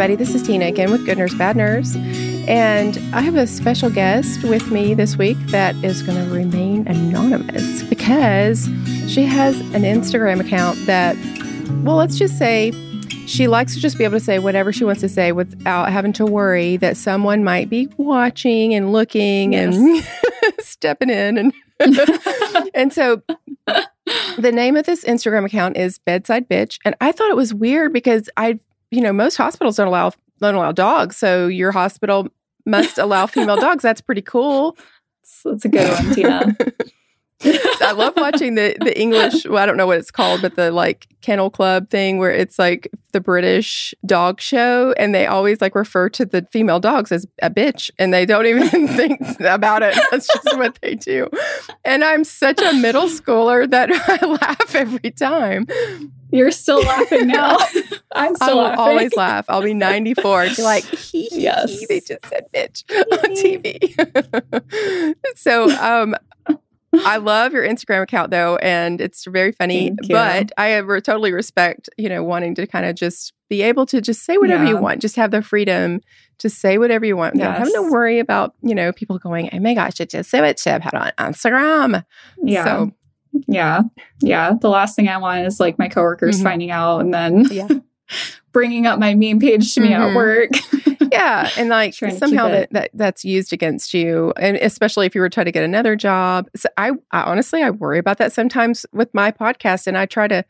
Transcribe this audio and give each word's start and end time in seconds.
everybody. 0.00 0.16
This 0.16 0.34
is 0.34 0.42
Tina 0.46 0.64
again 0.64 0.90
with 0.90 1.04
Good 1.04 1.18
Nurse 1.18 1.34
Bad 1.34 1.56
Nurse. 1.56 1.94
And 2.48 2.96
I 3.14 3.20
have 3.20 3.34
a 3.34 3.46
special 3.46 3.90
guest 3.90 4.42
with 4.44 4.70
me 4.70 4.94
this 4.94 5.18
week 5.18 5.36
that 5.48 5.74
is 5.84 6.02
going 6.02 6.16
to 6.16 6.34
remain 6.34 6.88
anonymous 6.88 7.82
because 7.82 8.64
she 9.08 9.24
has 9.24 9.60
an 9.60 9.82
Instagram 9.82 10.40
account 10.40 10.78
that, 10.86 11.18
well, 11.84 11.96
let's 11.96 12.16
just 12.16 12.38
say 12.38 12.72
she 13.26 13.46
likes 13.46 13.74
to 13.74 13.80
just 13.80 13.98
be 13.98 14.04
able 14.04 14.18
to 14.18 14.24
say 14.24 14.38
whatever 14.38 14.72
she 14.72 14.84
wants 14.84 15.02
to 15.02 15.08
say 15.10 15.32
without 15.32 15.92
having 15.92 16.14
to 16.14 16.24
worry 16.24 16.78
that 16.78 16.96
someone 16.96 17.44
might 17.44 17.68
be 17.68 17.86
watching 17.98 18.72
and 18.72 18.92
looking 18.92 19.52
yes. 19.52 19.76
and 19.76 20.02
stepping 20.60 21.10
in. 21.10 21.36
And, 21.36 21.52
and 22.74 22.90
so 22.90 23.20
the 24.38 24.50
name 24.50 24.78
of 24.78 24.86
this 24.86 25.04
Instagram 25.04 25.44
account 25.44 25.76
is 25.76 25.98
Bedside 25.98 26.48
Bitch. 26.48 26.78
And 26.86 26.94
I 27.02 27.12
thought 27.12 27.28
it 27.28 27.36
was 27.36 27.52
weird 27.52 27.92
because 27.92 28.30
I 28.38 28.60
you 28.90 29.00
know, 29.00 29.12
most 29.12 29.36
hospitals 29.36 29.76
don't 29.76 29.88
allow 29.88 30.12
don't 30.40 30.54
allow 30.54 30.72
dogs. 30.72 31.16
So 31.16 31.46
your 31.46 31.72
hospital 31.72 32.28
must 32.66 32.98
allow 32.98 33.26
female 33.26 33.56
dogs. 33.60 33.82
That's 33.82 34.00
pretty 34.00 34.22
cool. 34.22 34.76
That's 35.44 35.64
a 35.64 35.68
good 35.68 35.90
one, 35.92 36.14
Tina. 36.14 36.56
I 37.80 37.92
love 37.92 38.12
watching 38.18 38.54
the 38.54 38.76
the 38.80 38.98
English. 39.00 39.46
Well, 39.46 39.62
I 39.62 39.64
don't 39.64 39.78
know 39.78 39.86
what 39.86 39.96
it's 39.96 40.10
called, 40.10 40.42
but 40.42 40.56
the 40.56 40.70
like 40.70 41.06
kennel 41.22 41.48
club 41.48 41.88
thing 41.88 42.18
where 42.18 42.30
it's 42.30 42.58
like 42.58 42.90
the 43.12 43.20
British 43.20 43.94
dog 44.04 44.42
show, 44.42 44.92
and 44.98 45.14
they 45.14 45.26
always 45.26 45.62
like 45.62 45.74
refer 45.74 46.10
to 46.10 46.26
the 46.26 46.46
female 46.52 46.80
dogs 46.80 47.10
as 47.12 47.26
a 47.40 47.48
bitch, 47.48 47.90
and 47.98 48.12
they 48.12 48.26
don't 48.26 48.44
even 48.44 48.86
think 48.88 49.22
about 49.40 49.82
it. 49.82 49.98
That's 50.10 50.26
just 50.26 50.58
what 50.58 50.78
they 50.82 50.94
do. 50.94 51.30
And 51.82 52.04
I'm 52.04 52.24
such 52.24 52.60
a 52.60 52.74
middle 52.74 53.06
schooler 53.06 53.70
that 53.70 53.90
I 53.90 54.26
laugh 54.26 54.74
every 54.74 55.10
time. 55.10 55.66
You're 56.32 56.50
still 56.50 56.80
laughing 56.80 57.26
now. 57.26 57.58
I'm 58.12 58.34
still 58.36 58.48
I 58.48 58.52
will 58.52 58.62
laughing. 58.62 58.78
always 58.78 59.16
laugh. 59.16 59.44
I'll 59.48 59.62
be 59.62 59.74
94 59.74 60.42
and 60.42 60.56
be 60.56 60.62
like, 60.62 60.84
hee, 60.84 61.24
hee, 61.24 61.42
yes. 61.42 61.70
Hee, 61.70 61.86
they 61.86 62.00
just 62.00 62.24
said 62.26 62.46
bitch 62.52 62.84
on 63.12 63.34
TV. 63.34 65.14
so 65.36 65.70
um, 65.70 66.14
I 67.04 67.18
love 67.18 67.52
your 67.52 67.66
Instagram 67.66 68.02
account 68.02 68.30
though, 68.30 68.56
and 68.56 69.00
it's 69.00 69.24
very 69.26 69.52
funny. 69.52 69.94
But 70.08 70.50
I 70.56 70.80
totally 70.80 71.32
respect, 71.32 71.88
you 71.96 72.08
know, 72.08 72.22
wanting 72.22 72.54
to 72.56 72.66
kind 72.66 72.86
of 72.86 72.96
just 72.96 73.32
be 73.48 73.62
able 73.62 73.86
to 73.86 74.00
just 74.00 74.24
say 74.24 74.38
whatever 74.38 74.64
yeah. 74.64 74.70
you 74.70 74.76
want, 74.76 75.02
just 75.02 75.16
have 75.16 75.30
the 75.30 75.42
freedom 75.42 76.00
to 76.38 76.48
say 76.48 76.78
whatever 76.78 77.04
you 77.04 77.16
want. 77.16 77.36
Yes. 77.36 77.58
having 77.58 77.74
to 77.74 77.90
worry 77.90 78.18
about, 78.18 78.54
you 78.62 78.74
know, 78.74 78.92
people 78.92 79.18
going, 79.18 79.50
oh 79.52 79.58
my 79.60 79.74
gosh, 79.74 80.00
it 80.00 80.10
just 80.10 80.30
say 80.30 80.40
what 80.40 80.56
Chip 80.56 80.82
had 80.82 80.94
on 80.94 81.12
Instagram. 81.18 82.04
Yeah. 82.42 82.64
So 82.64 82.92
yeah. 83.46 83.82
Yeah. 84.20 84.54
The 84.60 84.68
last 84.68 84.96
thing 84.96 85.08
I 85.08 85.18
want 85.18 85.46
is 85.46 85.60
like 85.60 85.78
my 85.78 85.88
coworkers 85.88 86.36
mm-hmm. 86.36 86.44
finding 86.44 86.70
out 86.70 87.00
and 87.00 87.12
then 87.12 87.46
yeah. 87.50 87.68
bringing 88.52 88.86
up 88.86 88.98
my 88.98 89.14
meme 89.14 89.38
page 89.38 89.74
to 89.74 89.80
me 89.80 89.90
mm-hmm. 89.90 90.02
at 90.02 90.16
work. 90.16 90.50
yeah. 91.12 91.50
And 91.56 91.68
like 91.68 91.94
somehow 91.94 92.48
that, 92.48 92.72
that 92.72 92.90
that's 92.94 93.24
used 93.24 93.52
against 93.52 93.94
you. 93.94 94.32
And 94.36 94.56
especially 94.56 95.06
if 95.06 95.14
you 95.14 95.20
were 95.20 95.28
trying 95.28 95.46
to 95.46 95.52
get 95.52 95.64
another 95.64 95.96
job. 95.96 96.48
So 96.56 96.68
I, 96.76 96.92
I 97.10 97.22
honestly, 97.22 97.62
I 97.62 97.70
worry 97.70 97.98
about 97.98 98.18
that 98.18 98.32
sometimes 98.32 98.84
with 98.92 99.12
my 99.14 99.30
podcast. 99.30 99.86
And 99.86 99.96
I 99.96 100.06
try 100.06 100.28
to, 100.28 100.44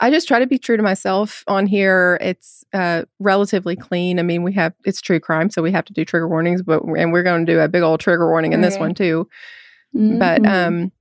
I 0.00 0.10
just 0.10 0.28
try 0.28 0.38
to 0.38 0.46
be 0.46 0.58
true 0.58 0.76
to 0.76 0.82
myself 0.82 1.42
on 1.48 1.66
here. 1.66 2.18
It's 2.20 2.64
uh, 2.72 3.04
relatively 3.18 3.74
clean. 3.74 4.18
I 4.18 4.22
mean, 4.22 4.42
we 4.42 4.52
have, 4.52 4.72
it's 4.84 5.00
true 5.00 5.18
crime. 5.18 5.50
So 5.50 5.62
we 5.62 5.72
have 5.72 5.84
to 5.86 5.92
do 5.92 6.04
trigger 6.04 6.28
warnings, 6.28 6.62
but, 6.62 6.84
and 6.84 7.12
we're 7.12 7.24
going 7.24 7.44
to 7.44 7.52
do 7.52 7.58
a 7.58 7.68
big 7.68 7.82
old 7.82 7.98
trigger 8.00 8.28
warning 8.28 8.52
in 8.52 8.60
this 8.60 8.78
one 8.78 8.94
too. 8.94 9.28
Mm-hmm. 9.96 10.18
But, 10.18 10.46
um, 10.46 10.92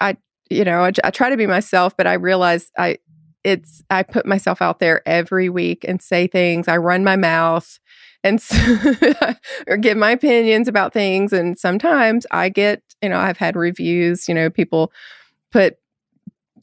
I, 0.00 0.16
you 0.50 0.64
know, 0.64 0.84
I, 0.84 0.92
I 1.02 1.10
try 1.10 1.30
to 1.30 1.36
be 1.36 1.46
myself, 1.46 1.96
but 1.96 2.06
I 2.06 2.14
realize 2.14 2.70
I, 2.78 2.98
it's, 3.42 3.82
I 3.90 4.02
put 4.02 4.26
myself 4.26 4.62
out 4.62 4.78
there 4.78 5.06
every 5.06 5.48
week 5.48 5.84
and 5.86 6.00
say 6.00 6.26
things. 6.26 6.68
I 6.68 6.76
run 6.76 7.04
my 7.04 7.16
mouth 7.16 7.78
and 8.22 8.42
or 9.66 9.76
give 9.76 9.96
my 9.96 10.12
opinions 10.12 10.66
about 10.66 10.92
things. 10.92 11.32
And 11.32 11.58
sometimes 11.58 12.26
I 12.30 12.48
get, 12.48 12.82
you 13.02 13.08
know, 13.08 13.18
I've 13.18 13.36
had 13.36 13.54
reviews, 13.54 14.28
you 14.28 14.34
know, 14.34 14.48
people 14.48 14.92
put 15.52 15.76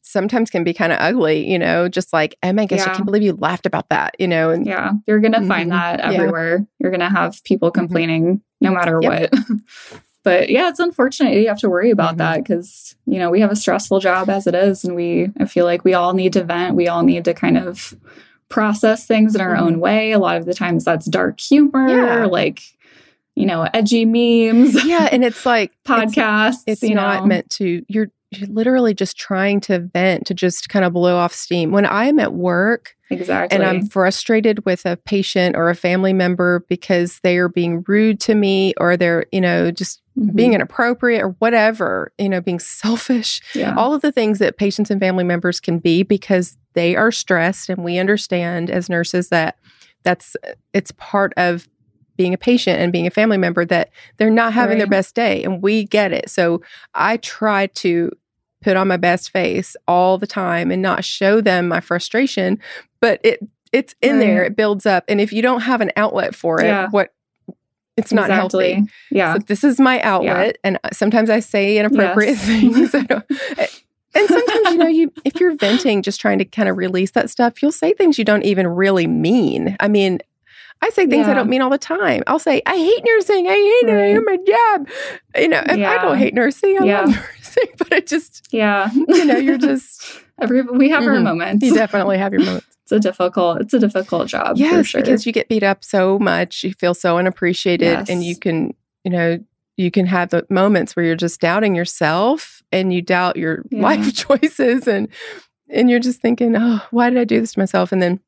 sometimes 0.02 0.50
can 0.50 0.64
be 0.64 0.74
kind 0.74 0.92
of 0.92 0.98
ugly, 1.00 1.48
you 1.48 1.58
know, 1.58 1.88
just 1.88 2.12
like, 2.12 2.36
oh 2.42 2.52
my 2.52 2.66
gosh, 2.66 2.80
yeah. 2.80 2.90
I 2.90 2.94
can't 2.94 3.06
believe 3.06 3.22
you 3.22 3.34
laughed 3.34 3.66
about 3.66 3.88
that, 3.88 4.14
you 4.18 4.28
know. 4.28 4.50
And 4.50 4.66
yeah, 4.66 4.92
you're 5.06 5.20
gonna 5.20 5.38
mm-hmm. 5.38 5.48
find 5.48 5.72
that 5.72 6.00
everywhere. 6.00 6.58
Yeah. 6.58 6.64
You're 6.80 6.90
gonna 6.90 7.10
have 7.10 7.42
people 7.44 7.70
mm-hmm. 7.70 7.80
complaining 7.80 8.24
mm-hmm. 8.24 8.64
no 8.64 8.72
matter 8.72 8.98
yep. 9.00 9.32
what. 9.32 10.02
but 10.22 10.50
yeah, 10.50 10.68
it's 10.68 10.78
unfortunate 10.78 11.34
you 11.34 11.48
have 11.48 11.58
to 11.60 11.70
worry 11.70 11.90
about 11.90 12.10
mm-hmm. 12.10 12.18
that 12.18 12.44
because 12.44 12.96
you 13.06 13.18
know 13.18 13.30
we 13.30 13.40
have 13.40 13.50
a 13.50 13.56
stressful 13.56 14.00
job 14.00 14.30
as 14.30 14.46
it 14.46 14.54
is, 14.54 14.84
and 14.84 14.94
we 14.94 15.30
I 15.38 15.46
feel 15.46 15.64
like 15.64 15.84
we 15.84 15.94
all 15.94 16.14
need 16.14 16.32
to 16.34 16.44
vent. 16.44 16.76
We 16.76 16.88
all 16.88 17.02
need 17.02 17.24
to 17.24 17.34
kind 17.34 17.58
of 17.58 17.94
process 18.48 19.06
things 19.06 19.34
in 19.34 19.40
our 19.40 19.54
mm-hmm. 19.54 19.64
own 19.64 19.80
way. 19.80 20.12
A 20.12 20.18
lot 20.18 20.36
of 20.36 20.46
the 20.46 20.54
times 20.54 20.84
that's 20.84 21.06
dark 21.06 21.40
humor, 21.40 21.88
yeah. 21.88 22.26
like 22.26 22.60
you 23.34 23.46
know, 23.46 23.68
edgy 23.72 24.04
memes. 24.04 24.84
Yeah, 24.84 25.08
and 25.10 25.24
it's 25.24 25.46
like 25.46 25.72
podcasts. 25.84 26.62
It's, 26.66 26.82
it's 26.82 26.94
not 26.94 27.22
know. 27.22 27.26
meant 27.26 27.50
to. 27.50 27.84
You're 27.88 28.10
literally 28.48 28.94
just 28.94 29.16
trying 29.16 29.60
to 29.62 29.78
vent 29.78 30.26
to 30.26 30.34
just 30.34 30.68
kind 30.68 30.84
of 30.84 30.92
blow 30.92 31.16
off 31.16 31.32
steam. 31.32 31.70
When 31.70 31.86
I'm 31.86 32.18
at 32.18 32.34
work, 32.34 32.96
exactly, 33.10 33.54
and 33.54 33.64
I'm 33.64 33.86
frustrated 33.86 34.64
with 34.64 34.86
a 34.86 34.96
patient 34.96 35.56
or 35.56 35.70
a 35.70 35.74
family 35.74 36.12
member 36.12 36.64
because 36.68 37.20
they 37.22 37.36
are 37.38 37.48
being 37.48 37.84
rude 37.86 38.20
to 38.20 38.34
me 38.34 38.74
or 38.78 38.96
they're 38.96 39.26
you 39.32 39.40
know 39.40 39.70
just 39.70 40.02
mm-hmm. 40.18 40.34
being 40.34 40.54
inappropriate 40.54 41.22
or 41.22 41.30
whatever, 41.38 42.12
you 42.18 42.28
know, 42.28 42.40
being 42.40 42.58
selfish, 42.60 43.40
yeah. 43.54 43.74
all 43.76 43.94
of 43.94 44.02
the 44.02 44.12
things 44.12 44.38
that 44.38 44.56
patients 44.56 44.90
and 44.90 45.00
family 45.00 45.24
members 45.24 45.60
can 45.60 45.78
be 45.78 46.02
because 46.02 46.56
they 46.74 46.96
are 46.96 47.12
stressed. 47.12 47.68
And 47.68 47.84
we 47.84 47.98
understand 47.98 48.70
as 48.70 48.88
nurses 48.88 49.28
that 49.28 49.56
that's 50.04 50.36
it's 50.72 50.90
part 50.92 51.32
of 51.36 51.68
being 52.16 52.34
a 52.34 52.38
patient 52.38 52.80
and 52.80 52.92
being 52.92 53.06
a 53.06 53.10
family 53.10 53.38
member 53.38 53.64
that 53.64 53.90
they're 54.16 54.30
not 54.30 54.52
having 54.52 54.74
right. 54.74 54.78
their 54.78 54.86
best 54.86 55.14
day 55.14 55.42
and 55.42 55.62
we 55.62 55.84
get 55.84 56.12
it. 56.12 56.28
So 56.28 56.60
I 56.94 57.16
try 57.18 57.66
to 57.66 58.10
put 58.62 58.76
on 58.76 58.88
my 58.88 58.96
best 58.96 59.30
face 59.30 59.76
all 59.86 60.18
the 60.18 60.26
time 60.26 60.70
and 60.70 60.80
not 60.80 61.04
show 61.04 61.40
them 61.40 61.68
my 61.68 61.80
frustration, 61.80 62.58
but 63.00 63.20
it 63.22 63.40
it's 63.72 63.94
in 64.02 64.12
right. 64.12 64.20
there, 64.20 64.44
it 64.44 64.56
builds 64.56 64.86
up. 64.86 65.04
And 65.08 65.20
if 65.20 65.32
you 65.32 65.42
don't 65.42 65.62
have 65.62 65.80
an 65.80 65.92
outlet 65.96 66.34
for 66.34 66.60
it, 66.60 66.66
yeah. 66.66 66.88
what 66.90 67.14
it's 67.96 68.12
not 68.12 68.30
exactly. 68.30 68.74
healthy. 68.74 68.90
Yeah. 69.10 69.34
So 69.34 69.38
this 69.40 69.64
is 69.64 69.80
my 69.80 70.00
outlet. 70.02 70.58
Yeah. 70.64 70.76
And 70.78 70.78
sometimes 70.92 71.30
I 71.30 71.40
say 71.40 71.78
inappropriate 71.78 72.38
yes. 72.38 72.46
things. 72.46 72.94
Eh, 73.58 73.66
and 74.14 74.28
sometimes, 74.28 74.70
you 74.70 74.76
know, 74.76 74.86
you 74.88 75.12
if 75.24 75.40
you're 75.40 75.56
venting, 75.56 76.02
just 76.02 76.20
trying 76.20 76.38
to 76.38 76.44
kind 76.44 76.68
of 76.68 76.76
release 76.76 77.12
that 77.12 77.30
stuff, 77.30 77.62
you'll 77.62 77.72
say 77.72 77.94
things 77.94 78.18
you 78.18 78.26
don't 78.26 78.44
even 78.44 78.66
really 78.66 79.06
mean. 79.06 79.74
I 79.80 79.88
mean, 79.88 80.18
I 80.82 80.90
say 80.90 81.06
things 81.06 81.26
yeah. 81.26 81.32
I 81.32 81.34
don't 81.34 81.48
mean 81.48 81.62
all 81.62 81.70
the 81.70 81.78
time. 81.78 82.22
I'll 82.26 82.38
say, 82.38 82.60
I 82.66 82.76
hate 82.76 83.04
nursing. 83.06 83.46
I 83.46 83.52
hate 83.52 83.90
right. 83.90 83.94
it. 83.94 84.04
I 84.04 84.14
hate 84.14 84.24
my 84.24 84.36
job. 84.36 84.88
You 85.36 85.48
know, 85.48 85.62
yeah. 85.74 85.92
I 85.92 86.02
don't 86.02 86.18
hate 86.18 86.34
nursing. 86.34 86.76
I 86.80 86.84
yeah. 86.84 87.00
love 87.00 87.14
nursing, 87.14 87.41
but 87.78 87.92
it 87.92 88.06
just, 88.06 88.48
yeah. 88.50 88.90
you 88.92 89.24
know, 89.24 89.36
you're 89.36 89.58
just. 89.70 90.20
Every, 90.40 90.62
we 90.62 90.88
have 90.88 91.02
mm-hmm. 91.04 91.12
our 91.12 91.20
moments. 91.20 91.64
You 91.64 91.74
definitely 91.74 92.18
have 92.18 92.32
your 92.32 92.44
moments 92.44 92.66
it's 92.82 92.92
a 92.92 93.00
difficult 93.00 93.60
it's 93.60 93.74
a 93.74 93.78
difficult 93.78 94.28
job 94.28 94.56
yes 94.56 94.88
sure. 94.88 95.00
because 95.00 95.24
you 95.24 95.32
get 95.32 95.48
beat 95.48 95.62
up 95.62 95.84
so 95.84 96.18
much 96.18 96.64
you 96.64 96.72
feel 96.74 96.94
so 96.94 97.18
unappreciated 97.18 97.98
yes. 97.98 98.08
and 98.08 98.24
you 98.24 98.36
can 98.36 98.74
you 99.04 99.10
know 99.10 99.38
you 99.76 99.90
can 99.90 100.06
have 100.06 100.30
the 100.30 100.44
moments 100.50 100.94
where 100.94 101.04
you're 101.04 101.16
just 101.16 101.40
doubting 101.40 101.74
yourself 101.74 102.62
and 102.70 102.92
you 102.92 103.00
doubt 103.00 103.36
your 103.36 103.64
yeah. 103.70 103.82
life 103.82 104.14
choices 104.14 104.86
and 104.86 105.08
and 105.70 105.90
you're 105.90 106.00
just 106.00 106.20
thinking 106.20 106.54
oh 106.56 106.80
why 106.90 107.08
did 107.08 107.18
i 107.18 107.24
do 107.24 107.40
this 107.40 107.54
to 107.54 107.58
myself 107.58 107.92
and 107.92 108.02
then 108.02 108.20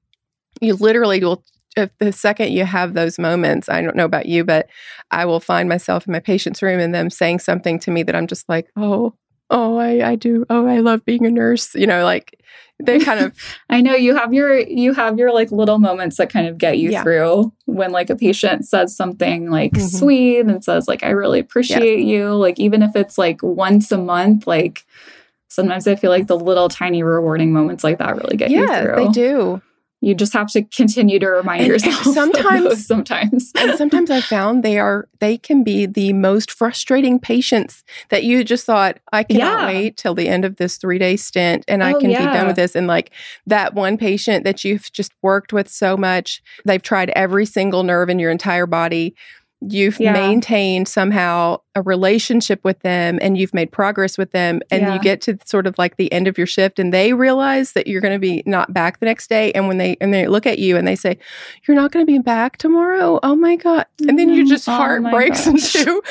you 0.60 0.74
literally 0.74 1.20
will 1.20 1.42
if 1.76 1.90
the 1.98 2.12
second 2.12 2.52
you 2.52 2.64
have 2.64 2.94
those 2.94 3.18
moments 3.18 3.68
i 3.68 3.80
don't 3.80 3.96
know 3.96 4.04
about 4.04 4.26
you 4.26 4.44
but 4.44 4.68
i 5.10 5.24
will 5.24 5.40
find 5.40 5.68
myself 5.68 6.06
in 6.06 6.12
my 6.12 6.20
patient's 6.20 6.62
room 6.62 6.78
and 6.78 6.94
them 6.94 7.10
saying 7.10 7.40
something 7.40 7.78
to 7.78 7.90
me 7.90 8.04
that 8.04 8.14
i'm 8.14 8.28
just 8.28 8.48
like 8.48 8.70
oh 8.76 9.12
oh 9.54 9.78
i 9.78 10.10
i 10.10 10.14
do 10.14 10.44
oh 10.50 10.66
i 10.66 10.80
love 10.80 11.02
being 11.06 11.24
a 11.24 11.30
nurse 11.30 11.74
you 11.74 11.86
know 11.86 12.04
like 12.04 12.38
they 12.82 12.98
kind 12.98 13.20
of 13.20 13.32
I 13.70 13.80
know 13.80 13.94
you 13.94 14.16
have 14.16 14.32
your 14.32 14.58
you 14.58 14.92
have 14.94 15.18
your 15.18 15.32
like 15.32 15.50
little 15.50 15.78
moments 15.78 16.16
that 16.16 16.30
kind 16.30 16.46
of 16.46 16.58
get 16.58 16.78
you 16.78 16.90
yeah. 16.90 17.02
through 17.02 17.52
when 17.66 17.92
like 17.92 18.10
a 18.10 18.16
patient 18.16 18.66
says 18.66 18.96
something 18.96 19.50
like 19.50 19.72
mm-hmm. 19.72 19.86
sweet 19.86 20.40
and 20.40 20.64
says 20.64 20.88
like 20.88 21.02
I 21.02 21.10
really 21.10 21.38
appreciate 21.38 22.00
yes. 22.00 22.06
you 22.06 22.34
like 22.34 22.58
even 22.58 22.82
if 22.82 22.96
it's 22.96 23.16
like 23.16 23.42
once 23.42 23.92
a 23.92 23.98
month 23.98 24.46
like 24.46 24.84
sometimes 25.48 25.86
I 25.86 25.94
feel 25.94 26.10
like 26.10 26.26
the 26.26 26.38
little 26.38 26.68
tiny 26.68 27.02
rewarding 27.02 27.52
moments 27.52 27.84
like 27.84 27.98
that 27.98 28.16
really 28.16 28.36
get 28.36 28.50
yeah, 28.50 28.60
you 28.60 28.66
through. 28.66 29.02
Yeah, 29.02 29.06
they 29.06 29.12
do 29.12 29.62
you 30.04 30.14
just 30.14 30.32
have 30.32 30.48
to 30.48 30.62
continue 30.64 31.18
to 31.18 31.26
remind 31.28 31.62
and, 31.62 31.68
yourself 31.68 32.06
and 32.06 32.14
sometimes 32.14 32.86
sometimes 32.86 33.52
and 33.56 33.76
sometimes 33.76 34.10
i 34.10 34.20
found 34.20 34.62
they 34.62 34.78
are 34.78 35.08
they 35.20 35.38
can 35.38 35.64
be 35.64 35.86
the 35.86 36.12
most 36.12 36.50
frustrating 36.50 37.18
patients 37.18 37.82
that 38.10 38.24
you 38.24 38.44
just 38.44 38.66
thought 38.66 38.98
i 39.12 39.22
cannot 39.22 39.60
yeah. 39.60 39.66
wait 39.66 39.96
till 39.96 40.14
the 40.14 40.28
end 40.28 40.44
of 40.44 40.56
this 40.56 40.76
three 40.76 40.98
day 40.98 41.16
stint 41.16 41.64
and 41.68 41.82
oh, 41.82 41.86
i 41.86 41.92
can 41.94 42.10
yeah. 42.10 42.18
be 42.18 42.24
done 42.26 42.46
with 42.46 42.56
this 42.56 42.74
and 42.74 42.86
like 42.86 43.10
that 43.46 43.74
one 43.74 43.96
patient 43.96 44.44
that 44.44 44.64
you've 44.64 44.92
just 44.92 45.12
worked 45.22 45.52
with 45.52 45.68
so 45.68 45.96
much 45.96 46.42
they've 46.64 46.82
tried 46.82 47.10
every 47.10 47.46
single 47.46 47.82
nerve 47.82 48.10
in 48.10 48.18
your 48.18 48.30
entire 48.30 48.66
body 48.66 49.14
you've 49.68 49.98
yeah. 50.00 50.12
maintained 50.12 50.88
somehow 50.88 51.58
a 51.74 51.82
relationship 51.82 52.62
with 52.64 52.78
them 52.80 53.18
and 53.20 53.36
you've 53.36 53.54
made 53.54 53.70
progress 53.72 54.16
with 54.16 54.30
them 54.32 54.60
and 54.70 54.82
yeah. 54.82 54.94
you 54.94 55.00
get 55.00 55.20
to 55.20 55.38
sort 55.44 55.66
of 55.66 55.76
like 55.78 55.96
the 55.96 56.12
end 56.12 56.28
of 56.28 56.38
your 56.38 56.46
shift 56.46 56.78
and 56.78 56.92
they 56.92 57.12
realize 57.12 57.72
that 57.72 57.86
you're 57.86 58.00
going 58.00 58.14
to 58.14 58.18
be 58.18 58.42
not 58.46 58.72
back 58.72 59.00
the 59.00 59.06
next 59.06 59.28
day 59.28 59.52
and 59.52 59.66
when 59.66 59.78
they 59.78 59.96
and 60.00 60.12
they 60.12 60.26
look 60.26 60.46
at 60.46 60.58
you 60.58 60.76
and 60.76 60.86
they 60.86 60.94
say 60.96 61.18
you're 61.66 61.74
not 61.74 61.90
going 61.90 62.04
to 62.04 62.10
be 62.10 62.18
back 62.18 62.56
tomorrow 62.56 63.18
oh 63.22 63.34
my 63.34 63.56
god 63.56 63.86
and 64.06 64.18
then 64.18 64.28
you 64.28 64.48
just 64.48 64.68
oh 64.68 64.72
heart 64.72 65.02
breaks 65.02 65.46
into 65.48 66.02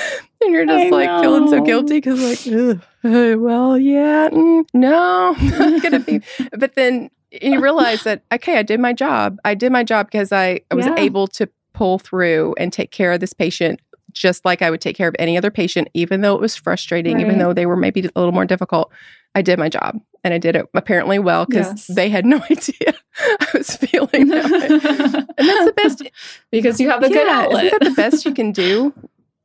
and 0.42 0.52
you're 0.52 0.66
just 0.66 0.88
I 0.88 0.90
like 0.90 1.08
know. 1.08 1.22
feeling 1.22 1.48
so 1.50 1.62
guilty 1.62 2.02
because 2.02 2.22
like 2.22 2.80
uh, 3.06 3.38
well 3.38 3.78
yeah 3.78 4.30
mm, 4.30 4.66
no 4.74 5.32
not 5.42 5.82
gonna 5.82 6.00
be 6.00 6.22
but 6.58 6.76
then 6.76 7.10
you 7.32 7.60
realize 7.62 8.04
that 8.04 8.24
okay 8.32 8.58
i 8.58 8.64
did 8.64 8.80
my 8.80 8.94
job 8.94 9.40
i 9.44 9.54
did 9.56 9.72
my 9.72 9.84
job 9.84 10.08
because 10.08 10.32
i, 10.32 10.62
I 10.70 10.76
was 10.76 10.86
yeah. 10.86 10.96
able 10.98 11.28
to 11.28 11.50
pull 11.74 12.00
through 12.00 12.56
and 12.58 12.72
take 12.72 12.92
care 12.92 13.12
of 13.12 13.20
this 13.20 13.34
patient 13.34 13.80
just 14.14 14.46
like 14.46 14.62
I 14.62 14.70
would 14.70 14.82
take 14.82 14.96
care 14.96 15.08
of 15.08 15.16
any 15.20 15.38
other 15.38 15.52
patient, 15.52 15.90
even 15.94 16.22
though 16.22 16.36
it 16.36 16.42
was 16.42 16.56
frustrating, 16.56 17.16
right. 17.16 17.26
even 17.26 17.40
though 17.40 17.54
they 17.54 17.66
were 17.66 17.76
maybe 17.76 18.02
a 18.02 18.12
little 18.16 18.32
more 18.32 18.46
difficult. 18.46 18.92
I 19.36 19.42
did 19.42 19.58
my 19.58 19.68
job 19.68 20.00
and 20.24 20.34
I 20.34 20.38
did 20.38 20.56
it 20.56 20.68
apparently 20.74 21.20
well 21.20 21.46
because 21.46 21.68
yes. 21.68 21.88
they 21.88 22.10
had 22.10 22.26
no 22.26 22.42
idea 22.50 22.94
I 23.18 23.48
was 23.54 23.76
feeling 23.76 24.28
that 24.28 24.46
way. 24.46 25.26
and 25.38 25.48
that's 25.50 25.66
the 25.66 25.74
best 25.76 26.04
because 26.52 26.80
you 26.80 26.90
have 26.90 27.04
a 27.04 27.10
yeah, 27.10 27.14
good 27.14 27.28
outlet. 27.28 27.66
Isn't 27.66 27.80
that 27.80 27.90
the 27.90 27.96
best 27.96 28.26
you 28.26 28.34
can 28.34 28.52
do? 28.52 28.94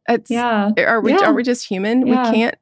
It's, 0.08 0.30
yeah. 0.30 0.70
Eh, 0.76 0.84
are 0.84 1.00
we, 1.00 1.12
yeah. 1.12 1.24
are 1.24 1.34
we 1.34 1.42
just 1.42 1.66
human? 1.66 2.06
Yeah. 2.06 2.30
We 2.30 2.36
can't, 2.36 2.54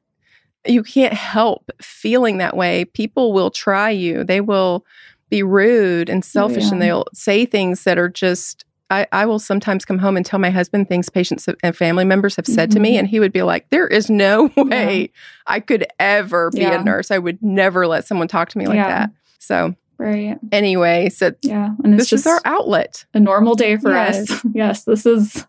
you 0.65 0.83
can't 0.83 1.13
help 1.13 1.69
feeling 1.81 2.37
that 2.39 2.55
way. 2.55 2.85
People 2.85 3.33
will 3.33 3.51
try 3.51 3.89
you. 3.89 4.23
They 4.23 4.41
will 4.41 4.85
be 5.29 5.43
rude 5.43 6.09
and 6.09 6.23
selfish 6.23 6.71
and 6.71 6.81
they'll 6.81 7.05
say 7.13 7.45
things 7.45 7.83
that 7.83 7.97
are 7.97 8.07
just 8.07 8.63
I, 8.89 9.05
I 9.11 9.25
will 9.25 9.39
sometimes 9.39 9.83
come 9.85 9.97
home 9.97 10.15
and 10.15 10.25
tell 10.25 10.39
my 10.39 10.49
husband 10.49 10.87
things 10.87 11.09
patients 11.09 11.47
and 11.61 11.75
family 11.75 12.05
members 12.05 12.35
have 12.37 12.45
said 12.45 12.69
mm-hmm. 12.69 12.75
to 12.75 12.79
me, 12.79 12.89
mm-hmm. 12.91 12.99
and 12.99 13.07
he 13.07 13.19
would 13.19 13.33
be 13.33 13.43
like, 13.43 13.69
There 13.69 13.87
is 13.87 14.09
no 14.09 14.49
way 14.57 15.01
yeah. 15.01 15.07
I 15.45 15.59
could 15.59 15.85
ever 15.99 16.51
be 16.51 16.61
yeah. 16.61 16.79
a 16.79 16.83
nurse. 16.83 17.11
I 17.11 17.17
would 17.17 17.41
never 17.41 17.87
let 17.87 18.07
someone 18.07 18.27
talk 18.27 18.49
to 18.49 18.57
me 18.57 18.67
like 18.67 18.75
yeah. 18.75 18.87
that. 18.87 19.11
So, 19.39 19.75
right. 19.97 20.37
Anyway, 20.51 21.09
so 21.09 21.33
yeah, 21.41 21.71
and 21.83 21.99
this 21.99 22.13
is 22.13 22.25
our 22.25 22.41
outlet. 22.45 23.05
A 23.13 23.19
normal 23.19 23.55
day 23.55 23.77
for 23.77 23.91
yes. 23.91 24.29
us. 24.29 24.45
yes, 24.53 24.83
this 24.85 25.05
is 25.05 25.45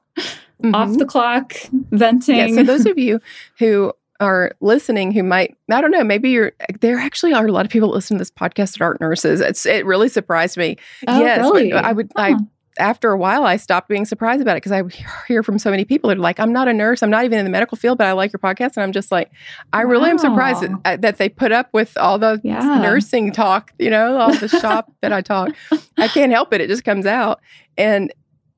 mm-hmm. 0.62 0.74
off 0.74 0.96
the 0.98 1.06
clock 1.06 1.54
venting. 1.72 2.36
Yeah, 2.36 2.54
so, 2.54 2.62
those 2.64 2.86
of 2.86 2.98
you 2.98 3.20
who 3.58 3.92
are 4.20 4.50
listening 4.60 5.12
who 5.12 5.22
might 5.22 5.56
I 5.70 5.80
don't 5.80 5.92
know 5.92 6.02
maybe 6.02 6.30
you're 6.30 6.50
there 6.80 6.98
actually 6.98 7.32
are 7.32 7.46
a 7.46 7.52
lot 7.52 7.64
of 7.64 7.70
people 7.70 7.90
listening 7.90 8.18
to 8.18 8.22
this 8.22 8.32
podcast 8.32 8.72
that 8.72 8.80
aren't 8.80 9.00
nurses 9.00 9.40
it's 9.40 9.64
it 9.64 9.86
really 9.86 10.08
surprised 10.08 10.56
me 10.56 10.76
oh, 11.06 11.20
yes 11.20 11.38
really? 11.38 11.72
I 11.72 11.92
would 11.92 12.10
huh. 12.16 12.22
I 12.22 12.34
after 12.78 13.10
a 13.10 13.16
while, 13.16 13.44
I 13.44 13.56
stopped 13.56 13.88
being 13.88 14.04
surprised 14.04 14.40
about 14.40 14.56
it 14.56 14.62
because 14.62 14.72
I 14.72 14.82
hear 15.26 15.42
from 15.42 15.58
so 15.58 15.70
many 15.70 15.84
people 15.84 16.08
that 16.08 16.18
are 16.18 16.20
like, 16.20 16.40
I'm 16.40 16.52
not 16.52 16.68
a 16.68 16.72
nurse. 16.72 17.02
I'm 17.02 17.10
not 17.10 17.24
even 17.24 17.38
in 17.38 17.44
the 17.44 17.50
medical 17.50 17.76
field, 17.76 17.98
but 17.98 18.06
I 18.06 18.12
like 18.12 18.32
your 18.32 18.40
podcast. 18.40 18.76
And 18.76 18.84
I'm 18.84 18.92
just 18.92 19.10
like, 19.12 19.30
I 19.72 19.84
wow. 19.84 19.90
really 19.90 20.10
am 20.10 20.18
surprised 20.18 20.62
that, 20.84 21.02
that, 21.02 21.18
they 21.18 21.28
put 21.28 21.52
up 21.52 21.68
with 21.72 21.96
all 21.98 22.18
the 22.18 22.40
yeah. 22.44 22.78
nursing 22.80 23.32
talk, 23.32 23.72
you 23.78 23.90
know, 23.90 24.16
all 24.18 24.34
the 24.34 24.48
shop 24.60 24.92
that 25.00 25.12
I 25.12 25.20
talk. 25.20 25.50
I 25.96 26.08
can't 26.08 26.32
help 26.32 26.52
it. 26.52 26.60
It 26.60 26.68
just 26.68 26.84
comes 26.84 27.06
out. 27.06 27.40
And 27.76 28.12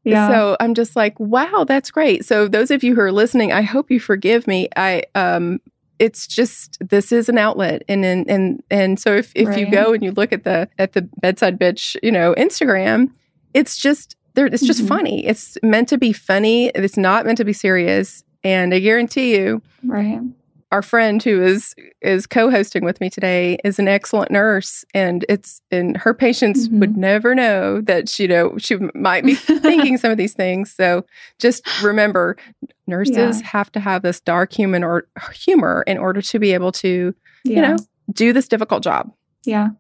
yeah. 0.05 0.29
so 0.29 0.57
I'm 0.61 0.75
just 0.75 0.97
like, 0.97 1.19
wow, 1.19 1.65
that's 1.67 1.91
great. 1.91 2.25
So 2.25 2.49
those 2.49 2.71
of 2.71 2.83
you 2.83 2.95
who 2.95 3.01
are 3.01 3.13
listening, 3.13 3.53
I 3.53 3.63
hope 3.63 3.91
you 3.91 4.01
forgive 4.01 4.47
me. 4.47 4.69
I, 4.77 5.05
um, 5.15 5.61
it's 6.01 6.27
just 6.27 6.79
this 6.81 7.13
is 7.13 7.29
an 7.29 7.39
outlet 7.39 7.83
and 7.87 8.05
and 8.05 8.29
and, 8.29 8.63
and 8.71 8.99
so 8.99 9.15
if, 9.15 9.33
if 9.37 9.49
right. 9.49 9.59
you 9.59 9.71
go 9.71 9.93
and 9.93 10.03
you 10.03 10.11
look 10.13 10.33
at 10.33 10.45
the 10.45 10.67
at 10.79 10.95
the 10.95 11.03
bedside 11.21 11.61
bitch 11.61 11.95
you 12.03 12.11
know 12.11 12.35
instagram 12.37 13.11
it's 13.55 13.77
just 13.77 14.17
there 14.35 14.47
it's 14.47 14.67
just 14.67 14.81
mm-hmm. 14.81 14.89
funny. 14.89 15.27
It's 15.27 15.59
meant 15.63 15.89
to 15.89 15.99
be 15.99 16.13
funny. 16.13 16.69
It's 16.69 16.97
not 16.97 17.27
meant 17.27 17.39
to 17.39 17.45
be 17.45 17.53
serious. 17.53 18.25
And 18.43 18.73
I 18.73 18.79
guarantee 18.79 19.37
you, 19.37 19.63
right. 19.85 20.21
Our 20.73 20.83
friend 20.83 21.21
who 21.21 21.43
is 21.43 21.75
is 22.01 22.29
co-hosting 22.29 22.85
with 22.85 23.01
me 23.01 23.11
today 23.11 23.59
is 23.65 23.81
an 23.81 23.89
excellent 23.89 24.31
nurse, 24.31 24.85
and 24.95 25.25
it's 25.29 25.61
and 25.73 25.97
her 25.97 26.15
patients 26.15 26.69
mm-hmm. 26.69 26.79
would 26.79 26.97
never 26.97 27.35
know 27.35 27.81
that 27.81 28.09
she 28.09 28.23
you 28.23 28.29
know 28.29 28.57
she 28.57 28.77
might 28.95 29.25
be 29.25 29.35
thinking 29.35 29.99
some 29.99 30.13
of 30.13 30.17
these 30.17 30.33
things. 30.33 30.71
So 30.73 31.05
just 31.41 31.67
remember, 31.83 32.37
nurses 32.87 33.41
yeah. 33.41 33.47
have 33.49 33.73
to 33.73 33.81
have 33.81 34.03
this 34.03 34.21
dark 34.21 34.53
human 34.53 34.85
or 34.85 35.09
humor 35.35 35.83
in 35.89 35.99
order 35.99 36.23
to 36.23 36.39
be 36.39 36.55
able 36.55 36.71
to 36.73 37.17
yeah. 37.45 37.57
you 37.57 37.63
know 37.63 37.77
do 38.13 38.33
this 38.33 38.47
difficult 38.47 38.85
job. 38.85 39.13
Yeah. 39.45 39.71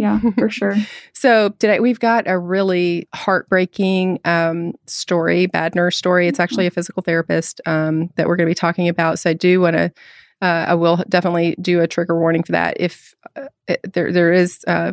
Yeah, 0.00 0.18
for 0.38 0.48
sure. 0.50 0.76
so 1.12 1.50
today 1.58 1.78
we've 1.78 2.00
got 2.00 2.26
a 2.26 2.38
really 2.38 3.06
heartbreaking 3.14 4.20
um, 4.24 4.72
story, 4.86 5.44
bad 5.44 5.74
nurse 5.74 5.98
story. 5.98 6.26
It's 6.26 6.40
actually 6.40 6.66
a 6.66 6.70
physical 6.70 7.02
therapist 7.02 7.60
um, 7.66 8.08
that 8.16 8.26
we're 8.26 8.36
going 8.36 8.46
to 8.46 8.50
be 8.50 8.54
talking 8.54 8.88
about. 8.88 9.18
So 9.18 9.28
I 9.28 9.34
do 9.34 9.60
want 9.60 9.76
to. 9.76 9.92
Uh, 10.40 10.64
I 10.68 10.74
will 10.74 11.04
definitely 11.06 11.54
do 11.60 11.80
a 11.80 11.86
trigger 11.86 12.18
warning 12.18 12.42
for 12.42 12.52
that. 12.52 12.78
If 12.80 13.14
uh, 13.36 13.48
it, 13.68 13.92
there 13.92 14.10
there 14.10 14.32
is 14.32 14.64
uh, 14.66 14.92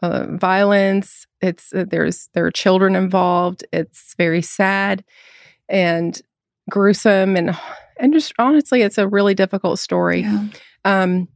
uh 0.00 0.24
violence, 0.30 1.26
it's 1.42 1.70
uh, 1.74 1.84
there's 1.86 2.30
there 2.32 2.46
are 2.46 2.50
children 2.50 2.96
involved. 2.96 3.66
It's 3.70 4.14
very 4.16 4.40
sad 4.40 5.04
and 5.68 6.18
gruesome 6.70 7.36
and 7.36 7.54
and 7.98 8.14
just 8.14 8.32
honestly, 8.38 8.80
it's 8.80 8.96
a 8.96 9.06
really 9.06 9.34
difficult 9.34 9.78
story. 9.78 10.22
Yeah. 10.22 10.46
Um, 10.86 11.28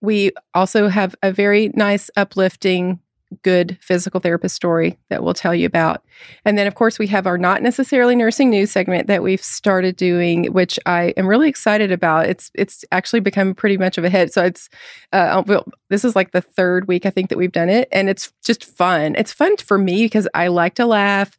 we 0.00 0.32
also 0.54 0.88
have 0.88 1.14
a 1.22 1.32
very 1.32 1.70
nice, 1.74 2.10
uplifting, 2.16 3.00
good 3.42 3.76
physical 3.80 4.20
therapist 4.20 4.54
story 4.54 4.96
that 5.10 5.22
we'll 5.22 5.34
tell 5.34 5.54
you 5.54 5.66
about. 5.66 6.02
And 6.44 6.56
then, 6.56 6.66
of 6.66 6.74
course, 6.74 6.98
we 6.98 7.08
have 7.08 7.26
our 7.26 7.36
not 7.36 7.60
necessarily 7.60 8.14
nursing 8.14 8.50
news 8.50 8.70
segment 8.70 9.08
that 9.08 9.22
we've 9.22 9.42
started 9.42 9.96
doing, 9.96 10.52
which 10.52 10.78
I 10.86 11.12
am 11.16 11.26
really 11.26 11.48
excited 11.48 11.90
about. 11.90 12.26
It's 12.26 12.50
it's 12.54 12.84
actually 12.92 13.20
become 13.20 13.54
pretty 13.54 13.78
much 13.78 13.98
of 13.98 14.04
a 14.04 14.10
hit. 14.10 14.32
So 14.32 14.44
it's 14.44 14.68
uh, 15.12 15.42
well, 15.46 15.66
this 15.90 16.04
is 16.04 16.14
like 16.14 16.30
the 16.30 16.40
third 16.40 16.86
week 16.86 17.04
I 17.04 17.10
think 17.10 17.30
that 17.30 17.38
we've 17.38 17.52
done 17.52 17.68
it, 17.68 17.88
and 17.90 18.08
it's 18.08 18.32
just 18.44 18.64
fun. 18.64 19.16
It's 19.16 19.32
fun 19.32 19.56
for 19.56 19.78
me 19.78 20.04
because 20.04 20.28
I 20.34 20.48
like 20.48 20.74
to 20.76 20.86
laugh 20.86 21.36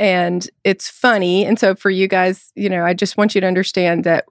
and 0.00 0.48
it's 0.64 0.88
funny. 0.88 1.44
And 1.44 1.58
so 1.58 1.74
for 1.74 1.90
you 1.90 2.08
guys, 2.08 2.52
you 2.54 2.70
know, 2.70 2.84
I 2.84 2.94
just 2.94 3.18
want 3.18 3.34
you 3.34 3.40
to 3.42 3.46
understand 3.46 4.04
that 4.04 4.24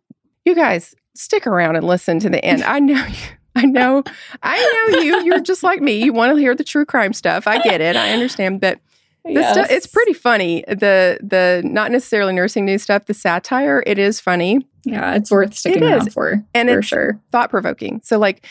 you 0.44 0.56
guys 0.56 0.96
stick 1.16 1.46
around 1.46 1.76
and 1.76 1.86
listen 1.86 2.20
to 2.20 2.30
the 2.30 2.44
end. 2.44 2.64
I 2.66 2.80
know 2.80 3.06
you 3.06 3.39
I 3.60 3.66
know, 3.66 4.04
I 4.42 4.88
know 4.92 5.00
you. 5.00 5.24
You're 5.24 5.42
just 5.42 5.64
like 5.64 5.82
me. 5.82 6.02
You 6.04 6.14
want 6.14 6.34
to 6.34 6.40
hear 6.40 6.56
the 6.56 6.64
true 6.64 6.86
crime 6.86 7.14
stuff. 7.14 7.48
I 7.48 7.62
get 7.62 7.82
it. 7.82 7.96
I 7.96 8.12
understand, 8.14 8.62
but 8.62 8.80
yes. 9.26 9.54
stuff, 9.54 9.68
it's 9.70 9.88
pretty 9.88 10.14
funny. 10.14 10.64
The 10.68 11.20
the 11.22 11.62
not 11.66 11.92
necessarily 11.92 12.34
nursing 12.34 12.66
news 12.66 12.84
stuff, 12.84 13.06
the 13.06 13.14
satire, 13.14 13.84
it 13.86 14.00
is 14.00 14.20
funny. 14.20 14.66
Yeah, 14.86 15.14
it's 15.16 15.30
worth 15.30 15.54
sticking 15.56 15.84
it 15.84 15.88
around 15.88 16.14
for, 16.14 16.44
and 16.54 16.70
for 16.70 16.80
it's 16.80 16.88
sure. 16.88 17.20
thought 17.32 17.50
provoking. 17.50 18.02
So, 18.04 18.18
like, 18.18 18.46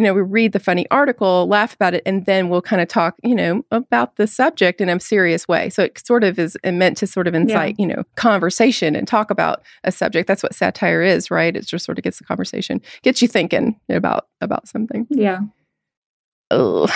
you 0.00 0.04
know, 0.06 0.14
we 0.14 0.22
read 0.22 0.52
the 0.52 0.58
funny 0.58 0.86
article, 0.90 1.46
laugh 1.46 1.74
about 1.74 1.92
it, 1.92 2.02
and 2.06 2.24
then 2.24 2.48
we'll 2.48 2.62
kind 2.62 2.80
of 2.80 2.88
talk, 2.88 3.16
you 3.22 3.34
know, 3.34 3.62
about 3.70 4.16
the 4.16 4.26
subject 4.26 4.80
in 4.80 4.88
a 4.88 4.98
serious 4.98 5.46
way. 5.46 5.68
So 5.68 5.82
it 5.82 5.98
sort 6.06 6.24
of 6.24 6.38
is 6.38 6.56
meant 6.64 6.96
to 6.96 7.06
sort 7.06 7.28
of 7.28 7.34
incite, 7.34 7.76
yeah. 7.78 7.82
you 7.82 7.86
know, 7.86 8.02
conversation 8.16 8.96
and 8.96 9.06
talk 9.06 9.30
about 9.30 9.62
a 9.84 9.92
subject. 9.92 10.26
That's 10.26 10.42
what 10.42 10.54
satire 10.54 11.02
is, 11.02 11.30
right? 11.30 11.54
It 11.54 11.66
just 11.66 11.84
sort 11.84 11.98
of 11.98 12.04
gets 12.04 12.16
the 12.16 12.24
conversation, 12.24 12.80
gets 13.02 13.20
you 13.20 13.28
thinking 13.28 13.78
about 13.90 14.28
about 14.40 14.66
something. 14.68 15.06
Yeah. 15.10 15.40
Oh, 16.50 16.86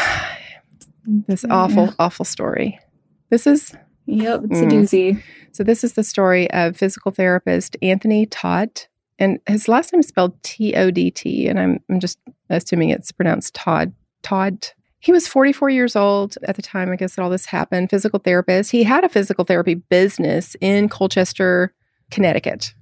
this 1.28 1.44
yeah. 1.46 1.54
awful, 1.54 1.92
awful 1.99 2.25
story. 2.25 2.80
This 3.28 3.46
is. 3.46 3.75
Yep, 4.06 4.44
it's 4.44 4.61
mm. 4.61 4.62
a 4.62 4.66
doozy. 4.66 5.23
So 5.52 5.62
this 5.62 5.84
is 5.84 5.92
the 5.92 6.04
story 6.04 6.50
of 6.52 6.75
physical 6.75 7.12
therapist 7.12 7.76
Anthony 7.82 8.25
Todt 8.25 8.88
and 9.18 9.38
his 9.47 9.68
last 9.68 9.92
name 9.92 10.00
is 10.00 10.09
spelled 10.09 10.42
T 10.42 10.75
O 10.75 10.90
D 10.90 11.11
T, 11.11 11.49
and 11.49 11.59
I'm, 11.59 11.80
I'm 11.88 12.00
just 12.00 12.18
assuming 12.50 12.90
it's 12.90 13.12
pronounced 13.12 13.54
Todd. 13.54 13.92
Todd. 14.23 14.68
He 14.99 15.12
was 15.12 15.28
44 15.28 15.68
years 15.68 15.97
old 15.97 16.37
at 16.44 16.56
the 16.56 16.62
time, 16.62 16.90
I 16.90 16.97
guess, 16.97 17.14
that 17.14 17.23
all 17.23 17.30
this 17.30 17.47
happened. 17.47 17.90
Physical 17.90 18.18
therapist. 18.18 18.71
He 18.71 18.85
had 18.85 19.04
a 19.04 19.09
physical 19.09 19.44
therapy 19.44 19.75
business 19.75 20.56
in 20.61 20.88
Colchester, 20.88 21.75
Connecticut, 22.11 22.75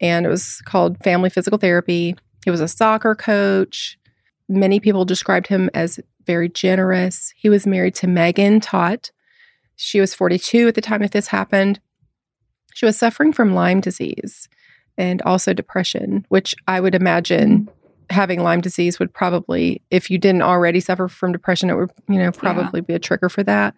and 0.00 0.26
it 0.26 0.28
was 0.28 0.60
called 0.64 1.02
Family 1.04 1.30
Physical 1.30 1.58
Therapy. 1.58 2.16
He 2.44 2.50
was 2.50 2.60
a 2.60 2.68
soccer 2.68 3.14
coach. 3.14 3.98
Many 4.48 4.80
people 4.80 5.04
described 5.04 5.46
him 5.46 5.70
as 5.72 6.00
very 6.26 6.48
generous. 6.48 7.32
He 7.36 7.48
was 7.48 7.66
married 7.66 7.94
to 7.96 8.06
Megan 8.06 8.60
Todt. 8.60 9.10
She 9.76 10.00
was 10.00 10.14
42 10.14 10.68
at 10.68 10.74
the 10.74 10.80
time 10.80 11.00
that 11.00 11.12
this 11.12 11.28
happened. 11.28 11.80
She 12.74 12.84
was 12.84 12.98
suffering 12.98 13.32
from 13.32 13.54
Lyme 13.54 13.80
disease 13.80 14.48
and 14.96 15.22
also 15.22 15.52
depression, 15.52 16.24
which 16.28 16.54
I 16.68 16.80
would 16.80 16.94
imagine 16.94 17.60
mm-hmm. 17.60 17.70
having 18.10 18.42
Lyme 18.42 18.60
disease 18.60 18.98
would 18.98 19.12
probably, 19.12 19.82
if 19.90 20.10
you 20.10 20.18
didn't 20.18 20.42
already 20.42 20.80
suffer 20.80 21.08
from 21.08 21.32
depression, 21.32 21.70
it 21.70 21.74
would, 21.74 21.90
you 22.08 22.18
know, 22.18 22.32
probably 22.32 22.80
yeah. 22.80 22.86
be 22.86 22.94
a 22.94 22.98
trigger 22.98 23.28
for 23.28 23.42
that. 23.42 23.74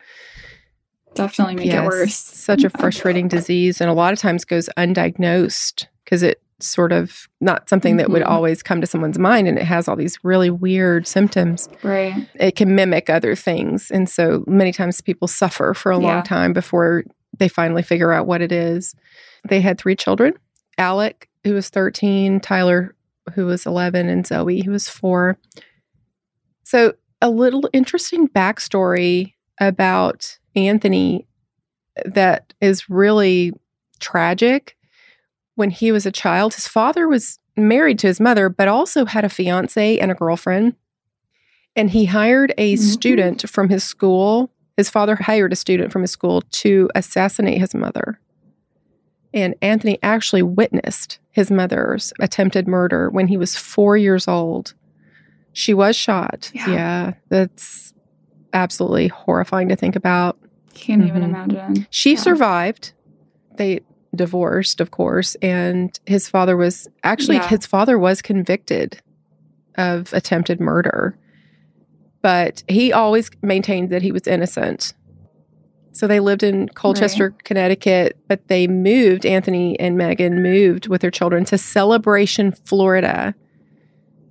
Definitely 1.14 1.56
make 1.56 1.66
yes, 1.66 1.82
it 1.82 1.86
worse. 1.86 2.14
Such 2.14 2.64
a 2.64 2.70
frustrating 2.78 3.28
disease, 3.28 3.80
and 3.80 3.88
a 3.88 3.94
lot 3.94 4.12
of 4.12 4.18
times 4.18 4.44
goes 4.44 4.68
undiagnosed 4.76 5.86
because 6.04 6.22
it 6.22 6.42
sort 6.58 6.92
of 6.92 7.28
not 7.40 7.68
something 7.68 7.96
that 7.96 8.04
mm-hmm. 8.04 8.14
would 8.14 8.22
always 8.22 8.62
come 8.62 8.80
to 8.80 8.86
someone's 8.86 9.18
mind 9.18 9.46
and 9.46 9.58
it 9.58 9.64
has 9.64 9.88
all 9.88 9.96
these 9.96 10.18
really 10.22 10.48
weird 10.48 11.06
symptoms. 11.06 11.68
Right. 11.82 12.26
It 12.34 12.56
can 12.56 12.74
mimic 12.74 13.10
other 13.10 13.34
things. 13.34 13.90
And 13.90 14.08
so 14.08 14.42
many 14.46 14.72
times 14.72 15.00
people 15.02 15.28
suffer 15.28 15.74
for 15.74 15.92
a 15.92 16.00
yeah. 16.00 16.06
long 16.06 16.22
time 16.22 16.54
before 16.54 17.04
they 17.38 17.48
finally 17.48 17.82
figure 17.82 18.12
out 18.12 18.26
what 18.26 18.40
it 18.40 18.52
is. 18.52 18.94
They 19.46 19.60
had 19.60 19.78
three 19.78 19.96
children 19.96 20.32
Alec, 20.78 21.28
who 21.44 21.54
was 21.54 21.68
13, 21.68 22.40
Tyler, 22.40 22.94
who 23.34 23.46
was 23.46 23.66
11, 23.66 24.08
and 24.08 24.26
Zoe, 24.26 24.62
who 24.62 24.70
was 24.70 24.88
four. 24.88 25.38
So, 26.64 26.94
a 27.22 27.30
little 27.30 27.68
interesting 27.72 28.28
backstory 28.28 29.34
about 29.58 30.38
Anthony 30.54 31.26
that 32.04 32.52
is 32.60 32.90
really 32.90 33.52
tragic. 34.00 34.76
When 35.54 35.70
he 35.70 35.92
was 35.92 36.04
a 36.04 36.12
child, 36.12 36.54
his 36.54 36.68
father 36.68 37.08
was 37.08 37.38
married 37.56 37.98
to 38.00 38.06
his 38.06 38.20
mother, 38.20 38.48
but 38.48 38.68
also 38.68 39.06
had 39.06 39.24
a 39.24 39.30
fiance 39.30 39.98
and 39.98 40.10
a 40.10 40.14
girlfriend. 40.14 40.74
And 41.74 41.90
he 41.90 42.06
hired 42.06 42.52
a 42.58 42.74
mm-hmm. 42.74 42.82
student 42.82 43.48
from 43.48 43.68
his 43.68 43.84
school. 43.84 44.50
His 44.76 44.90
father 44.90 45.16
hired 45.16 45.52
a 45.52 45.56
student 45.56 45.92
from 45.92 46.02
his 46.02 46.10
school 46.10 46.42
to 46.42 46.90
assassinate 46.94 47.58
his 47.58 47.74
mother. 47.74 48.20
And 49.36 49.54
Anthony 49.60 49.98
actually 50.02 50.42
witnessed 50.42 51.18
his 51.30 51.50
mother's 51.50 52.12
attempted 52.18 52.66
murder 52.66 53.10
when 53.10 53.28
he 53.28 53.36
was 53.36 53.54
four 53.54 53.96
years 53.96 54.26
old. 54.26 54.72
She 55.52 55.74
was 55.74 55.94
shot. 55.94 56.50
Yeah, 56.54 56.70
yeah 56.70 57.12
that's 57.28 57.92
absolutely 58.54 59.08
horrifying 59.08 59.68
to 59.68 59.76
think 59.76 59.94
about. 59.94 60.38
Can't 60.72 61.02
mm-hmm. 61.02 61.08
even 61.08 61.22
imagine. 61.22 61.86
She 61.90 62.14
yeah. 62.14 62.20
survived. 62.20 62.92
They 63.56 63.80
divorced, 64.14 64.80
of 64.80 64.90
course, 64.90 65.34
and 65.36 66.00
his 66.06 66.28
father 66.30 66.56
was 66.56 66.88
actually 67.04 67.36
yeah. 67.36 67.48
his 67.48 67.66
father 67.66 67.98
was 67.98 68.22
convicted 68.22 69.02
of 69.76 70.14
attempted 70.14 70.60
murder. 70.60 71.18
But 72.22 72.64
he 72.68 72.90
always 72.90 73.30
maintained 73.42 73.90
that 73.90 74.00
he 74.00 74.12
was 74.12 74.26
innocent. 74.26 74.94
So 75.96 76.06
they 76.06 76.20
lived 76.20 76.42
in 76.42 76.68
Colchester, 76.68 77.30
right. 77.30 77.44
Connecticut, 77.44 78.18
but 78.28 78.48
they 78.48 78.66
moved, 78.66 79.24
Anthony 79.24 79.80
and 79.80 79.96
Megan 79.96 80.42
moved 80.42 80.88
with 80.88 81.00
their 81.00 81.10
children 81.10 81.46
to 81.46 81.56
Celebration, 81.56 82.52
Florida 82.52 83.34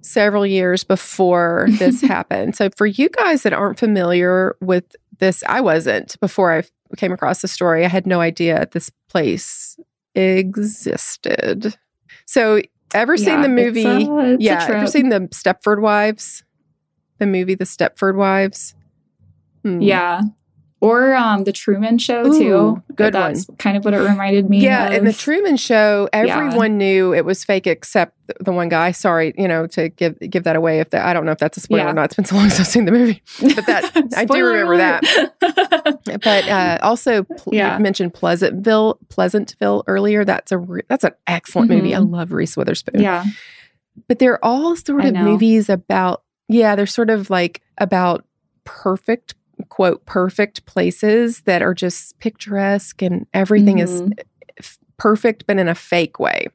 several 0.02 0.46
years 0.46 0.84
before 0.84 1.66
this 1.80 2.02
happened. 2.02 2.56
So 2.56 2.70
for 2.78 2.86
you 2.86 3.10
guys 3.10 3.42
that 3.42 3.52
aren't 3.52 3.80
familiar 3.80 4.56
with 4.62 4.96
this, 5.18 5.44
I 5.48 5.60
wasn't 5.60 6.20
before 6.20 6.56
I 6.56 6.66
came 6.98 7.12
across 7.12 7.42
the 7.42 7.48
story. 7.48 7.84
I 7.84 7.88
had 7.88 8.06
no 8.06 8.22
idea 8.22 8.68
this 8.72 8.92
place 9.10 9.76
existed. 10.14 11.76
So 12.28 12.62
ever 12.94 13.16
yeah, 13.16 13.26
seen 13.26 13.42
the 13.42 13.50
movie? 13.50 13.86
A, 13.86 14.38
yeah, 14.38 14.68
ever 14.70 14.86
seen 14.86 15.10
the 15.10 15.22
Stepford 15.34 15.82
Wives? 15.82 16.44
The 17.18 17.26
movie 17.26 17.56
The 17.56 17.66
Stepford 17.66 18.18
Wives? 18.18 18.76
Hmm. 19.64 19.82
Yeah 19.82 20.22
or 20.86 21.16
um, 21.16 21.46
the 21.46 21.52
Truman 21.52 21.98
Show 21.98 22.28
Ooh, 22.28 22.40
too. 22.40 22.84
Good 22.96 23.14
That's 23.16 23.48
one. 23.48 23.58
Kind 23.58 23.76
of 23.76 23.84
what 23.84 23.96
it 23.96 23.98
reminded 23.98 24.48
me. 24.48 24.60
Yeah, 24.60 24.90
of. 24.90 24.94
in 24.94 25.06
the 25.06 25.14
Truman 25.14 25.58
Show, 25.58 26.08
everyone 26.14 26.74
yeah. 26.74 26.78
knew 26.78 27.14
it 27.14 27.26
was 27.26 27.44
fake 27.44 27.66
except 27.66 28.16
the 28.40 28.52
one 28.52 28.70
guy. 28.70 28.92
Sorry, 28.92 29.34
you 29.36 29.48
know, 29.48 29.66
to 29.68 29.90
give 29.90 30.20
give 30.20 30.44
that 30.44 30.56
away. 30.56 30.80
If 30.80 30.92
that, 30.92 31.04
I 31.04 31.14
don't 31.14 31.26
know 31.26 31.32
if 31.32 31.40
that's 31.40 31.58
a 31.58 31.60
spoiler 31.60 31.86
yeah. 31.86 31.90
or 31.90 31.94
not. 31.94 32.06
It's 32.06 32.16
been 32.16 32.26
so 32.26 32.36
long 32.36 32.50
since 32.50 32.60
I've 32.60 32.68
seen 32.68 32.86
the 32.86 32.92
movie, 32.92 33.24
but 33.42 33.66
that 33.66 34.14
I 34.16 34.26
do 34.26 34.46
remember 34.46 34.78
that. 34.78 35.02
but 36.24 36.48
uh, 36.48 36.78
also, 36.84 37.24
pl- 37.24 37.56
yeah. 37.56 37.78
you 37.78 37.84
mentioned 37.84 38.14
Pleasantville, 38.14 39.00
Pleasantville 39.10 39.84
earlier. 39.88 40.24
That's 40.24 40.52
a 40.52 40.60
re- 40.60 40.84
that's 40.88 41.04
an 41.04 41.14
excellent 41.26 41.72
mm-hmm. 41.72 41.80
movie. 41.80 41.96
I 41.96 42.00
love 42.00 42.32
Reese 42.32 42.56
Witherspoon. 42.56 43.02
Yeah, 43.02 43.26
but 44.08 44.20
they're 44.20 44.44
all 44.46 44.76
sort 44.76 45.04
of 45.04 45.16
movies 45.16 45.68
about. 45.68 46.22
Yeah, 46.48 46.76
they're 46.76 46.86
sort 46.86 47.10
of 47.10 47.32
like 47.32 47.62
about 47.80 48.24
perfect 48.66 49.34
quote 49.70 50.06
perfect 50.06 50.66
places 50.66 51.42
that 51.42 51.62
are 51.62 51.74
just 51.74 52.18
picturesque 52.20 53.02
and 53.02 53.26
everything 53.34 53.78
mm-hmm. 53.78 54.12
is 54.58 54.80
perfect 54.98 55.46
but 55.48 55.58
in 55.58 55.68
a 55.68 55.76
fake 55.76 56.20
way 56.20 56.48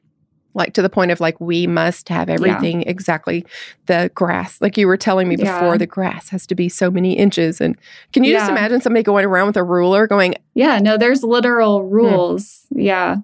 like 0.53 0.73
to 0.73 0.81
the 0.81 0.89
point 0.89 1.11
of 1.11 1.19
like 1.19 1.39
we 1.39 1.67
must 1.67 2.09
have 2.09 2.29
everything 2.29 2.81
yeah. 2.81 2.89
exactly 2.89 3.45
the 3.85 4.11
grass 4.15 4.59
like 4.61 4.77
you 4.77 4.87
were 4.87 4.97
telling 4.97 5.27
me 5.27 5.35
before 5.35 5.73
yeah. 5.73 5.77
the 5.77 5.87
grass 5.87 6.29
has 6.29 6.45
to 6.47 6.55
be 6.55 6.67
so 6.67 6.89
many 6.91 7.13
inches 7.13 7.61
and 7.61 7.77
can 8.13 8.23
you 8.23 8.33
yeah. 8.33 8.39
just 8.39 8.51
imagine 8.51 8.81
somebody 8.81 9.03
going 9.03 9.25
around 9.25 9.47
with 9.47 9.57
a 9.57 9.63
ruler 9.63 10.07
going 10.07 10.35
yeah 10.53 10.79
no 10.79 10.97
there's 10.97 11.23
literal 11.23 11.79
hmm. 11.81 11.89
rules 11.89 12.65
hmm. 12.73 12.79
yeah 12.79 13.17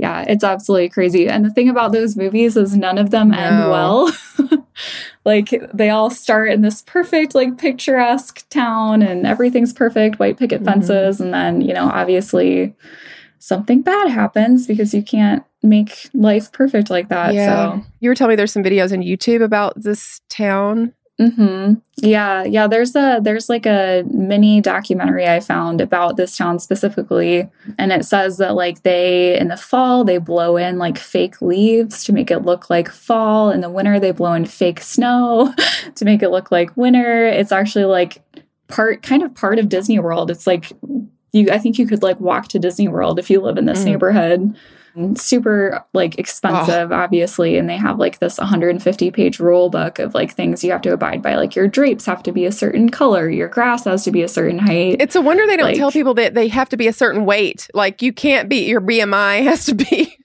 yeah 0.00 0.24
it's 0.26 0.42
absolutely 0.42 0.88
crazy 0.88 1.28
and 1.28 1.44
the 1.44 1.50
thing 1.50 1.68
about 1.68 1.92
those 1.92 2.16
movies 2.16 2.56
is 2.56 2.74
none 2.74 2.96
of 2.96 3.10
them 3.10 3.30
no. 3.30 3.38
end 3.38 3.70
well 3.70 4.12
like 5.24 5.50
they 5.74 5.90
all 5.90 6.08
start 6.08 6.50
in 6.50 6.62
this 6.62 6.82
perfect 6.82 7.34
like 7.34 7.58
picturesque 7.58 8.48
town 8.48 9.02
and 9.02 9.26
everything's 9.26 9.72
perfect 9.72 10.18
white 10.18 10.38
picket 10.38 10.62
mm-hmm. 10.62 10.72
fences 10.72 11.16
mm-hmm. 11.16 11.24
and 11.24 11.34
then 11.34 11.60
you 11.60 11.74
know 11.74 11.88
obviously 11.90 12.74
something 13.38 13.82
bad 13.82 14.08
happens 14.08 14.66
because 14.66 14.94
you 14.94 15.02
can't 15.02 15.44
make 15.62 16.08
life 16.14 16.50
perfect 16.52 16.88
like 16.88 17.08
that 17.08 17.34
yeah. 17.34 17.72
so 17.76 17.84
you 18.00 18.08
were 18.08 18.14
telling 18.14 18.30
me 18.30 18.36
there's 18.36 18.52
some 18.52 18.64
videos 18.64 18.92
on 18.92 19.00
youtube 19.00 19.42
about 19.42 19.74
this 19.76 20.22
town 20.30 20.94
Mm-hmm. 21.20 21.74
Yeah, 21.96 22.44
yeah. 22.44 22.66
There's 22.66 22.96
a 22.96 23.20
there's 23.22 23.50
like 23.50 23.66
a 23.66 24.04
mini 24.10 24.62
documentary 24.62 25.28
I 25.28 25.40
found 25.40 25.82
about 25.82 26.16
this 26.16 26.34
town 26.34 26.58
specifically, 26.58 27.46
and 27.78 27.92
it 27.92 28.06
says 28.06 28.38
that 28.38 28.54
like 28.54 28.84
they 28.84 29.38
in 29.38 29.48
the 29.48 29.58
fall 29.58 30.02
they 30.02 30.16
blow 30.16 30.56
in 30.56 30.78
like 30.78 30.96
fake 30.96 31.42
leaves 31.42 32.04
to 32.04 32.14
make 32.14 32.30
it 32.30 32.40
look 32.40 32.70
like 32.70 32.88
fall. 32.88 33.50
In 33.50 33.60
the 33.60 33.68
winter 33.68 34.00
they 34.00 34.12
blow 34.12 34.32
in 34.32 34.46
fake 34.46 34.80
snow 34.80 35.52
to 35.94 36.04
make 36.06 36.22
it 36.22 36.30
look 36.30 36.50
like 36.50 36.74
winter. 36.74 37.26
It's 37.26 37.52
actually 37.52 37.84
like 37.84 38.22
part 38.68 39.02
kind 39.02 39.22
of 39.22 39.34
part 39.34 39.58
of 39.58 39.68
Disney 39.68 39.98
World. 39.98 40.30
It's 40.30 40.46
like 40.46 40.72
you 41.32 41.50
I 41.50 41.58
think 41.58 41.78
you 41.78 41.86
could 41.86 42.02
like 42.02 42.18
walk 42.18 42.48
to 42.48 42.58
Disney 42.58 42.88
World 42.88 43.18
if 43.18 43.28
you 43.28 43.42
live 43.42 43.58
in 43.58 43.66
this 43.66 43.80
mm. 43.80 43.86
neighborhood 43.86 44.56
super 45.16 45.84
like 45.92 46.18
expensive, 46.18 46.92
oh. 46.92 46.94
obviously. 46.94 47.56
And 47.56 47.68
they 47.68 47.76
have 47.76 47.98
like 47.98 48.18
this 48.18 48.38
150 48.38 49.10
page 49.10 49.40
rule 49.40 49.70
book 49.70 49.98
of 49.98 50.14
like 50.14 50.32
things 50.32 50.64
you 50.64 50.72
have 50.72 50.82
to 50.82 50.92
abide 50.92 51.22
by. 51.22 51.36
Like 51.36 51.54
your 51.54 51.68
drapes 51.68 52.06
have 52.06 52.22
to 52.24 52.32
be 52.32 52.44
a 52.44 52.52
certain 52.52 52.88
color, 52.88 53.28
your 53.28 53.48
grass 53.48 53.84
has 53.84 54.04
to 54.04 54.10
be 54.10 54.22
a 54.22 54.28
certain 54.28 54.58
height. 54.58 54.96
It's 55.00 55.16
a 55.16 55.20
wonder 55.20 55.46
they 55.46 55.56
don't 55.56 55.66
like, 55.66 55.76
tell 55.76 55.92
people 55.92 56.14
that 56.14 56.34
they 56.34 56.48
have 56.48 56.68
to 56.70 56.76
be 56.76 56.88
a 56.88 56.92
certain 56.92 57.24
weight. 57.24 57.68
Like 57.74 58.02
you 58.02 58.12
can't 58.12 58.48
be, 58.48 58.66
your 58.66 58.80
BMI 58.80 59.42
has 59.44 59.66
to 59.66 59.74
be. 59.74 60.16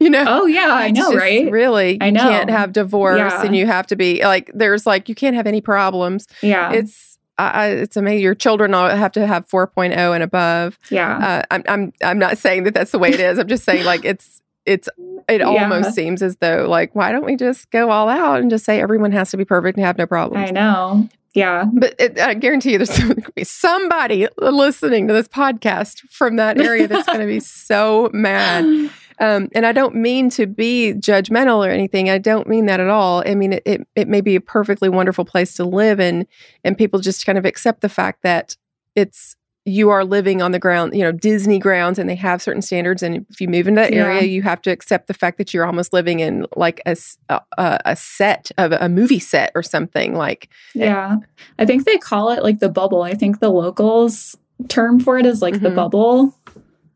You 0.00 0.10
know? 0.10 0.24
Oh 0.26 0.46
yeah, 0.46 0.72
I 0.72 0.90
know, 0.90 1.14
right? 1.14 1.50
Really, 1.50 1.98
I 2.00 2.10
know. 2.10 2.24
You 2.24 2.28
can't 2.28 2.50
have 2.50 2.72
divorce, 2.72 3.18
yeah. 3.18 3.42
and 3.42 3.56
you 3.56 3.64
have 3.66 3.86
to 3.86 3.96
be 3.96 4.22
like. 4.22 4.50
There's 4.52 4.86
like 4.86 5.08
you 5.08 5.14
can't 5.14 5.36
have 5.36 5.46
any 5.46 5.60
problems. 5.60 6.26
Yeah, 6.42 6.72
it's 6.72 7.13
I, 7.38 7.68
it's 7.68 7.96
amazing. 7.96 8.22
Your 8.22 8.34
children 8.34 8.74
all 8.74 8.88
have 8.88 9.12
to 9.12 9.26
have 9.26 9.48
4.0 9.48 9.92
and 10.14 10.22
above. 10.22 10.78
Yeah. 10.90 11.18
Uh, 11.18 11.42
I'm, 11.50 11.64
I'm, 11.68 11.92
I'm 12.02 12.18
not 12.18 12.38
saying 12.38 12.64
that 12.64 12.74
that's 12.74 12.92
the 12.92 12.98
way 12.98 13.10
it 13.10 13.20
is. 13.20 13.38
I'm 13.38 13.48
just 13.48 13.64
saying 13.64 13.84
like 13.84 14.04
it's, 14.04 14.40
it's, 14.66 14.88
it 15.28 15.40
yeah. 15.40 15.46
almost 15.46 15.94
seems 15.94 16.22
as 16.22 16.36
though 16.36 16.66
like, 16.68 16.94
why 16.94 17.12
don't 17.12 17.24
we 17.24 17.36
just 17.36 17.70
go 17.70 17.90
all 17.90 18.08
out 18.08 18.40
and 18.40 18.50
just 18.50 18.64
say 18.64 18.80
everyone 18.80 19.12
has 19.12 19.30
to 19.32 19.36
be 19.36 19.44
perfect 19.44 19.76
and 19.76 19.84
have 19.84 19.98
no 19.98 20.06
problems? 20.06 20.48
I 20.48 20.52
know. 20.52 21.08
Yeah. 21.34 21.64
But 21.72 21.96
it, 21.98 22.20
I 22.20 22.34
guarantee 22.34 22.72
you 22.72 22.78
there's 22.78 22.98
going 23.02 23.20
to 23.20 23.32
be 23.32 23.44
somebody 23.44 24.28
listening 24.38 25.08
to 25.08 25.14
this 25.14 25.28
podcast 25.28 26.00
from 26.10 26.36
that 26.36 26.60
area 26.60 26.86
that's 26.86 27.06
going 27.06 27.20
to 27.20 27.26
be 27.26 27.40
so 27.40 28.10
mad. 28.12 28.90
Um, 29.20 29.48
and 29.54 29.64
I 29.64 29.72
don't 29.72 29.94
mean 29.94 30.28
to 30.30 30.46
be 30.46 30.92
judgmental 30.94 31.66
or 31.66 31.70
anything. 31.70 32.10
I 32.10 32.18
don't 32.18 32.48
mean 32.48 32.66
that 32.66 32.80
at 32.80 32.88
all. 32.88 33.22
I 33.26 33.34
mean, 33.34 33.54
it, 33.54 33.62
it, 33.64 33.88
it 33.94 34.08
may 34.08 34.20
be 34.20 34.36
a 34.36 34.40
perfectly 34.40 34.88
wonderful 34.88 35.24
place 35.24 35.54
to 35.54 35.64
live 35.64 36.00
in, 36.00 36.26
and 36.64 36.76
people 36.76 37.00
just 37.00 37.24
kind 37.24 37.38
of 37.38 37.44
accept 37.44 37.80
the 37.80 37.88
fact 37.88 38.22
that 38.22 38.56
it's 38.94 39.36
you 39.66 39.88
are 39.88 40.04
living 40.04 40.42
on 40.42 40.52
the 40.52 40.58
ground, 40.58 40.94
you 40.94 41.02
know, 41.02 41.12
Disney 41.12 41.58
grounds, 41.58 41.98
and 41.98 42.08
they 42.08 42.14
have 42.16 42.42
certain 42.42 42.60
standards. 42.60 43.02
And 43.02 43.24
if 43.30 43.40
you 43.40 43.48
move 43.48 43.66
into 43.66 43.80
that 43.80 43.92
yeah. 43.92 44.04
area, 44.04 44.22
you 44.22 44.42
have 44.42 44.60
to 44.62 44.70
accept 44.70 45.06
the 45.06 45.14
fact 45.14 45.38
that 45.38 45.54
you're 45.54 45.64
almost 45.64 45.92
living 45.92 46.20
in 46.20 46.46
like 46.54 46.82
a, 46.84 46.96
a, 47.30 47.80
a 47.86 47.96
set 47.96 48.50
of 48.58 48.72
a 48.72 48.88
movie 48.88 49.18
set 49.18 49.52
or 49.54 49.62
something. 49.62 50.14
Like, 50.14 50.50
yeah, 50.74 51.16
I 51.58 51.64
think 51.64 51.86
they 51.86 51.96
call 51.96 52.30
it 52.30 52.42
like 52.42 52.58
the 52.58 52.68
bubble. 52.68 53.02
I 53.02 53.14
think 53.14 53.40
the 53.40 53.48
locals 53.48 54.36
term 54.68 55.00
for 55.00 55.18
it 55.18 55.26
is 55.26 55.40
like 55.40 55.54
mm-hmm. 55.54 55.64
the 55.64 55.70
bubble 55.70 56.38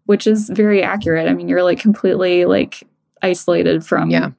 which 0.09 0.27
is 0.27 0.49
very 0.49 0.83
accurate. 0.83 1.29
I 1.29 1.35
mean, 1.35 1.51
you're 1.51 1.63
like 1.63 1.79
completely 1.79 2.47
like 2.47 2.83
isolated 3.21 3.85
from 3.85 4.09
yeah. 4.09 4.31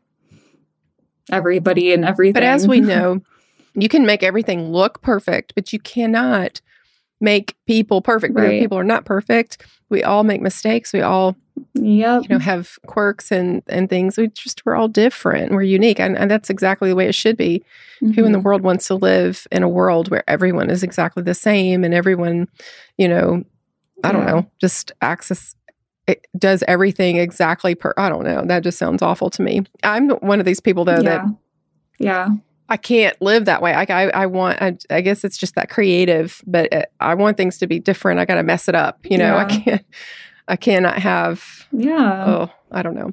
everybody 1.31 1.93
and 1.93 2.03
everything. 2.03 2.33
But 2.33 2.41
as 2.41 2.67
we 2.67 2.81
know, 2.81 3.21
you 3.75 3.87
can 3.87 4.03
make 4.03 4.23
everything 4.23 4.71
look 4.71 5.03
perfect, 5.03 5.53
but 5.53 5.71
you 5.71 5.77
cannot 5.77 6.59
make 7.21 7.55
people 7.67 8.01
perfect. 8.01 8.33
Right. 8.33 8.59
People 8.59 8.79
are 8.79 8.83
not 8.83 9.05
perfect. 9.05 9.63
We 9.89 10.01
all 10.01 10.23
make 10.23 10.41
mistakes. 10.41 10.91
We 10.91 11.01
all 11.01 11.35
yep. 11.75 12.23
you 12.23 12.29
know 12.29 12.39
have 12.39 12.79
quirks 12.87 13.31
and 13.31 13.61
and 13.69 13.91
things. 13.91 14.17
We 14.17 14.29
just 14.29 14.65
we're 14.65 14.75
all 14.75 14.87
different. 14.87 15.51
We're 15.51 15.61
unique. 15.61 15.99
And, 15.99 16.17
and 16.17 16.31
that's 16.31 16.49
exactly 16.49 16.89
the 16.89 16.95
way 16.95 17.07
it 17.07 17.13
should 17.13 17.37
be. 17.37 17.63
Mm-hmm. 18.01 18.13
Who 18.13 18.25
in 18.25 18.31
the 18.31 18.39
mm-hmm. 18.39 18.45
world 18.45 18.63
wants 18.63 18.87
to 18.87 18.95
live 18.95 19.45
in 19.51 19.61
a 19.61 19.69
world 19.69 20.09
where 20.09 20.27
everyone 20.27 20.71
is 20.71 20.81
exactly 20.81 21.21
the 21.21 21.35
same 21.35 21.83
and 21.83 21.93
everyone, 21.93 22.47
you 22.97 23.07
know, 23.07 23.43
I 24.03 24.11
don't 24.11 24.25
know, 24.25 24.49
just 24.59 24.91
access 25.01 25.55
it 26.09 26.27
does 26.37 26.63
everything 26.67 27.17
exactly 27.17 27.75
per 27.75 27.93
I 27.97 28.09
don't 28.09 28.23
know. 28.23 28.43
That 28.45 28.63
just 28.63 28.77
sounds 28.77 29.01
awful 29.01 29.29
to 29.31 29.41
me. 29.41 29.63
I'm 29.83 30.09
one 30.09 30.39
of 30.39 30.45
these 30.45 30.59
people 30.59 30.85
though 30.85 31.01
yeah. 31.01 31.01
that 31.01 31.25
yeah. 31.99 32.29
I 32.69 32.77
can't 32.77 33.19
live 33.21 33.45
that 33.45 33.61
way. 33.61 33.73
I, 33.73 33.83
I, 33.89 34.09
I 34.09 34.25
want, 34.27 34.61
I, 34.61 34.77
I, 34.91 35.01
guess 35.01 35.23
it's 35.23 35.39
just 35.39 35.55
that 35.55 35.71
creative, 35.71 36.39
but 36.45 36.71
it, 36.71 36.91
I 36.99 37.15
want 37.15 37.35
things 37.35 37.57
to 37.57 37.67
be 37.67 37.79
different. 37.79 38.19
I 38.19 38.25
got 38.25 38.35
to 38.35 38.43
mess 38.43 38.67
it 38.67 38.75
up. 38.75 38.99
You 39.09 39.17
know, 39.17 39.35
yeah. 39.35 39.37
I 39.37 39.45
can't, 39.45 39.85
I 40.47 40.55
cannot 40.55 40.99
have. 40.99 41.67
Yeah. 41.71 42.25
Oh, 42.27 42.51
I 42.71 42.83
don't 42.83 42.93
know. 42.93 43.11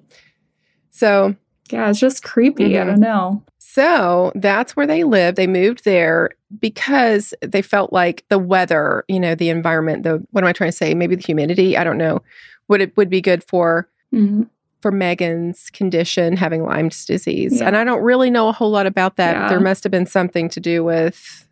So, 0.91 1.35
yeah, 1.71 1.88
it's 1.88 1.99
just 1.99 2.23
creepy. 2.23 2.73
Mm-hmm. 2.73 2.83
I 2.83 2.85
don't 2.85 3.00
know. 3.00 3.43
So 3.59 4.33
that's 4.35 4.76
where 4.76 4.87
they 4.87 5.05
lived. 5.05 5.37
They 5.37 5.47
moved 5.47 5.85
there 5.85 6.31
because 6.61 7.35
they 7.43 7.61
felt 7.61 7.93
like 7.93 8.25
the 8.29 8.38
weather, 8.38 9.05
you 9.09 9.21
know, 9.21 9.35
the 9.35 9.50
environment, 9.50 10.03
the 10.03 10.25
what 10.31 10.45
am 10.45 10.49
I 10.49 10.53
trying 10.53 10.71
to 10.71 10.76
say? 10.76 10.95
Maybe 10.95 11.15
the 11.15 11.23
humidity, 11.23 11.76
I 11.76 11.85
don't 11.85 11.99
know, 11.99 12.23
would 12.69 12.81
it 12.81 12.97
would 12.97 13.11
be 13.11 13.21
good 13.21 13.45
for 13.45 13.89
mm-hmm. 14.13 14.43
for 14.81 14.91
Megan's 14.91 15.71
condition 15.71 16.37
having 16.37 16.65
Lyme's 16.65 17.05
disease. 17.05 17.61
Yeah. 17.61 17.67
And 17.67 17.77
I 17.77 17.85
don't 17.85 18.03
really 18.03 18.31
know 18.31 18.49
a 18.49 18.53
whole 18.53 18.71
lot 18.71 18.87
about 18.87 19.17
that. 19.17 19.37
Yeah. 19.37 19.49
There 19.49 19.61
must 19.61 19.85
have 19.85 19.91
been 19.91 20.07
something 20.07 20.49
to 20.51 20.61
do 20.61 20.85
with 20.85 21.49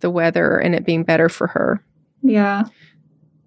the 0.00 0.10
weather 0.10 0.58
and 0.58 0.74
it 0.74 0.84
being 0.84 1.04
better 1.04 1.28
for 1.28 1.46
her. 1.48 1.84
Yeah. 2.22 2.64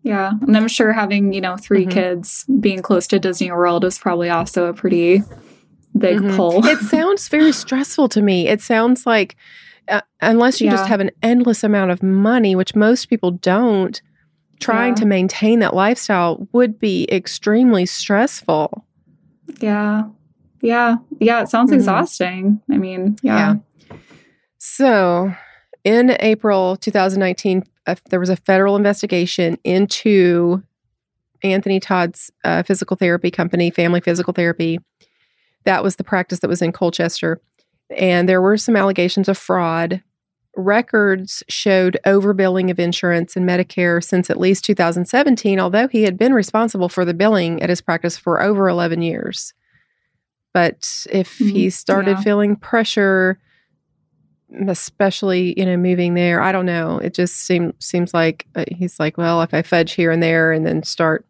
Yeah. 0.04 0.34
And 0.42 0.56
I'm 0.56 0.68
sure 0.68 0.94
having, 0.94 1.34
you 1.34 1.42
know, 1.42 1.58
3 1.58 1.82
mm-hmm. 1.82 1.90
kids 1.90 2.46
being 2.60 2.82
close 2.82 3.08
to 3.08 3.20
Disney 3.20 3.52
World 3.52 3.84
is 3.84 3.98
probably 3.98 4.30
also 4.30 4.68
a 4.68 4.74
pretty 4.74 5.24
big 5.98 6.20
mm-hmm. 6.20 6.36
pull. 6.36 6.66
it 6.66 6.80
sounds 6.80 7.28
very 7.28 7.52
stressful 7.52 8.10
to 8.10 8.22
me. 8.22 8.48
It 8.48 8.62
sounds 8.62 9.06
like, 9.06 9.36
uh, 9.88 10.02
unless 10.22 10.62
you 10.62 10.66
yeah. 10.66 10.74
just 10.74 10.90
have 10.90 11.00
an 11.00 11.12
endless 11.24 11.64
amount 11.64 11.92
of 11.92 12.04
money, 12.04 12.56
which 12.56 12.76
most 12.76 13.10
people 13.10 13.32
don't, 13.32 14.02
trying 14.60 14.94
yeah. 14.94 15.02
to 15.02 15.06
maintain 15.06 15.60
that 15.60 15.74
lifestyle 15.74 16.48
would 16.52 16.80
be 16.80 17.08
extremely 17.12 17.86
stressful. 17.86 18.86
Yeah. 19.60 20.04
Yeah. 20.62 20.98
Yeah. 21.20 21.42
It 21.42 21.50
sounds 21.50 21.70
mm-hmm. 21.70 21.80
exhausting. 21.80 22.62
I 22.70 22.78
mean, 22.78 23.18
yeah. 23.22 23.56
yeah. 23.90 23.98
So 24.58 25.34
in 25.84 26.18
April 26.20 26.76
2019, 26.78 27.64
uh, 27.88 27.96
there 28.10 28.20
was 28.20 28.30
a 28.30 28.36
federal 28.36 28.76
investigation 28.76 29.58
into 29.64 30.64
Anthony 31.44 31.80
Todt's 31.80 32.32
uh, 32.44 32.64
physical 32.64 32.98
therapy 32.98 33.30
company, 33.30 33.70
Family 33.70 34.02
Physical 34.02 34.34
Therapy. 34.34 34.80
That 35.66 35.84
was 35.84 35.98
the 35.98 36.04
practice 36.04 36.40
that 36.40 36.48
was 36.48 36.62
in 36.62 36.72
Colchester. 36.72 37.40
And 37.96 38.28
there 38.28 38.42
were 38.42 38.58
some 38.58 38.76
allegations 38.76 39.30
of 39.30 39.38
fraud. 39.38 40.02
Records 40.56 41.44
showed 41.48 41.98
overbilling 42.06 42.72
of 42.72 42.80
insurance 42.80 43.36
and 43.36 43.48
Medicare 43.48 44.04
since 44.04 44.30
at 44.30 44.40
least 44.40 44.66
2017, 44.66 45.60
although 45.60 45.88
he 45.88 46.04
had 46.04 46.18
been 46.18 46.34
responsible 46.34 46.90
for 46.90 47.06
the 47.06 47.14
billing 47.14 47.62
at 47.62 47.70
his 47.70 47.82
practice 47.82 48.18
for 48.18 48.42
over 48.42 48.70
11 48.70 49.02
years. 49.02 49.54
But 50.54 51.06
if 51.12 51.38
mm-hmm. 51.38 51.50
he 51.50 51.70
started 51.70 52.18
yeah. 52.18 52.22
feeling 52.22 52.56
pressure, 52.56 53.40
especially 54.68 55.58
you 55.60 55.66
know 55.66 55.76
moving 55.76 56.14
there 56.14 56.42
i 56.42 56.52
don't 56.52 56.68
know 56.68 56.98
it 57.00 57.14
just 57.14 57.36
seems 57.36 57.74
seems 57.80 58.14
like 58.14 58.46
uh, 58.56 58.64
he's 58.72 59.00
like 59.00 59.18
well 59.18 59.42
if 59.42 59.54
i 59.54 59.62
fudge 59.62 59.94
here 59.94 60.12
and 60.12 60.22
there 60.24 60.52
and 60.52 60.66
then 60.66 60.84
start 60.84 61.26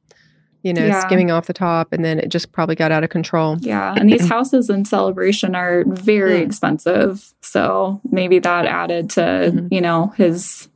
you 0.66 0.74
know 0.74 0.86
yeah. 0.86 1.00
skimming 1.00 1.32
off 1.32 1.46
the 1.46 1.54
top 1.54 1.94
and 1.94 2.04
then 2.04 2.20
it 2.20 2.30
just 2.30 2.52
probably 2.52 2.76
got 2.76 2.92
out 2.92 3.04
of 3.04 3.10
control 3.10 3.58
yeah 3.62 3.94
and 3.98 4.12
these 4.12 4.28
houses 4.36 4.70
in 4.70 4.84
celebration 4.84 5.56
are 5.56 5.86
very 5.86 6.40
mm. 6.40 6.46
expensive 6.46 7.34
so 7.42 8.02
maybe 8.12 8.40
that 8.40 8.66
added 8.66 9.10
to 9.10 9.22
mm-hmm. 9.22 9.68
you 9.72 9.80
know 9.80 10.08
his 10.18 10.68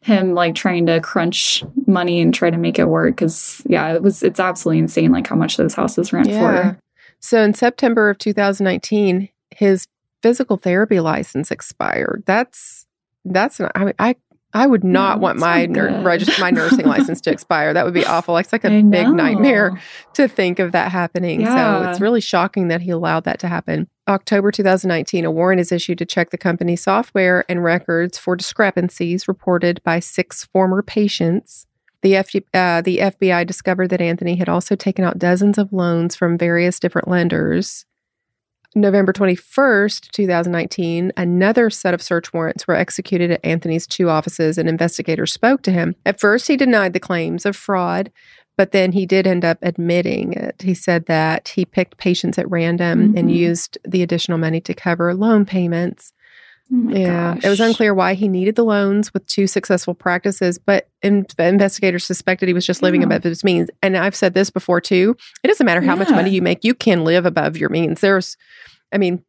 him 0.00 0.34
like 0.34 0.54
trying 0.54 0.86
to 0.86 1.00
crunch 1.00 1.62
money 1.86 2.20
and 2.20 2.34
try 2.34 2.50
to 2.50 2.58
make 2.58 2.78
it 2.78 2.88
work 2.88 3.14
because 3.14 3.62
yeah 3.66 3.92
it 3.92 4.02
was 4.02 4.22
it's 4.22 4.40
absolutely 4.40 4.78
insane 4.80 5.12
like 5.12 5.26
how 5.26 5.36
much 5.36 5.56
those 5.56 5.74
houses 5.74 6.12
rent 6.12 6.28
yeah. 6.28 6.40
for 6.40 6.78
so 7.20 7.42
in 7.42 7.54
september 7.54 8.10
of 8.10 8.18
2019 8.18 9.28
his 9.50 9.86
physical 10.24 10.56
therapy 10.56 11.00
license 11.00 11.50
expired. 11.50 12.22
That's 12.24 12.86
that's 13.26 13.60
not, 13.60 13.72
I, 13.74 13.84
mean, 13.84 13.94
I 13.98 14.16
I 14.54 14.68
would 14.68 14.84
not 14.84 15.18
no, 15.18 15.22
want 15.22 15.38
my 15.40 15.66
ner- 15.66 16.00
register 16.02 16.40
my 16.40 16.52
nursing 16.52 16.86
license 16.86 17.20
to 17.22 17.30
expire. 17.32 17.74
That 17.74 17.84
would 17.84 17.92
be 17.92 18.06
awful. 18.06 18.36
It's 18.36 18.52
like 18.52 18.64
a 18.64 18.82
big 18.82 19.08
nightmare 19.08 19.80
to 20.14 20.28
think 20.28 20.60
of 20.60 20.70
that 20.72 20.92
happening. 20.92 21.40
Yeah. 21.40 21.82
So 21.82 21.90
it's 21.90 22.00
really 22.00 22.20
shocking 22.20 22.68
that 22.68 22.80
he 22.80 22.90
allowed 22.90 23.24
that 23.24 23.40
to 23.40 23.48
happen. 23.48 23.88
October 24.06 24.52
2019, 24.52 25.24
a 25.24 25.30
warrant 25.30 25.60
is 25.60 25.72
issued 25.72 25.98
to 25.98 26.06
check 26.06 26.30
the 26.30 26.38
company's 26.38 26.82
software 26.82 27.44
and 27.48 27.64
records 27.64 28.16
for 28.16 28.36
discrepancies 28.36 29.26
reported 29.26 29.82
by 29.82 29.98
six 29.98 30.44
former 30.44 30.82
patients. 30.82 31.66
The, 32.02 32.16
F- 32.16 32.34
uh, 32.52 32.82
the 32.82 32.98
FBI 32.98 33.46
discovered 33.46 33.88
that 33.88 34.02
Anthony 34.02 34.36
had 34.36 34.48
also 34.48 34.76
taken 34.76 35.04
out 35.04 35.18
dozens 35.18 35.58
of 35.58 35.72
loans 35.72 36.14
from 36.14 36.38
various 36.38 36.78
different 36.78 37.08
lenders. 37.08 37.86
November 38.74 39.12
21st, 39.12 40.10
2019, 40.10 41.12
another 41.16 41.70
set 41.70 41.94
of 41.94 42.02
search 42.02 42.32
warrants 42.32 42.66
were 42.66 42.74
executed 42.74 43.30
at 43.30 43.44
Anthony's 43.44 43.86
two 43.86 44.10
offices 44.10 44.58
and 44.58 44.68
investigators 44.68 45.32
spoke 45.32 45.62
to 45.62 45.70
him. 45.70 45.94
At 46.04 46.20
first, 46.20 46.48
he 46.48 46.56
denied 46.56 46.92
the 46.92 47.00
claims 47.00 47.46
of 47.46 47.56
fraud, 47.56 48.10
but 48.56 48.72
then 48.72 48.92
he 48.92 49.06
did 49.06 49.26
end 49.26 49.44
up 49.44 49.58
admitting 49.62 50.32
it. 50.32 50.62
He 50.62 50.74
said 50.74 51.06
that 51.06 51.48
he 51.48 51.64
picked 51.64 51.98
patients 51.98 52.38
at 52.38 52.50
random 52.50 53.08
mm-hmm. 53.08 53.18
and 53.18 53.32
used 53.32 53.78
the 53.84 54.02
additional 54.02 54.38
money 54.38 54.60
to 54.62 54.74
cover 54.74 55.14
loan 55.14 55.44
payments. 55.44 56.12
Oh 56.72 56.88
yeah, 56.88 57.34
gosh. 57.34 57.44
it 57.44 57.48
was 57.48 57.60
unclear 57.60 57.92
why 57.92 58.14
he 58.14 58.26
needed 58.26 58.56
the 58.56 58.64
loans 58.64 59.12
with 59.12 59.26
two 59.26 59.46
successful 59.46 59.94
practices, 59.94 60.58
but 60.58 60.88
in, 61.02 61.26
investigators 61.38 62.06
suspected 62.06 62.48
he 62.48 62.54
was 62.54 62.64
just 62.64 62.82
living 62.82 63.02
yeah. 63.02 63.06
above 63.06 63.22
his 63.22 63.44
means. 63.44 63.68
And 63.82 63.96
I've 63.96 64.14
said 64.14 64.34
this 64.34 64.48
before 64.48 64.80
too. 64.80 65.14
It 65.42 65.48
doesn't 65.48 65.66
matter 65.66 65.82
how 65.82 65.92
yeah. 65.92 65.98
much 65.98 66.10
money 66.10 66.30
you 66.30 66.40
make; 66.40 66.64
you 66.64 66.74
can 66.74 67.04
live 67.04 67.26
above 67.26 67.58
your 67.58 67.68
means. 67.68 68.00
There's, 68.00 68.38
I 68.92 68.98
mean, 68.98 69.22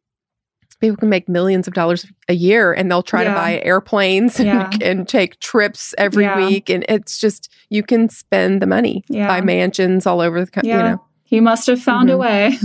people 0.80 0.96
can 0.96 1.10
make 1.10 1.28
millions 1.28 1.68
of 1.68 1.74
dollars 1.74 2.06
a 2.28 2.34
year, 2.34 2.72
and 2.72 2.90
they'll 2.90 3.02
try 3.02 3.22
yeah. 3.22 3.28
to 3.28 3.34
buy 3.34 3.60
airplanes 3.60 4.40
and, 4.40 4.82
and, 4.82 5.06
take 5.06 5.38
trips 5.38 5.94
every 5.98 6.26
week, 6.36 6.70
and 6.70 6.86
it's 6.88 7.18
just 7.18 7.52
you 7.68 7.82
can 7.82 8.08
spend 8.08 8.62
the 8.62 8.66
money, 8.66 9.04
buy 9.10 9.42
mansions 9.42 10.06
all 10.06 10.22
over 10.22 10.42
the 10.42 10.50
country. 10.50 10.72
You 10.72 10.78
know, 10.78 11.04
he 11.22 11.40
must 11.40 11.66
have 11.66 11.82
found 11.82 12.08
mm-hmm. 12.08 12.14
a 12.14 12.18
way. 12.18 12.58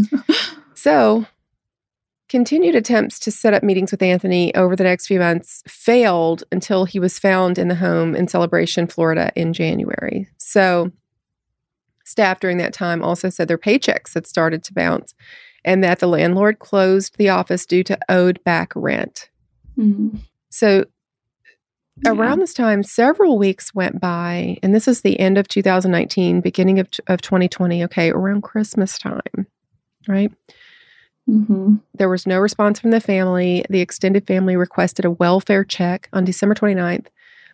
so 0.76 1.26
Continued 2.32 2.76
attempts 2.76 3.20
to 3.20 3.30
set 3.30 3.54
up 3.54 3.62
meetings 3.62 3.92
with 3.92 4.02
Anthony 4.02 4.56
over 4.56 4.74
the 4.74 4.86
next 4.86 5.06
few 5.06 5.20
months 5.20 5.62
failed 5.68 6.46
until 6.50 6.86
he 6.86 6.98
was 6.98 7.20
found 7.20 7.58
in 7.58 7.68
the 7.68 7.76
home 7.76 8.16
in 8.16 8.26
Celebration, 8.30 8.88
Florida 8.88 9.34
in 9.36 9.52
January. 9.52 10.30
So, 10.38 10.94
staff 12.06 12.40
during 12.40 12.58
that 12.60 12.72
time 12.72 13.04
also 13.04 13.30
said 13.30 13.50
their 13.50 13.58
paychecks 13.58 14.14
had 14.14 14.26
started 14.26 14.64
to 14.64 14.74
bounce 14.74 15.14
and 15.66 15.84
that 15.84 16.00
the 16.00 16.08
landlord 16.08 16.60
closed 16.60 17.18
the 17.18 17.28
office 17.28 17.66
due 17.66 17.84
to 17.84 18.00
owed 18.08 18.42
back 18.46 18.72
rent. 18.78 19.30
Mm-hmm. 19.78 20.20
So, 20.50 20.86
yeah. 22.06 22.12
around 22.14 22.40
this 22.40 22.54
time, 22.54 22.82
several 22.82 23.38
weeks 23.38 23.76
went 23.76 24.00
by, 24.00 24.58
and 24.64 24.74
this 24.74 24.88
is 24.88 25.02
the 25.02 25.20
end 25.20 25.38
of 25.38 25.50
2019, 25.50 26.40
beginning 26.40 26.80
of, 26.80 26.88
of 27.08 27.22
2020. 27.22 27.84
Okay, 27.84 28.10
around 28.10 28.44
Christmas 28.44 28.98
time, 28.98 29.48
right? 30.08 30.32
Mm-hmm. 31.30 31.76
There 31.94 32.10
was 32.10 32.28
no 32.28 32.40
response 32.40 32.80
from 32.80 32.92
the 32.92 33.00
family. 33.00 33.66
The 33.70 33.80
extended 33.80 34.28
family 34.28 34.56
requested 34.56 35.06
a 35.06 35.12
welfare 35.12 35.64
check 35.64 36.10
on 36.14 36.26
December 36.26 36.56
29th, 36.56 37.08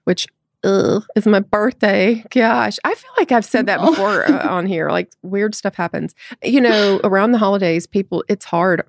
which 0.05 0.27
ugh, 0.63 1.05
is 1.15 1.27
my 1.27 1.39
birthday. 1.39 2.23
Gosh, 2.31 2.77
I 2.83 2.95
feel 2.95 3.11
like 3.17 3.31
I've 3.31 3.45
said 3.45 3.65
that 3.67 3.81
before 3.81 4.29
uh, 4.29 4.47
on 4.47 4.65
here. 4.65 4.89
Like 4.89 5.11
weird 5.21 5.55
stuff 5.55 5.75
happens. 5.75 6.15
You 6.43 6.61
know, 6.61 6.99
around 7.03 7.31
the 7.31 7.37
holidays, 7.37 7.87
people, 7.87 8.23
it's 8.27 8.45
hard. 8.45 8.83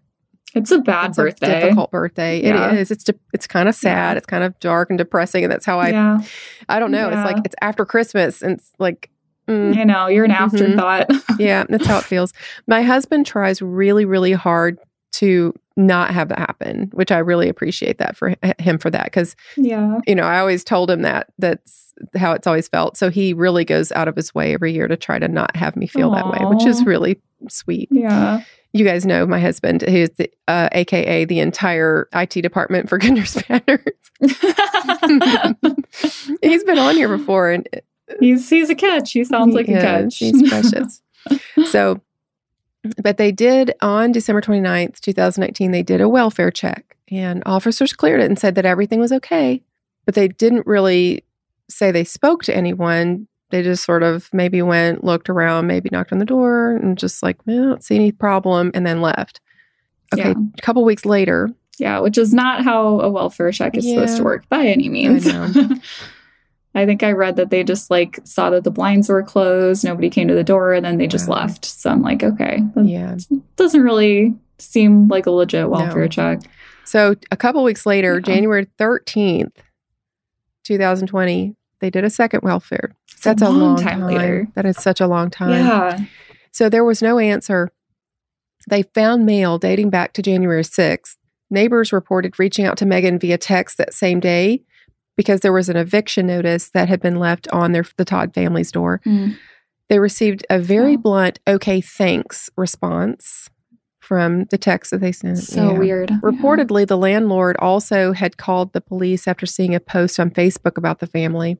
It's 0.55 0.71
a 0.71 0.79
bad 0.79 1.11
it's 1.11 1.17
birthday. 1.19 1.59
A 1.59 1.61
difficult 1.63 1.91
birthday. 1.91 2.43
Yeah. 2.43 2.73
It 2.73 2.79
is. 2.79 2.91
It's 2.91 3.05
de- 3.05 3.19
it's 3.35 3.47
kind 3.47 3.69
of 3.69 3.75
sad. 3.75 4.13
Yeah. 4.13 4.19
It's 4.19 4.27
kind 4.27 4.45
of 4.45 4.59
dark 4.61 4.89
and 4.91 4.97
depressing, 4.97 5.45
and 5.45 5.53
that's 5.53 5.67
how 5.67 5.79
I. 5.79 5.91
Yeah. 5.91 6.21
I 6.69 6.79
don't 6.79 6.91
know. 6.91 7.09
It's 7.09 7.17
like 7.17 7.37
it's 7.45 7.55
after 7.61 7.85
Christmas, 7.85 8.41
and 8.41 8.53
it's 8.53 8.73
like 8.79 9.11
Mm. 9.49 9.75
You 9.75 9.85
know, 9.85 10.07
you're 10.07 10.25
an 10.25 10.31
mm-hmm. 10.31 10.45
afterthought. 10.45 11.11
yeah, 11.39 11.65
that's 11.69 11.87
how 11.87 11.99
it 11.99 12.05
feels. 12.05 12.33
My 12.67 12.83
husband 12.83 13.27
tries 13.27 13.63
really, 13.63 14.05
really 14.05 14.33
hard 14.33 14.79
to 15.13 15.55
not 15.77 16.11
have 16.11 16.29
that 16.29 16.39
happen, 16.39 16.91
which 16.93 17.11
I 17.11 17.19
really 17.19 17.49
appreciate 17.49 17.99
that 17.99 18.17
for 18.17 18.35
him 18.59 18.79
for 18.79 18.91
that 18.91 19.05
because 19.05 19.37
yeah, 19.57 19.99
you 20.07 20.15
know, 20.15 20.25
I 20.25 20.39
always 20.39 20.65
told 20.65 20.91
him 20.91 21.03
that 21.03 21.29
that's 21.39 21.95
how 22.17 22.33
it's 22.33 22.47
always 22.47 22.69
felt. 22.69 22.97
So 22.97 23.11
he 23.11 23.33
really 23.33 23.65
goes 23.65 23.91
out 23.93 24.09
of 24.09 24.17
his 24.17 24.35
way 24.35 24.55
every 24.55 24.73
year 24.73 24.89
to 24.89 24.97
try 24.97 25.19
to 25.19 25.29
not 25.29 25.57
have 25.57 25.77
me 25.77 25.87
feel 25.87 26.11
Aww. 26.11 26.17
that 26.17 26.31
way, 26.31 26.55
which 26.55 26.67
is 26.67 26.85
really 26.85 27.21
sweet. 27.49 27.89
Yeah. 27.91 28.43
You 28.73 28.85
guys 28.85 29.07
know 29.07 29.27
my 29.27 29.41
husband, 29.41 29.83
who's 29.83 30.11
the, 30.11 30.31
uh, 30.47 30.69
AKA 30.73 31.25
the 31.25 31.41
entire 31.41 32.09
IT 32.13 32.43
department 32.43 32.89
for 32.89 32.99
Goodness 32.99 33.37
Banners. 33.49 33.81
He's 36.43 36.65
been 36.65 36.79
on 36.79 36.95
here 36.95 37.09
before, 37.09 37.51
and 37.51 37.67
he's 38.21 38.49
he's 38.49 38.71
a 38.71 38.75
catch. 38.75 39.13
He 39.13 39.25
sounds 39.25 39.55
like 39.55 39.69
a 39.69 39.73
catch. 39.73 40.19
He's 40.19 40.49
precious. 40.49 41.03
so, 41.71 42.01
but 43.03 43.17
they 43.17 43.33
did 43.33 43.75
on 43.81 44.13
December 44.13 44.41
29th, 44.41 45.01
2019, 45.01 45.71
they 45.71 45.83
did 45.83 46.01
a 46.01 46.09
welfare 46.09 46.51
check 46.51 46.97
and 47.11 47.43
officers 47.47 47.93
cleared 47.93 48.21
it 48.21 48.27
and 48.27 48.39
said 48.39 48.55
that 48.55 48.67
everything 48.67 49.01
was 49.01 49.13
okay. 49.13 49.63
But 50.05 50.15
they 50.15 50.29
didn't 50.29 50.67
really 50.67 51.25
say 51.69 51.91
they 51.91 52.05
spoke 52.05 52.45
to 52.45 52.57
anyone. 52.57 53.27
They 53.51 53.63
just 53.63 53.85
sort 53.85 54.03
of 54.03 54.29
maybe 54.33 54.63
went, 54.63 55.05
looked 55.05 55.29
around, 55.29 55.67
maybe 55.67 55.89
knocked 55.93 56.13
on 56.13 56.19
the 56.19 56.25
door 56.25 56.77
and 56.77 56.99
just 56.99 57.23
like, 57.23 57.39
well, 57.47 57.63
I 57.63 57.67
don't 57.67 57.85
see 57.85 57.95
any 57.95 58.13
problem 58.13 58.71
and 58.75 58.87
then 58.87 59.01
left. 59.01 59.41
Okay. 60.15 60.31
Yeah. 60.31 60.35
A 60.57 60.63
couple 60.63 60.85
weeks 60.85 61.05
later. 61.05 61.51
Yeah, 61.79 62.01
which 62.01 62.19
is 62.19 62.35
not 62.35 62.65
how 62.65 63.01
a 63.01 63.09
welfare 63.09 63.53
check 63.53 63.77
is 63.77 63.87
yeah. 63.87 63.95
supposed 63.95 64.17
to 64.17 64.25
work 64.25 64.49
by 64.49 64.67
any 64.67 64.89
means. 64.89 65.27
I 66.75 66.87
think 66.87 67.03
I 67.03 67.13
read 67.13 67.37
that 67.37 67.51
they 67.51 67.65
just 67.65 67.91
like 67.91 68.21
saw 68.25 68.51
that 68.51 68.65
the 68.65 68.71
blinds 68.71 69.09
were 69.09 69.23
closed, 69.23 69.85
nobody 69.85 70.11
came 70.11 70.29
to 70.29 70.35
the 70.35 70.45
door, 70.45 70.73
and 70.75 70.85
then 70.85 70.99
they 70.99 71.07
just 71.07 71.29
left. 71.29 71.65
So 71.65 71.91
I'm 71.91 72.03
like, 72.03 72.23
okay, 72.23 72.63
yeah, 72.77 73.17
doesn't 73.57 73.83
really 73.83 74.37
seem 74.59 75.09
like 75.09 75.27
a 75.27 75.31
legit 75.31 75.71
welfare 75.71 76.03
no. 76.03 76.09
check. 76.09 76.41
So 76.85 77.15
a 77.31 77.37
couple 77.37 77.63
weeks 77.65 77.85
later, 77.85 78.15
yeah. 78.15 78.21
January 78.21 78.67
13th, 78.79 79.57
2020, 80.65 81.55
they 81.81 81.91
did 81.91 82.05
a 82.05 82.11
second 82.11 82.43
welfare. 82.43 82.95
That's 83.23 83.43
a 83.43 83.49
long, 83.49 83.61
long 83.61 83.77
time, 83.77 84.01
time 84.01 84.07
later. 84.07 84.49
That 84.55 84.67
is 84.67 84.77
such 84.77 85.01
a 85.01 85.07
long 85.07 85.31
time. 85.31 85.51
Yeah. 85.51 86.01
So 86.53 86.69
there 86.69 86.85
was 86.85 87.03
no 87.03 87.19
answer. 87.19 87.71
They 88.69 88.83
found 88.83 89.27
mail 89.27 89.59
dating 89.59 89.91
back 89.91 90.13
to 90.15 90.23
January 90.23 90.63
6th. 90.63 91.17
Neighbors 91.51 91.93
reported 91.93 92.39
reaching 92.39 92.67
out 92.67 92.77
to 92.79 92.87
Megan 92.87 93.19
via 93.19 93.39
text 93.39 93.79
that 93.79 93.95
same 93.95 94.21
day 94.21 94.63
because 95.19 95.41
there 95.41 95.53
was 95.53 95.69
an 95.69 95.77
eviction 95.77 96.29
notice 96.29 96.71
that 96.71 96.89
had 96.89 97.01
been 97.03 97.17
left 97.17 97.49
on 97.49 97.73
their 97.73 97.85
the 97.97 98.05
Todt 98.05 98.33
family's 98.33 98.71
door. 98.71 99.03
Mm. 99.05 99.37
They 99.89 99.99
received 99.99 100.47
a 100.49 100.61
very 100.61 100.95
oh. 100.95 100.99
blunt 100.99 101.41
"Okay, 101.47 101.81
thanks" 101.81 102.49
response 102.57 103.51
from 103.99 104.45
the 104.45 104.57
text 104.57 104.93
that 104.93 105.01
they 105.01 105.13
sent. 105.13 105.39
So 105.39 105.73
yeah. 105.73 105.79
weird. 105.79 106.09
Reportedly, 106.23 106.83
yeah. 106.83 106.87
the 106.87 106.97
landlord 106.97 107.57
also 107.59 108.13
had 108.13 108.37
called 108.37 108.73
the 108.73 108.81
police 108.81 109.27
after 109.27 109.45
seeing 109.45 109.75
a 109.75 109.81
post 109.81 110.21
on 110.21 110.31
Facebook 110.31 110.79
about 110.79 111.01
the 111.01 111.07
family. 111.09 111.59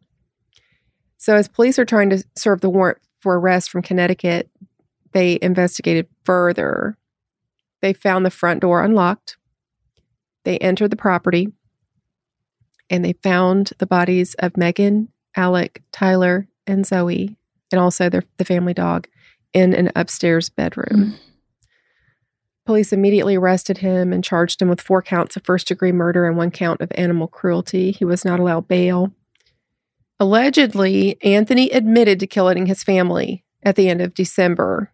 So, 1.19 1.35
as 1.35 1.49
police 1.49 1.81
are 1.81 1.85
trying 1.85 2.11
to 2.11 2.25
serve 2.37 2.61
the 2.61 2.71
warrant 2.71 2.99
for 3.21 3.39
arrest 3.39 3.71
from 3.71 3.83
Connecticut, 3.83 4.49
they 5.11 5.37
investigated 5.43 6.07
further. 6.25 6.97
They 7.83 7.93
found 7.93 8.25
the 8.25 8.31
front 8.31 8.61
door 8.61 8.85
unlocked. 8.85 9.37
They 10.45 10.59
entered 10.59 10.91
the 10.91 10.97
property 10.97 11.49
and 12.91 13.05
they 13.05 13.15
found 13.15 13.73
the 13.79 13.87
bodies 13.87 14.35
of 14.35 14.57
Megan, 14.57 15.09
Alec, 15.37 15.83
Tyler, 15.93 16.49
and 16.67 16.87
Zoe, 16.87 17.37
and 17.73 17.81
also 17.81 18.09
their, 18.09 18.25
the 18.37 18.45
family 18.45 18.75
dog 18.75 19.09
in 19.53 19.75
an 19.75 19.91
upstairs 19.97 20.49
bedroom. 20.49 21.13
Mm. 21.13 21.19
Police 22.67 22.93
immediately 22.93 23.37
arrested 23.37 23.79
him 23.79 24.13
and 24.13 24.23
charged 24.23 24.61
him 24.61 24.69
with 24.69 24.81
four 24.81 25.01
counts 25.01 25.37
of 25.37 25.45
first 25.45 25.69
degree 25.69 25.93
murder 25.93 26.27
and 26.27 26.37
one 26.37 26.51
count 26.51 26.83
of 26.83 26.93
animal 26.95 27.27
cruelty. 27.27 27.93
He 27.93 28.05
was 28.05 28.27
not 28.27 28.41
allowed 28.41 28.69
bail. 28.69 29.11
Allegedly, 30.21 31.17
Anthony 31.23 31.71
admitted 31.71 32.21
to 32.21 32.27
killing 32.27 32.67
his 32.67 32.85
family 32.85 33.43
at 33.63 33.77
the 33.77 33.89
end 33.89 34.03
of 34.03 34.13
December. 34.15 34.93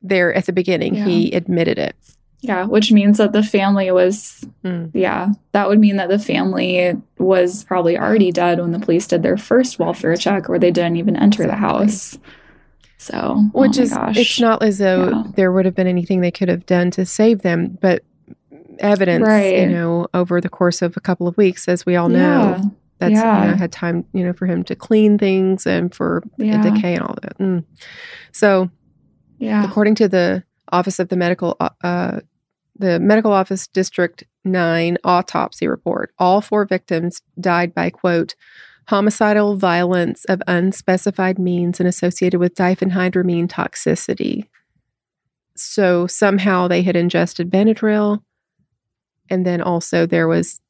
There 0.00 0.32
at 0.32 0.46
the 0.46 0.52
beginning, 0.52 0.94
yeah. 0.94 1.04
he 1.06 1.32
admitted 1.32 1.78
it. 1.78 1.96
Yeah, 2.40 2.66
which 2.66 2.92
means 2.92 3.18
that 3.18 3.32
the 3.32 3.42
family 3.42 3.90
was, 3.90 4.44
mm. 4.62 4.90
yeah, 4.94 5.30
that 5.52 5.68
would 5.68 5.80
mean 5.80 5.96
that 5.96 6.08
the 6.08 6.18
family 6.18 6.94
was 7.18 7.64
probably 7.64 7.98
already 7.98 8.30
dead 8.30 8.60
when 8.60 8.72
the 8.72 8.78
police 8.78 9.06
did 9.06 9.22
their 9.22 9.36
first 9.36 9.78
welfare 9.78 10.16
check 10.16 10.48
or 10.48 10.58
they 10.58 10.70
didn't 10.70 10.96
even 10.96 11.16
enter 11.16 11.44
exactly. 11.44 11.46
the 11.46 11.56
house. 11.56 12.18
So, 12.98 13.36
oh 13.36 13.50
which 13.52 13.78
oh 13.78 13.82
is, 13.82 13.92
gosh. 13.92 14.16
it's 14.16 14.40
not 14.40 14.62
as 14.62 14.78
though 14.78 15.08
yeah. 15.08 15.22
there 15.34 15.50
would 15.50 15.64
have 15.64 15.74
been 15.74 15.86
anything 15.86 16.20
they 16.20 16.30
could 16.30 16.48
have 16.48 16.66
done 16.66 16.90
to 16.92 17.04
save 17.06 17.42
them, 17.42 17.78
but 17.80 18.04
evidence, 18.78 19.26
right. 19.26 19.58
you 19.58 19.66
know, 19.68 20.06
over 20.14 20.40
the 20.40 20.48
course 20.48 20.82
of 20.82 20.96
a 20.96 21.00
couple 21.00 21.26
of 21.26 21.36
weeks, 21.36 21.68
as 21.68 21.84
we 21.84 21.96
all 21.96 22.08
know, 22.08 22.58
yeah 22.58 22.62
that's 22.98 23.12
yeah. 23.12 23.44
you 23.44 23.50
know, 23.50 23.56
had 23.56 23.72
time 23.72 24.04
you 24.12 24.24
know 24.24 24.32
for 24.32 24.46
him 24.46 24.62
to 24.64 24.74
clean 24.74 25.18
things 25.18 25.66
and 25.66 25.94
for 25.94 26.22
yeah. 26.38 26.62
decay 26.62 26.94
and 26.94 27.02
all 27.02 27.16
that 27.22 27.38
mm. 27.38 27.64
so 28.32 28.70
yeah 29.38 29.64
according 29.64 29.94
to 29.94 30.08
the 30.08 30.42
office 30.72 30.98
of 30.98 31.08
the 31.08 31.16
medical 31.16 31.56
uh, 31.60 31.70
uh 31.82 32.20
the 32.78 33.00
medical 33.00 33.32
office 33.32 33.66
district 33.68 34.24
9 34.44 34.98
autopsy 35.04 35.66
report 35.66 36.12
all 36.18 36.40
four 36.40 36.64
victims 36.64 37.22
died 37.40 37.74
by 37.74 37.90
quote 37.90 38.34
homicidal 38.88 39.56
violence 39.56 40.24
of 40.26 40.42
unspecified 40.46 41.38
means 41.38 41.80
and 41.80 41.88
associated 41.88 42.38
with 42.38 42.54
diphenhydramine 42.54 43.48
toxicity 43.48 44.46
so 45.56 46.06
somehow 46.06 46.68
they 46.68 46.82
had 46.82 46.96
ingested 46.96 47.50
benadryl 47.50 48.22
and 49.30 49.46
then 49.46 49.60
also 49.60 50.06
there 50.06 50.28
was 50.28 50.60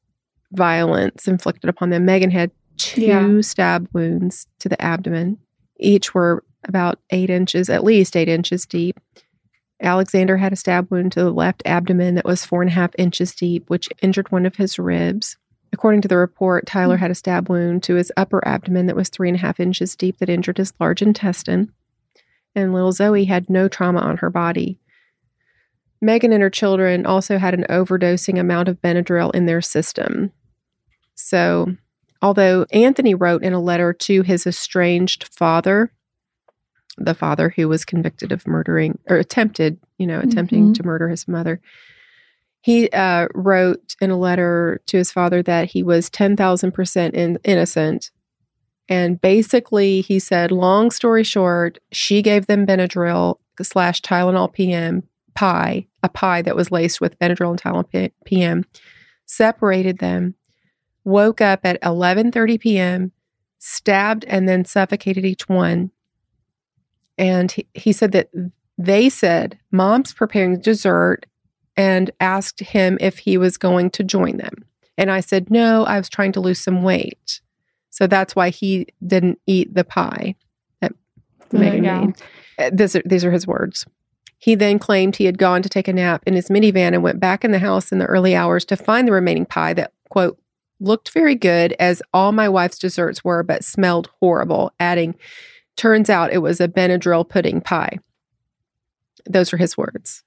violence 0.51 1.27
inflicted 1.27 1.69
upon 1.69 1.89
them. 1.89 2.05
Megan 2.05 2.31
had 2.31 2.51
two 2.77 3.01
yeah. 3.01 3.41
stab 3.41 3.87
wounds 3.93 4.47
to 4.59 4.69
the 4.69 4.81
abdomen. 4.81 5.37
Each 5.79 6.13
were 6.13 6.43
about 6.67 6.99
eight 7.11 7.29
inches, 7.29 7.69
at 7.69 7.83
least 7.83 8.15
eight 8.15 8.29
inches 8.29 8.65
deep. 8.65 8.99
Alexander 9.81 10.37
had 10.37 10.53
a 10.53 10.55
stab 10.55 10.89
wound 10.91 11.11
to 11.11 11.23
the 11.23 11.31
left 11.31 11.61
abdomen 11.65 12.15
that 12.15 12.25
was 12.25 12.45
four 12.45 12.61
and 12.61 12.69
a 12.69 12.73
half 12.73 12.91
inches 12.97 13.35
deep, 13.35 13.69
which 13.69 13.89
injured 14.01 14.31
one 14.31 14.45
of 14.45 14.55
his 14.55 14.79
ribs. 14.79 15.37
According 15.73 16.01
to 16.01 16.07
the 16.07 16.17
report, 16.17 16.65
Tyler 16.65 16.95
mm-hmm. 16.95 17.01
had 17.01 17.11
a 17.11 17.15
stab 17.15 17.49
wound 17.49 17.83
to 17.83 17.95
his 17.95 18.11
upper 18.17 18.45
abdomen 18.47 18.87
that 18.87 18.95
was 18.95 19.09
three 19.09 19.29
and 19.29 19.37
a 19.37 19.41
half 19.41 19.59
inches 19.59 19.95
deep 19.95 20.17
that 20.17 20.29
injured 20.29 20.57
his 20.57 20.73
large 20.79 21.01
intestine. 21.01 21.71
And 22.55 22.73
little 22.73 22.91
Zoe 22.91 23.25
had 23.25 23.49
no 23.49 23.67
trauma 23.67 23.99
on 23.99 24.17
her 24.17 24.29
body. 24.29 24.79
Megan 26.01 26.31
and 26.31 26.41
her 26.41 26.49
children 26.49 27.05
also 27.05 27.37
had 27.37 27.53
an 27.53 27.65
overdosing 27.69 28.39
amount 28.39 28.69
of 28.69 28.81
Benadryl 28.81 29.33
in 29.33 29.45
their 29.45 29.61
system. 29.61 30.31
So, 31.15 31.75
although 32.21 32.65
Anthony 32.71 33.15
wrote 33.15 33.43
in 33.43 33.53
a 33.53 33.59
letter 33.59 33.93
to 33.93 34.21
his 34.21 34.45
estranged 34.45 35.27
father, 35.27 35.91
the 36.97 37.13
father 37.13 37.53
who 37.55 37.67
was 37.67 37.85
convicted 37.85 38.31
of 38.31 38.47
murdering 38.47 38.97
or 39.09 39.17
attempted, 39.17 39.79
you 39.97 40.07
know, 40.07 40.19
attempting 40.19 40.65
mm-hmm. 40.65 40.73
to 40.73 40.83
murder 40.83 41.09
his 41.09 41.27
mother, 41.27 41.61
he 42.61 42.89
uh, 42.89 43.27
wrote 43.33 43.95
in 44.01 44.11
a 44.11 44.17
letter 44.17 44.81
to 44.87 44.97
his 44.97 45.11
father 45.11 45.41
that 45.43 45.69
he 45.71 45.83
was 45.83 46.09
10,000% 46.09 47.13
in, 47.13 47.39
innocent. 47.43 48.11
And 48.89 49.21
basically, 49.21 50.01
he 50.01 50.19
said, 50.19 50.51
long 50.51 50.91
story 50.91 51.23
short, 51.23 51.79
she 51.91 52.21
gave 52.21 52.47
them 52.47 52.65
Benadryl 52.65 53.37
slash 53.61 54.01
Tylenol 54.01 54.51
PM 54.51 55.03
pie, 55.33 55.85
a 56.01 56.09
pie 56.09 56.41
that 56.41 56.55
was 56.55 56.71
laced 56.71 56.99
with 56.99 57.17
Benadryl 57.19 57.51
and 57.51 57.61
Tylenol 57.61 58.11
PM, 58.25 58.65
separated 59.25 59.99
them, 59.99 60.35
woke 61.03 61.41
up 61.41 61.61
at 61.63 61.81
11:30 61.81 62.59
p.m., 62.59 63.11
stabbed 63.59 64.25
and 64.25 64.49
then 64.49 64.65
suffocated 64.65 65.25
each 65.25 65.47
one. 65.47 65.91
And 67.17 67.51
he, 67.51 67.67
he 67.73 67.91
said 67.91 68.11
that 68.11 68.29
they 68.77 69.09
said, 69.09 69.57
"Mom's 69.71 70.13
preparing 70.13 70.59
dessert," 70.59 71.25
and 71.75 72.11
asked 72.19 72.59
him 72.59 72.97
if 73.01 73.19
he 73.19 73.37
was 73.37 73.57
going 73.57 73.89
to 73.91 74.03
join 74.03 74.37
them. 74.37 74.65
And 74.97 75.11
I 75.11 75.19
said, 75.19 75.49
"No, 75.49 75.85
I 75.85 75.97
was 75.97 76.09
trying 76.09 76.31
to 76.33 76.39
lose 76.39 76.59
some 76.59 76.83
weight." 76.83 77.41
So 77.89 78.05
that's 78.05 78.35
why 78.35 78.49
he 78.49 78.87
didn't 79.05 79.39
eat 79.47 79.73
the 79.73 79.83
pie 79.83 80.35
that 80.81 80.93
Megan 81.51 81.81
made. 81.81 82.15
Uh, 82.59 82.69
this, 82.71 82.95
these 83.05 83.25
are 83.25 83.31
his 83.31 83.47
words. 83.47 83.85
He 84.37 84.53
then 84.53 84.77
claimed 84.77 85.15
he 85.15 85.25
had 85.25 85.39
gone 85.39 85.63
to 85.63 85.69
take 85.69 85.87
a 85.87 85.93
nap 85.93 86.21
in 86.27 86.35
his 86.35 86.49
minivan 86.49 86.93
and 86.93 87.01
went 87.01 87.19
back 87.19 87.43
in 87.43 87.51
the 87.51 87.59
house 87.59 87.91
in 87.91 87.97
the 87.97 88.05
early 88.05 88.35
hours 88.35 88.65
to 88.65 88.75
find 88.75 89.07
the 89.07 89.11
remaining 89.11 89.47
pie 89.47 89.73
that, 89.73 89.93
quote, 90.09 90.39
looked 90.79 91.09
very 91.11 91.33
good 91.33 91.73
as 91.79 92.03
all 92.13 92.31
my 92.31 92.47
wife's 92.47 92.77
desserts 92.77 93.23
were, 93.23 93.41
but 93.41 93.63
smelled 93.63 94.11
horrible, 94.19 94.71
adding, 94.79 95.15
turns 95.77 96.09
out 96.09 96.33
it 96.33 96.39
was 96.39 96.59
a 96.59 96.67
Benadryl 96.67 97.27
pudding 97.27 97.61
pie. 97.61 97.97
Those 99.25 99.53
are 99.53 99.57
his 99.57 99.77
words. 99.77 100.23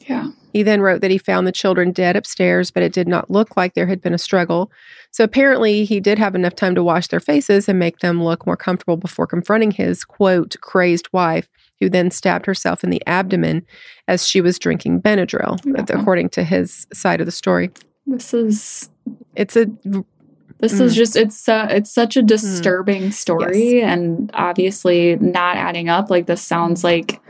Yeah. 0.00 0.30
He 0.52 0.62
then 0.62 0.80
wrote 0.80 1.00
that 1.00 1.10
he 1.10 1.18
found 1.18 1.46
the 1.46 1.52
children 1.52 1.92
dead 1.92 2.16
upstairs, 2.16 2.70
but 2.70 2.82
it 2.82 2.92
did 2.92 3.08
not 3.08 3.30
look 3.30 3.56
like 3.56 3.74
there 3.74 3.86
had 3.86 4.00
been 4.00 4.14
a 4.14 4.18
struggle. 4.18 4.70
So 5.10 5.24
apparently, 5.24 5.84
he 5.84 6.00
did 6.00 6.18
have 6.18 6.34
enough 6.34 6.54
time 6.54 6.74
to 6.74 6.82
wash 6.82 7.08
their 7.08 7.20
faces 7.20 7.68
and 7.68 7.78
make 7.78 7.98
them 7.98 8.22
look 8.22 8.46
more 8.46 8.56
comfortable 8.56 8.96
before 8.96 9.26
confronting 9.26 9.70
his, 9.70 10.04
quote, 10.04 10.56
crazed 10.60 11.08
wife, 11.12 11.48
who 11.80 11.90
then 11.90 12.10
stabbed 12.10 12.46
herself 12.46 12.82
in 12.84 12.90
the 12.90 13.02
abdomen 13.06 13.66
as 14.08 14.26
she 14.26 14.40
was 14.40 14.58
drinking 14.58 15.02
Benadryl, 15.02 15.60
yeah. 15.64 15.84
according 15.98 16.30
to 16.30 16.44
his 16.44 16.86
side 16.92 17.20
of 17.20 17.26
the 17.26 17.32
story. 17.32 17.70
This 18.06 18.32
is 18.32 18.88
it's 19.34 19.56
a 19.56 19.66
this 20.58 20.74
mm. 20.74 20.80
is 20.82 20.94
just 20.94 21.16
it's 21.16 21.48
uh, 21.48 21.66
it's 21.70 21.92
such 21.92 22.16
a 22.16 22.22
mm. 22.22 22.26
disturbing 22.26 23.02
mm. 23.04 23.12
story 23.12 23.76
yes. 23.76 23.90
and 23.90 24.30
obviously 24.34 25.16
not 25.16 25.56
adding 25.56 25.88
up 25.88 26.10
like 26.10 26.26
this 26.26 26.42
sounds 26.42 26.82
like 26.82 27.20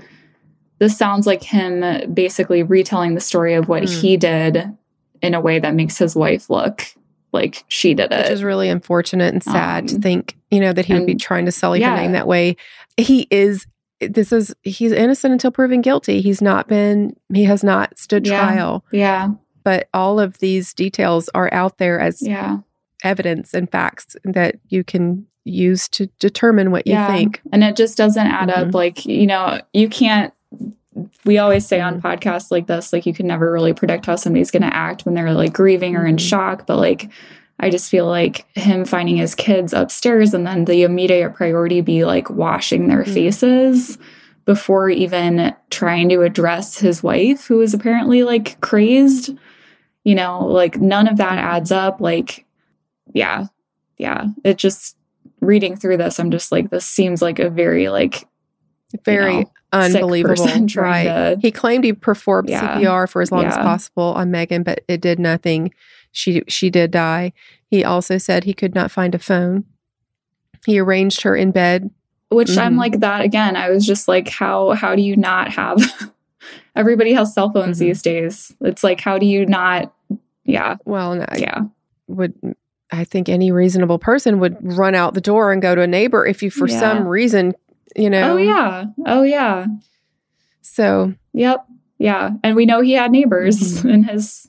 this 0.78 0.96
sounds 0.96 1.26
like 1.26 1.42
him 1.42 2.12
basically 2.12 2.62
retelling 2.62 3.14
the 3.14 3.20
story 3.20 3.54
of 3.54 3.68
what 3.68 3.82
mm. 3.82 4.00
he 4.00 4.16
did 4.16 4.76
in 5.22 5.34
a 5.34 5.40
way 5.40 5.58
that 5.58 5.74
makes 5.74 5.98
his 5.98 6.14
wife 6.14 6.50
look 6.50 6.86
like 7.32 7.64
she 7.68 7.94
did 7.94 8.12
it. 8.12 8.24
Which 8.24 8.30
is 8.30 8.42
really 8.42 8.68
unfortunate 8.68 9.32
and 9.32 9.42
sad 9.42 9.84
um, 9.84 9.86
to 9.88 9.98
think, 9.98 10.36
you 10.50 10.60
know, 10.60 10.72
that 10.72 10.84
he 10.84 10.92
and, 10.92 11.02
would 11.02 11.06
be 11.06 11.14
trying 11.14 11.46
to 11.46 11.52
sully 11.52 11.80
yeah. 11.80 11.94
her 11.94 12.02
name 12.02 12.12
that 12.12 12.26
way. 12.26 12.56
He 12.96 13.26
is 13.30 13.66
this 14.00 14.32
is 14.32 14.54
he's 14.62 14.92
innocent 14.92 15.32
until 15.32 15.50
proven 15.50 15.80
guilty. 15.80 16.20
He's 16.20 16.42
not 16.42 16.68
been 16.68 17.16
he 17.32 17.44
has 17.44 17.64
not 17.64 17.98
stood 17.98 18.26
yeah, 18.26 18.38
trial. 18.38 18.84
Yeah. 18.90 19.30
But 19.64 19.88
all 19.92 20.20
of 20.20 20.38
these 20.38 20.72
details 20.72 21.28
are 21.34 21.52
out 21.52 21.78
there 21.78 21.98
as 21.98 22.22
yeah. 22.22 22.58
Evidence 23.04 23.54
and 23.54 23.70
facts 23.70 24.16
that 24.24 24.56
you 24.68 24.84
can 24.84 25.26
use 25.44 25.88
to 25.88 26.06
determine 26.18 26.70
what 26.70 26.86
you 26.86 26.94
yeah. 26.94 27.06
think. 27.06 27.40
And 27.52 27.62
it 27.62 27.76
just 27.76 27.96
doesn't 27.96 28.26
add 28.26 28.48
mm-hmm. 28.48 28.68
up. 28.68 28.74
Like, 28.74 29.06
you 29.06 29.26
know, 29.26 29.60
you 29.72 29.88
can't 29.88 30.32
we 31.26 31.36
always 31.36 31.66
say 31.66 31.80
on 31.80 32.00
mm-hmm. 32.00 32.06
podcasts 32.06 32.50
like 32.50 32.66
this, 32.66 32.92
like 32.92 33.04
you 33.04 33.12
can 33.12 33.26
never 33.26 33.52
really 33.52 33.74
predict 33.74 34.06
how 34.06 34.16
somebody's 34.16 34.50
gonna 34.50 34.70
act 34.72 35.04
when 35.04 35.14
they're 35.14 35.34
like 35.34 35.52
grieving 35.52 35.94
or 35.94 36.06
in 36.06 36.16
mm-hmm. 36.16 36.26
shock, 36.26 36.66
but 36.66 36.78
like 36.78 37.10
I 37.58 37.70
just 37.70 37.90
feel 37.90 38.06
like 38.06 38.46
him 38.54 38.84
finding 38.84 39.16
his 39.16 39.34
kids 39.34 39.72
upstairs 39.72 40.34
and 40.34 40.46
then 40.46 40.66
the 40.66 40.82
immediate 40.82 41.34
priority 41.34 41.80
be 41.80 42.04
like 42.04 42.28
washing 42.28 42.88
their 42.88 43.04
mm. 43.04 43.12
faces 43.12 43.98
before 44.44 44.90
even 44.90 45.54
trying 45.70 46.08
to 46.10 46.22
address 46.22 46.78
his 46.78 47.02
wife, 47.02 47.46
who 47.46 47.60
is 47.60 47.72
apparently 47.72 48.22
like 48.22 48.60
crazed. 48.60 49.36
You 50.04 50.14
know, 50.14 50.46
like 50.46 50.76
none 50.76 51.08
of 51.08 51.16
that 51.16 51.38
adds 51.38 51.72
up. 51.72 52.00
Like, 52.00 52.45
yeah, 53.12 53.46
yeah. 53.98 54.26
It 54.44 54.58
just 54.58 54.96
reading 55.40 55.76
through 55.76 55.98
this, 55.98 56.18
I'm 56.18 56.30
just 56.30 56.52
like, 56.52 56.70
this 56.70 56.86
seems 56.86 57.22
like 57.22 57.38
a 57.38 57.50
very 57.50 57.88
like 57.88 58.26
very 59.04 59.34
you 59.34 59.40
know, 59.40 59.50
unbelievable. 59.72 60.46
Right. 60.76 61.04
To, 61.04 61.38
he 61.40 61.50
claimed 61.50 61.84
he 61.84 61.92
performed 61.92 62.50
yeah, 62.50 62.78
CPR 62.78 63.08
for 63.08 63.22
as 63.22 63.32
long 63.32 63.42
yeah. 63.42 63.48
as 63.50 63.56
possible 63.56 64.14
on 64.16 64.30
Megan, 64.30 64.62
but 64.62 64.82
it 64.88 65.00
did 65.00 65.18
nothing. 65.18 65.72
She 66.12 66.42
she 66.48 66.70
did 66.70 66.90
die. 66.90 67.32
He 67.68 67.84
also 67.84 68.18
said 68.18 68.44
he 68.44 68.54
could 68.54 68.74
not 68.74 68.90
find 68.90 69.14
a 69.14 69.18
phone. 69.18 69.64
He 70.64 70.78
arranged 70.78 71.22
her 71.22 71.36
in 71.36 71.50
bed. 71.50 71.90
Which 72.30 72.48
mm-hmm. 72.48 72.60
I'm 72.60 72.76
like 72.76 73.00
that 73.00 73.20
again. 73.20 73.56
I 73.56 73.70
was 73.70 73.86
just 73.86 74.08
like, 74.08 74.28
how 74.28 74.72
how 74.72 74.96
do 74.96 75.02
you 75.02 75.16
not 75.16 75.50
have 75.52 76.10
everybody 76.76 77.12
has 77.12 77.34
cell 77.34 77.52
phones 77.52 77.78
mm-hmm. 77.78 77.86
these 77.86 78.02
days. 78.02 78.54
It's 78.60 78.84
like 78.84 79.00
how 79.00 79.18
do 79.18 79.26
you 79.26 79.46
not 79.46 79.92
yeah. 80.44 80.76
Well, 80.84 81.16
no, 81.16 81.26
yeah. 81.36 81.62
Would 82.08 82.34
I 82.90 83.04
think 83.04 83.28
any 83.28 83.50
reasonable 83.50 83.98
person 83.98 84.38
would 84.40 84.56
run 84.60 84.94
out 84.94 85.14
the 85.14 85.20
door 85.20 85.52
and 85.52 85.60
go 85.60 85.74
to 85.74 85.82
a 85.82 85.86
neighbor 85.86 86.24
if 86.24 86.42
you 86.42 86.50
for 86.50 86.68
yeah. 86.68 86.78
some 86.78 87.06
reason 87.06 87.54
you 87.96 88.10
know? 88.10 88.34
Oh, 88.34 88.36
yeah. 88.36 88.84
Oh, 89.06 89.22
yeah. 89.22 89.66
So, 90.62 91.14
yep. 91.32 91.66
Yeah. 91.98 92.32
And 92.42 92.54
we 92.54 92.66
know 92.66 92.80
he 92.82 92.92
had 92.92 93.10
neighbors 93.10 93.58
mm-hmm. 93.58 93.88
in 93.88 94.04
his 94.04 94.48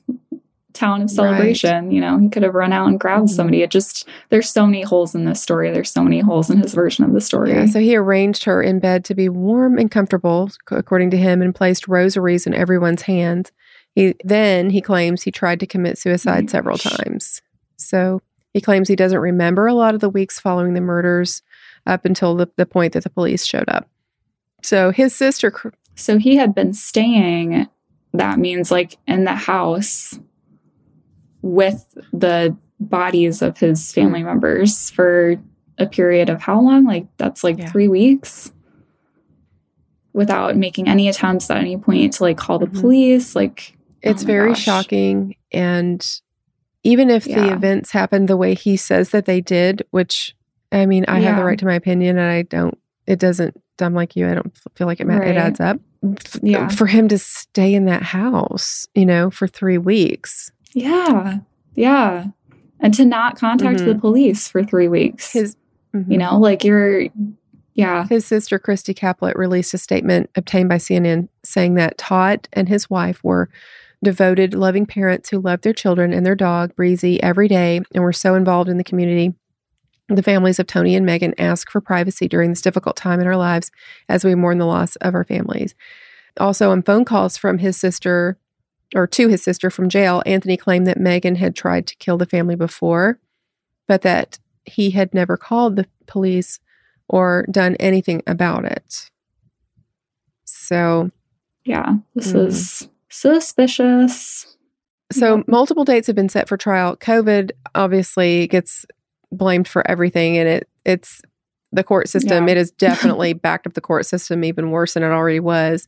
town 0.74 1.02
of 1.02 1.10
celebration. 1.10 1.86
Right. 1.86 1.94
You 1.94 2.00
know, 2.00 2.18
he 2.18 2.28
could 2.28 2.42
have 2.42 2.54
run 2.54 2.72
out 2.72 2.88
and 2.88 3.00
grabbed 3.00 3.26
mm-hmm. 3.26 3.34
somebody. 3.34 3.62
It 3.62 3.70
just, 3.70 4.06
there's 4.28 4.50
so 4.50 4.66
many 4.66 4.82
holes 4.82 5.14
in 5.14 5.24
this 5.24 5.42
story. 5.42 5.70
There's 5.72 5.90
so 5.90 6.02
many 6.02 6.20
holes 6.20 6.50
in 6.50 6.60
his 6.60 6.74
version 6.74 7.04
of 7.04 7.14
the 7.14 7.20
story. 7.20 7.50
Yeah. 7.50 7.66
So 7.66 7.80
he 7.80 7.96
arranged 7.96 8.44
her 8.44 8.62
in 8.62 8.80
bed 8.80 9.04
to 9.06 9.14
be 9.14 9.28
warm 9.28 9.78
and 9.78 9.90
comfortable, 9.90 10.50
according 10.70 11.10
to 11.12 11.16
him, 11.16 11.40
and 11.40 11.54
placed 11.54 11.88
rosaries 11.88 12.46
in 12.46 12.54
everyone's 12.54 13.02
hands. 13.02 13.50
He 13.94 14.14
then 14.22 14.70
he 14.70 14.80
claims 14.80 15.22
he 15.22 15.32
tried 15.32 15.58
to 15.60 15.66
commit 15.66 15.98
suicide 15.98 16.44
oh 16.44 16.52
several 16.52 16.78
times. 16.78 17.40
So 17.78 18.20
he 18.52 18.60
claims 18.60 18.88
he 18.88 18.96
doesn't 18.96 19.18
remember 19.18 19.66
a 19.66 19.74
lot 19.74 19.94
of 19.94 20.00
the 20.00 20.08
weeks 20.08 20.40
following 20.40 20.74
the 20.74 20.80
murders 20.80 21.42
up 21.86 22.04
until 22.04 22.34
the, 22.34 22.48
the 22.56 22.66
point 22.66 22.92
that 22.92 23.04
the 23.04 23.10
police 23.10 23.46
showed 23.46 23.68
up. 23.68 23.88
So 24.62 24.90
his 24.90 25.14
sister. 25.14 25.52
So 25.94 26.18
he 26.18 26.36
had 26.36 26.54
been 26.54 26.74
staying, 26.74 27.66
that 28.12 28.38
means 28.38 28.70
like 28.70 28.96
in 29.06 29.24
the 29.24 29.34
house 29.34 30.18
with 31.42 31.86
the 32.12 32.56
bodies 32.80 33.42
of 33.42 33.58
his 33.58 33.92
family 33.92 34.22
members 34.22 34.90
for 34.90 35.36
a 35.78 35.86
period 35.86 36.28
of 36.28 36.40
how 36.40 36.60
long? 36.60 36.84
Like 36.84 37.06
that's 37.16 37.44
like 37.44 37.58
yeah. 37.58 37.70
three 37.70 37.88
weeks 37.88 38.52
without 40.12 40.56
making 40.56 40.88
any 40.88 41.08
attempts 41.08 41.50
at 41.50 41.58
any 41.58 41.76
point 41.76 42.14
to 42.14 42.24
like 42.24 42.36
call 42.36 42.58
the 42.58 42.66
mm-hmm. 42.66 42.80
police. 42.80 43.36
Like 43.36 43.76
it's 44.02 44.24
oh 44.24 44.26
very 44.26 44.50
gosh. 44.50 44.62
shocking. 44.62 45.36
And 45.52 46.04
even 46.84 47.10
if 47.10 47.26
yeah. 47.26 47.40
the 47.40 47.52
events 47.52 47.90
happened 47.90 48.28
the 48.28 48.36
way 48.36 48.54
he 48.54 48.76
says 48.76 49.10
that 49.10 49.26
they 49.26 49.40
did, 49.40 49.84
which 49.90 50.34
I 50.72 50.86
mean, 50.86 51.04
I 51.08 51.18
yeah. 51.18 51.28
have 51.28 51.36
the 51.36 51.44
right 51.44 51.58
to 51.58 51.66
my 51.66 51.74
opinion, 51.74 52.18
and 52.18 52.30
I 52.30 52.42
don't. 52.42 52.78
It 53.06 53.18
doesn't. 53.18 53.60
I'm 53.80 53.94
like 53.94 54.16
you. 54.16 54.28
I 54.28 54.34
don't 54.34 54.52
feel 54.74 54.86
like 54.86 55.00
it. 55.00 55.06
Right. 55.06 55.28
It 55.28 55.36
adds 55.36 55.60
up. 55.60 55.78
Yeah. 56.42 56.68
For 56.68 56.86
him 56.86 57.08
to 57.08 57.18
stay 57.18 57.74
in 57.74 57.86
that 57.86 58.02
house, 58.02 58.86
you 58.94 59.06
know, 59.06 59.30
for 59.30 59.46
three 59.46 59.78
weeks. 59.78 60.50
Yeah. 60.72 61.38
Yeah. 61.74 62.26
And 62.80 62.94
to 62.94 63.04
not 63.04 63.38
contact 63.38 63.78
mm-hmm. 63.78 63.88
the 63.88 63.94
police 63.94 64.48
for 64.48 64.62
three 64.62 64.88
weeks. 64.88 65.32
His, 65.32 65.56
mm-hmm. 65.94 66.10
you 66.10 66.18
know, 66.18 66.38
like 66.38 66.64
you're. 66.64 67.08
Yeah. 67.74 68.08
His 68.08 68.26
sister, 68.26 68.58
Christy 68.58 68.92
Caplet, 68.92 69.36
released 69.36 69.72
a 69.72 69.78
statement 69.78 70.30
obtained 70.34 70.68
by 70.68 70.78
CNN 70.78 71.28
saying 71.44 71.74
that 71.74 71.96
Todt 71.96 72.48
and 72.52 72.68
his 72.68 72.90
wife 72.90 73.22
were 73.22 73.48
devoted, 74.02 74.54
loving 74.54 74.86
parents 74.86 75.28
who 75.28 75.40
loved 75.40 75.64
their 75.64 75.72
children 75.72 76.12
and 76.12 76.24
their 76.24 76.36
dog, 76.36 76.74
Breezy, 76.76 77.22
every 77.22 77.48
day 77.48 77.80
and 77.94 78.02
were 78.02 78.12
so 78.12 78.34
involved 78.34 78.68
in 78.68 78.78
the 78.78 78.84
community 78.84 79.34
the 80.08 80.22
families 80.22 80.58
of 80.58 80.66
Tony 80.66 80.94
and 80.94 81.04
Megan 81.04 81.34
ask 81.38 81.70
for 81.70 81.80
privacy 81.80 82.28
during 82.28 82.50
this 82.50 82.62
difficult 82.62 82.96
time 82.96 83.20
in 83.20 83.26
our 83.26 83.36
lives 83.36 83.70
as 84.08 84.24
we 84.24 84.34
mourn 84.34 84.58
the 84.58 84.66
loss 84.66 84.96
of 84.96 85.14
our 85.14 85.24
families. 85.24 85.74
Also, 86.38 86.70
on 86.70 86.82
phone 86.82 87.04
calls 87.04 87.36
from 87.36 87.58
his 87.58 87.76
sister 87.76 88.38
or 88.94 89.06
to 89.06 89.28
his 89.28 89.42
sister 89.42 89.70
from 89.70 89.90
jail, 89.90 90.22
Anthony 90.24 90.56
claimed 90.56 90.86
that 90.86 90.98
Megan 90.98 91.34
had 91.36 91.54
tried 91.54 91.86
to 91.88 91.96
kill 91.96 92.16
the 92.16 92.24
family 92.24 92.54
before, 92.54 93.18
but 93.86 94.02
that 94.02 94.38
he 94.64 94.90
had 94.90 95.12
never 95.12 95.36
called 95.36 95.76
the 95.76 95.86
police 96.06 96.58
or 97.08 97.44
done 97.50 97.76
anything 97.76 98.22
about 98.26 98.64
it. 98.64 99.10
So, 100.44 101.10
yeah, 101.64 101.96
this 102.14 102.32
mm. 102.32 102.46
is 102.46 102.88
suspicious. 103.08 104.56
So, 105.10 105.38
mm-hmm. 105.38 105.50
multiple 105.50 105.84
dates 105.84 106.06
have 106.06 106.16
been 106.16 106.28
set 106.28 106.48
for 106.48 106.56
trial. 106.56 106.96
COVID 106.96 107.52
obviously 107.74 108.46
gets 108.48 108.84
blamed 109.30 109.68
for 109.68 109.88
everything 109.88 110.38
and 110.38 110.48
it 110.48 110.68
it's 110.84 111.20
the 111.72 111.84
court 111.84 112.08
system 112.08 112.46
yeah. 112.46 112.52
it 112.52 112.56
has 112.56 112.70
definitely 112.78 113.32
backed 113.32 113.66
up 113.66 113.74
the 113.74 113.80
court 113.80 114.06
system 114.06 114.44
even 114.44 114.70
worse 114.70 114.94
than 114.94 115.02
it 115.02 115.06
already 115.06 115.40
was 115.40 115.86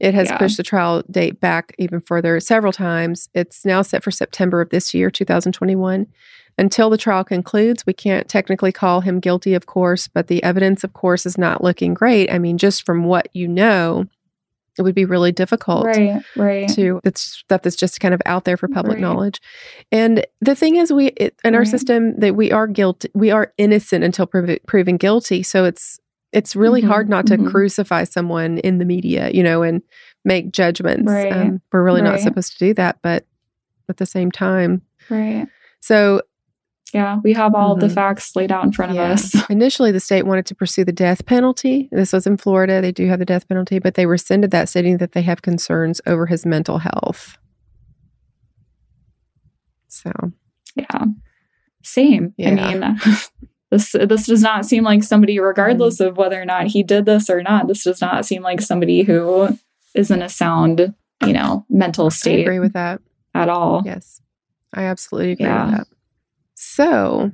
it 0.00 0.12
has 0.12 0.28
yeah. 0.28 0.38
pushed 0.38 0.56
the 0.56 0.62
trial 0.62 1.02
date 1.10 1.40
back 1.40 1.74
even 1.78 2.00
further 2.00 2.40
several 2.40 2.72
times 2.72 3.28
it's 3.34 3.64
now 3.64 3.82
set 3.82 4.02
for 4.02 4.10
september 4.10 4.60
of 4.60 4.70
this 4.70 4.92
year 4.92 5.10
2021 5.10 6.06
until 6.56 6.90
the 6.90 6.98
trial 6.98 7.24
concludes 7.24 7.86
we 7.86 7.92
can't 7.92 8.28
technically 8.28 8.72
call 8.72 9.00
him 9.00 9.20
guilty 9.20 9.54
of 9.54 9.66
course 9.66 10.08
but 10.08 10.26
the 10.26 10.42
evidence 10.42 10.82
of 10.82 10.92
course 10.94 11.26
is 11.26 11.38
not 11.38 11.62
looking 11.62 11.94
great 11.94 12.30
i 12.32 12.38
mean 12.38 12.58
just 12.58 12.84
from 12.84 13.04
what 13.04 13.28
you 13.32 13.46
know 13.46 14.04
it 14.78 14.82
would 14.82 14.94
be 14.94 15.04
really 15.04 15.32
difficult 15.32 15.84
right 15.84 16.22
right 16.36 16.68
to 16.68 17.00
it's 17.04 17.20
stuff 17.20 17.62
that's 17.62 17.76
just 17.76 18.00
kind 18.00 18.14
of 18.14 18.20
out 18.26 18.44
there 18.44 18.56
for 18.56 18.68
public 18.68 18.94
right. 18.94 19.02
knowledge 19.02 19.40
and 19.92 20.26
the 20.40 20.54
thing 20.54 20.76
is 20.76 20.92
we 20.92 21.08
it, 21.08 21.34
in 21.44 21.52
right. 21.52 21.58
our 21.58 21.64
system 21.64 22.18
that 22.18 22.34
we 22.36 22.50
are 22.52 22.66
guilty 22.66 23.08
we 23.14 23.30
are 23.30 23.52
innocent 23.58 24.04
until 24.04 24.26
prov- 24.26 24.58
proven 24.66 24.96
guilty 24.96 25.42
so 25.42 25.64
it's 25.64 25.98
it's 26.32 26.56
really 26.56 26.80
mm-hmm. 26.80 26.90
hard 26.90 27.08
not 27.08 27.26
to 27.26 27.36
mm-hmm. 27.36 27.48
crucify 27.48 28.04
someone 28.04 28.58
in 28.58 28.78
the 28.78 28.84
media 28.84 29.30
you 29.32 29.42
know 29.42 29.62
and 29.62 29.82
make 30.24 30.50
judgments 30.50 31.10
right. 31.10 31.32
um, 31.32 31.60
we're 31.72 31.82
really 31.82 32.02
not 32.02 32.20
supposed 32.20 32.52
to 32.52 32.58
do 32.58 32.74
that 32.74 32.98
but 33.02 33.26
at 33.88 33.98
the 33.98 34.06
same 34.06 34.30
time 34.30 34.82
right 35.10 35.46
so 35.80 36.20
yeah, 36.94 37.18
we 37.24 37.32
have 37.32 37.56
all 37.56 37.72
mm-hmm. 37.76 37.88
the 37.88 37.92
facts 37.92 38.36
laid 38.36 38.52
out 38.52 38.64
in 38.64 38.70
front 38.70 38.94
yeah. 38.94 39.06
of 39.06 39.10
us. 39.14 39.34
Initially, 39.50 39.90
the 39.90 39.98
state 39.98 40.22
wanted 40.22 40.46
to 40.46 40.54
pursue 40.54 40.84
the 40.84 40.92
death 40.92 41.26
penalty. 41.26 41.88
This 41.90 42.12
was 42.12 42.24
in 42.24 42.36
Florida. 42.36 42.80
They 42.80 42.92
do 42.92 43.08
have 43.08 43.18
the 43.18 43.24
death 43.24 43.48
penalty, 43.48 43.80
but 43.80 43.94
they 43.94 44.06
rescinded 44.06 44.52
that, 44.52 44.68
stating 44.68 44.98
that 44.98 45.10
they 45.10 45.22
have 45.22 45.42
concerns 45.42 46.00
over 46.06 46.26
his 46.26 46.46
mental 46.46 46.78
health. 46.78 47.36
So, 49.88 50.12
yeah, 50.76 51.04
same. 51.82 52.32
Yeah. 52.36 52.50
I 52.50 52.74
mean, 52.74 53.00
this 53.72 53.90
this 53.92 54.26
does 54.26 54.42
not 54.42 54.64
seem 54.64 54.84
like 54.84 55.02
somebody, 55.02 55.40
regardless 55.40 55.98
mm. 55.98 56.06
of 56.06 56.16
whether 56.16 56.40
or 56.40 56.44
not 56.44 56.68
he 56.68 56.84
did 56.84 57.06
this 57.06 57.28
or 57.28 57.42
not. 57.42 57.66
This 57.66 57.82
does 57.82 58.00
not 58.00 58.24
seem 58.24 58.42
like 58.42 58.60
somebody 58.60 59.02
who 59.02 59.58
is 59.96 60.12
in 60.12 60.22
a 60.22 60.28
sound, 60.28 60.94
you 61.26 61.32
know, 61.32 61.66
mental 61.68 62.08
state. 62.10 62.38
I 62.38 62.42
agree 62.42 62.60
with 62.60 62.74
that 62.74 63.00
at 63.34 63.48
all. 63.48 63.82
Yes, 63.84 64.20
I 64.72 64.84
absolutely 64.84 65.32
agree 65.32 65.46
yeah. 65.46 65.66
with 65.66 65.78
that. 65.78 65.93
So, 66.66 67.30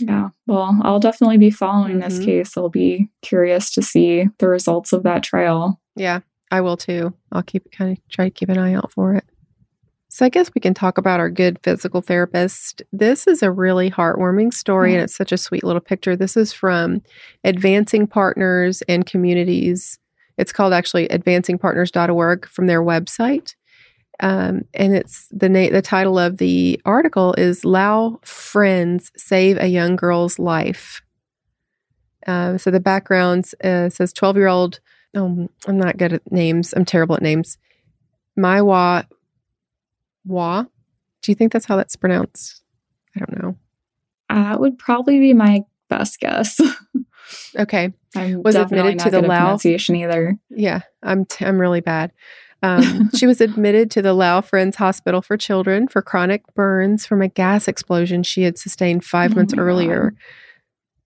yeah, 0.00 0.30
well, 0.46 0.80
I'll 0.82 0.98
definitely 0.98 1.36
be 1.36 1.50
following 1.50 1.98
mm-hmm. 1.98 2.08
this 2.08 2.18
case. 2.18 2.56
I'll 2.56 2.70
be 2.70 3.10
curious 3.22 3.70
to 3.74 3.82
see 3.82 4.28
the 4.38 4.48
results 4.48 4.92
of 4.92 5.02
that 5.02 5.22
trial. 5.22 5.80
Yeah, 5.94 6.20
I 6.50 6.62
will 6.62 6.76
too. 6.76 7.14
I'll 7.32 7.42
keep 7.42 7.70
kind 7.70 7.92
of 7.92 8.08
try 8.08 8.24
to 8.24 8.30
keep 8.30 8.48
an 8.48 8.58
eye 8.58 8.74
out 8.74 8.90
for 8.92 9.14
it. 9.14 9.24
So, 10.08 10.24
I 10.24 10.30
guess 10.30 10.50
we 10.54 10.60
can 10.60 10.72
talk 10.72 10.96
about 10.96 11.20
our 11.20 11.28
good 11.28 11.60
physical 11.62 12.00
therapist. 12.00 12.80
This 12.92 13.26
is 13.26 13.42
a 13.42 13.52
really 13.52 13.90
heartwarming 13.90 14.54
story, 14.54 14.94
and 14.94 15.02
it's 15.02 15.14
such 15.14 15.30
a 15.30 15.38
sweet 15.38 15.62
little 15.62 15.80
picture. 15.80 16.16
This 16.16 16.36
is 16.36 16.52
from 16.52 17.02
Advancing 17.44 18.06
Partners 18.06 18.82
and 18.88 19.04
Communities. 19.04 19.98
It's 20.38 20.52
called 20.52 20.72
actually 20.72 21.08
advancingpartners.org 21.08 22.48
from 22.48 22.68
their 22.68 22.82
website. 22.82 23.54
Um, 24.20 24.62
and 24.74 24.94
it's 24.94 25.28
the 25.30 25.48
na- 25.48 25.70
the 25.70 25.82
title 25.82 26.18
of 26.18 26.38
the 26.38 26.80
article 26.84 27.34
is 27.34 27.64
"Lao 27.64 28.18
Friends 28.22 29.12
Save 29.16 29.58
a 29.58 29.66
Young 29.68 29.96
Girl's 29.96 30.38
Life." 30.38 31.02
Um, 32.26 32.58
so 32.58 32.70
the 32.70 32.80
background 32.80 33.50
uh, 33.62 33.88
says 33.90 34.12
twelve 34.12 34.36
year 34.36 34.48
old. 34.48 34.80
Um, 35.14 35.48
I'm 35.66 35.78
not 35.78 35.96
good 35.96 36.12
at 36.12 36.32
names. 36.32 36.74
I'm 36.76 36.84
terrible 36.84 37.14
at 37.14 37.22
names. 37.22 37.58
Maiwa 38.38 38.64
Wa. 38.64 39.02
Wa? 40.26 40.64
Do 41.22 41.32
you 41.32 41.34
think 41.34 41.52
that's 41.52 41.64
how 41.64 41.76
that's 41.76 41.96
pronounced? 41.96 42.62
I 43.16 43.20
don't 43.20 43.42
know. 43.42 43.56
That 44.28 44.60
would 44.60 44.78
probably 44.78 45.18
be 45.18 45.32
my 45.32 45.62
best 45.88 46.20
guess. 46.20 46.60
okay. 47.56 47.92
I 48.16 48.36
was 48.36 48.54
admitted 48.54 48.98
to 49.00 49.10
the 49.10 49.22
Lao 49.22 49.44
pronunciation 49.44 49.96
either. 49.96 50.36
Yeah, 50.50 50.80
I'm 51.02 51.24
t- 51.24 51.44
I'm 51.44 51.60
really 51.60 51.80
bad 51.80 52.12
Um, 52.62 53.10
she 53.16 53.26
was 53.26 53.40
admitted 53.40 53.90
to 53.92 54.02
the 54.02 54.14
Lao 54.14 54.40
Friends 54.40 54.76
Hospital 54.76 55.22
for 55.22 55.36
Children 55.36 55.88
for 55.88 56.02
chronic 56.02 56.42
burns 56.54 57.06
from 57.06 57.22
a 57.22 57.28
gas 57.28 57.68
explosion 57.68 58.22
she 58.22 58.42
had 58.42 58.58
sustained 58.58 59.04
five 59.04 59.32
oh 59.32 59.36
months 59.36 59.54
earlier. 59.56 60.10
God. 60.10 60.18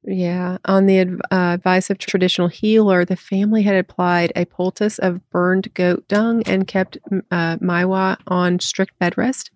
Yeah. 0.04 0.58
On 0.64 0.86
the 0.86 1.00
uh, 1.30 1.54
advice 1.54 1.88
of 1.88 1.98
traditional 1.98 2.48
healer, 2.48 3.04
the 3.04 3.16
family 3.16 3.62
had 3.62 3.76
applied 3.76 4.32
a 4.34 4.46
poultice 4.46 4.98
of 4.98 5.20
burned 5.30 5.72
goat 5.74 6.06
dung 6.08 6.42
and 6.44 6.66
kept 6.66 6.98
uh, 7.30 7.56
Maiwa 7.58 8.16
on 8.26 8.58
strict 8.58 8.98
bed 8.98 9.16
rest 9.16 9.52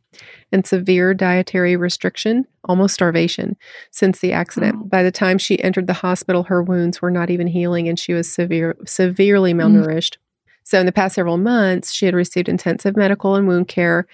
and 0.53 0.67
severe 0.67 1.15
dietary 1.15 1.77
restriction, 1.77 2.47
almost 2.65 2.95
starvation, 2.95 3.57
since 3.91 4.21
the 4.21 4.33
accident. 4.33 4.89
By 4.89 5.03
the 5.03 5.11
time 5.11 5.37
she 5.37 5.63
entered 5.63 5.89
the 5.89 5.93
hospital, 5.93 6.45
her 6.45 6.63
wounds 6.63 7.03
were 7.03 7.11
not 7.11 7.29
even 7.29 7.49
healing 7.49 7.89
and 7.89 7.99
she 7.99 8.13
was 8.13 8.33
severe, 8.33 8.77
severely 8.87 9.53
mm. 9.53 9.63
malnourished. 9.63 10.15
Mm. 10.15 10.26
So, 10.67 10.81
in 10.81 10.87
the 10.87 10.91
past 10.91 11.15
several 11.15 11.39
months, 11.39 11.93
she 11.93 12.07
had 12.07 12.15
received 12.15 12.49
intensive 12.49 12.97
medical 12.97 13.37
and 13.37 13.47
wound 13.47 13.69
care 13.69 14.05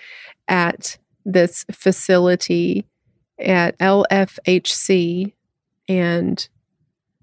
at 0.49 0.99
this 1.25 1.65
facility 1.73 2.85
at 3.39 3.79
LFHC 3.79 5.33
and 5.89 6.47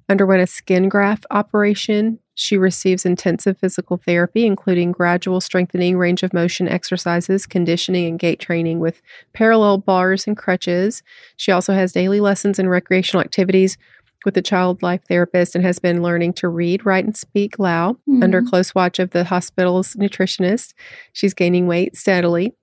underwent 0.10 0.42
a 0.42 0.48
skin 0.48 0.90
graft 0.90 1.28
operation 1.30 2.18
she 2.40 2.58
receives 2.58 3.06
intensive 3.06 3.58
physical 3.58 3.98
therapy, 3.98 4.46
including 4.46 4.94
gradual 4.94 5.42
strengthening, 5.42 5.98
range 5.98 6.24
of 6.24 6.34
motion 6.34 6.70
exercises, 6.70 7.46
conditioning, 7.46 8.08
and 8.08 8.18
gait 8.18 8.40
training 8.40 8.80
with 8.80 9.02
parallel 9.34 9.80
bars 9.80 10.26
and 10.26 10.38
crutches. 10.38 11.04
She 11.36 11.52
also 11.52 11.74
has 11.74 11.92
daily 11.92 12.22
lessons 12.22 12.58
and 12.58 12.70
recreational 12.70 13.22
activities 13.22 13.78
with 14.26 14.36
a 14.38 14.42
child 14.42 14.82
life 14.82 15.02
therapist 15.08 15.56
and 15.56 15.64
has 15.64 15.80
been 15.80 16.02
learning 16.02 16.34
to 16.34 16.48
read, 16.48 16.86
write, 16.86 17.06
and 17.06 17.16
speak 17.16 17.58
Lao 17.60 17.94
mm-hmm. 17.94 18.24
under 18.24 18.42
close 18.42 18.76
watch 18.76 19.00
of 19.00 19.12
the 19.12 19.24
hospital's 19.24 19.96
nutritionist. 19.96 20.74
She's 21.14 21.34
gaining 21.34 21.68
weight 21.68 21.96
steadily. 21.96 22.54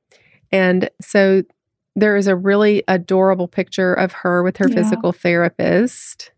And 0.52 0.90
so 1.00 1.42
there 1.94 2.16
is 2.16 2.26
a 2.26 2.36
really 2.36 2.84
adorable 2.88 3.48
picture 3.48 3.94
of 3.94 4.12
her 4.12 4.42
with 4.42 4.58
her 4.58 4.68
yeah. 4.68 4.76
physical 4.76 5.12
therapist. 5.12 6.30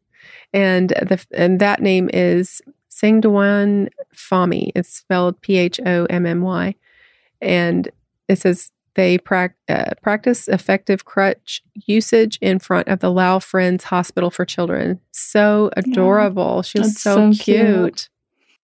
And 0.53 0.91
the 0.91 1.25
and 1.33 1.61
that 1.61 1.83
name 1.83 2.09
is 2.13 2.63
Sangdawan 2.91 3.89
Phommy. 4.15 4.71
It's 4.75 4.95
spelled 4.95 5.41
P 5.43 5.59
H 5.59 5.81
O 5.85 6.07
M 6.07 6.25
M 6.25 6.41
Y. 6.41 6.75
And 7.43 7.91
it 8.29 8.39
says 8.39 8.73
they 8.99 9.17
pra- 9.17 9.55
uh, 9.69 9.91
practice 10.03 10.49
effective 10.49 11.05
crutch 11.05 11.63
usage 11.87 12.37
in 12.43 12.59
front 12.59 12.89
of 12.89 12.99
the 12.99 13.13
Lao 13.13 13.39
Friends 13.39 13.85
Hospital 13.85 14.29
for 14.29 14.45
Children. 14.45 15.01
So 15.13 15.71
adorable. 15.77 16.57
Yeah, 16.57 16.63
she 16.63 16.79
was 16.81 17.01
so, 17.01 17.33
so 17.33 17.45
cute. 17.45 17.67
cute. 17.67 18.09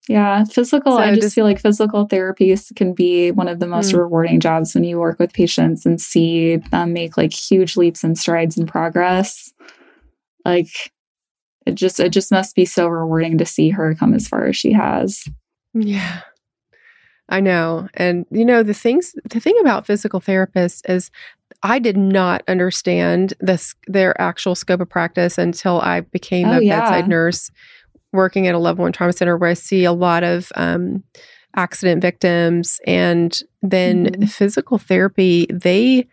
Yeah, 0.09 0.43
physical. 0.45 0.93
So 0.93 0.97
I 0.97 1.11
just, 1.11 1.21
just, 1.21 1.35
feel 1.35 1.45
like 1.45 1.61
physical 1.61 2.07
therapies 2.07 2.75
can 2.75 2.93
be 2.95 3.29
one 3.29 3.47
of 3.47 3.59
the 3.59 3.67
most 3.67 3.93
mm. 3.93 3.99
rewarding 3.99 4.39
jobs 4.39 4.73
when 4.73 4.83
you 4.83 4.99
work 4.99 5.19
with 5.19 5.33
patients 5.33 5.85
and 5.85 6.01
see 6.01 6.55
them 6.57 6.93
make 6.93 7.15
like 7.15 7.31
huge 7.31 7.77
leaps 7.77 8.03
and 8.03 8.17
strides 8.17 8.57
in 8.57 8.65
progress. 8.65 9.53
Like 10.43 10.91
it 11.67 11.75
just 11.75 11.99
it 11.99 12.09
just 12.09 12.31
must 12.31 12.55
be 12.55 12.65
so 12.65 12.87
rewarding 12.87 13.37
to 13.37 13.45
see 13.45 13.69
her 13.69 13.93
come 13.93 14.15
as 14.15 14.27
far 14.27 14.47
as 14.47 14.57
she 14.57 14.73
has. 14.73 15.25
Yeah. 15.75 16.21
I 17.29 17.39
know. 17.39 17.88
And 17.93 18.25
you 18.31 18.45
know, 18.45 18.63
the 18.63 18.73
things 18.73 19.15
the 19.29 19.39
thing 19.39 19.57
about 19.62 19.86
physical 19.86 20.19
therapists 20.19 20.81
is 20.89 21.09
I 21.63 21.79
did 21.79 21.97
not 21.97 22.43
understand 22.47 23.33
this 23.39 23.75
their 23.88 24.19
actual 24.19 24.55
scope 24.55 24.81
of 24.81 24.89
practice 24.89 25.38
until 25.38 25.79
I 25.81 26.01
became 26.01 26.47
oh, 26.49 26.57
a 26.57 26.62
yeah. 26.62 26.81
bedside 26.81 27.07
nurse 27.07 27.49
working 28.12 28.47
at 28.47 28.55
a 28.55 28.59
level 28.59 28.83
one 28.83 28.91
trauma 28.91 29.13
center 29.13 29.38
where 29.38 29.49
I 29.49 29.53
see 29.53 29.86
a 29.86 29.91
lot 29.91 30.23
of 30.23 30.51
um, 30.55 31.03
accident 31.55 32.01
victims 32.01 32.79
and 32.86 33.38
then 33.62 34.05
mm-hmm. 34.05 34.25
physical 34.25 34.77
therapy, 34.77 35.47
they 35.51 36.07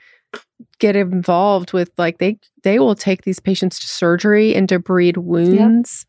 get 0.79 0.97
involved 0.97 1.73
with 1.73 1.91
like 1.99 2.19
they 2.19 2.39
they 2.63 2.79
will 2.79 2.95
take 2.95 3.23
these 3.23 3.41
patients 3.41 3.81
to 3.81 3.89
surgery 3.89 4.55
and 4.55 4.69
debride 4.69 5.17
wounds 5.17 6.07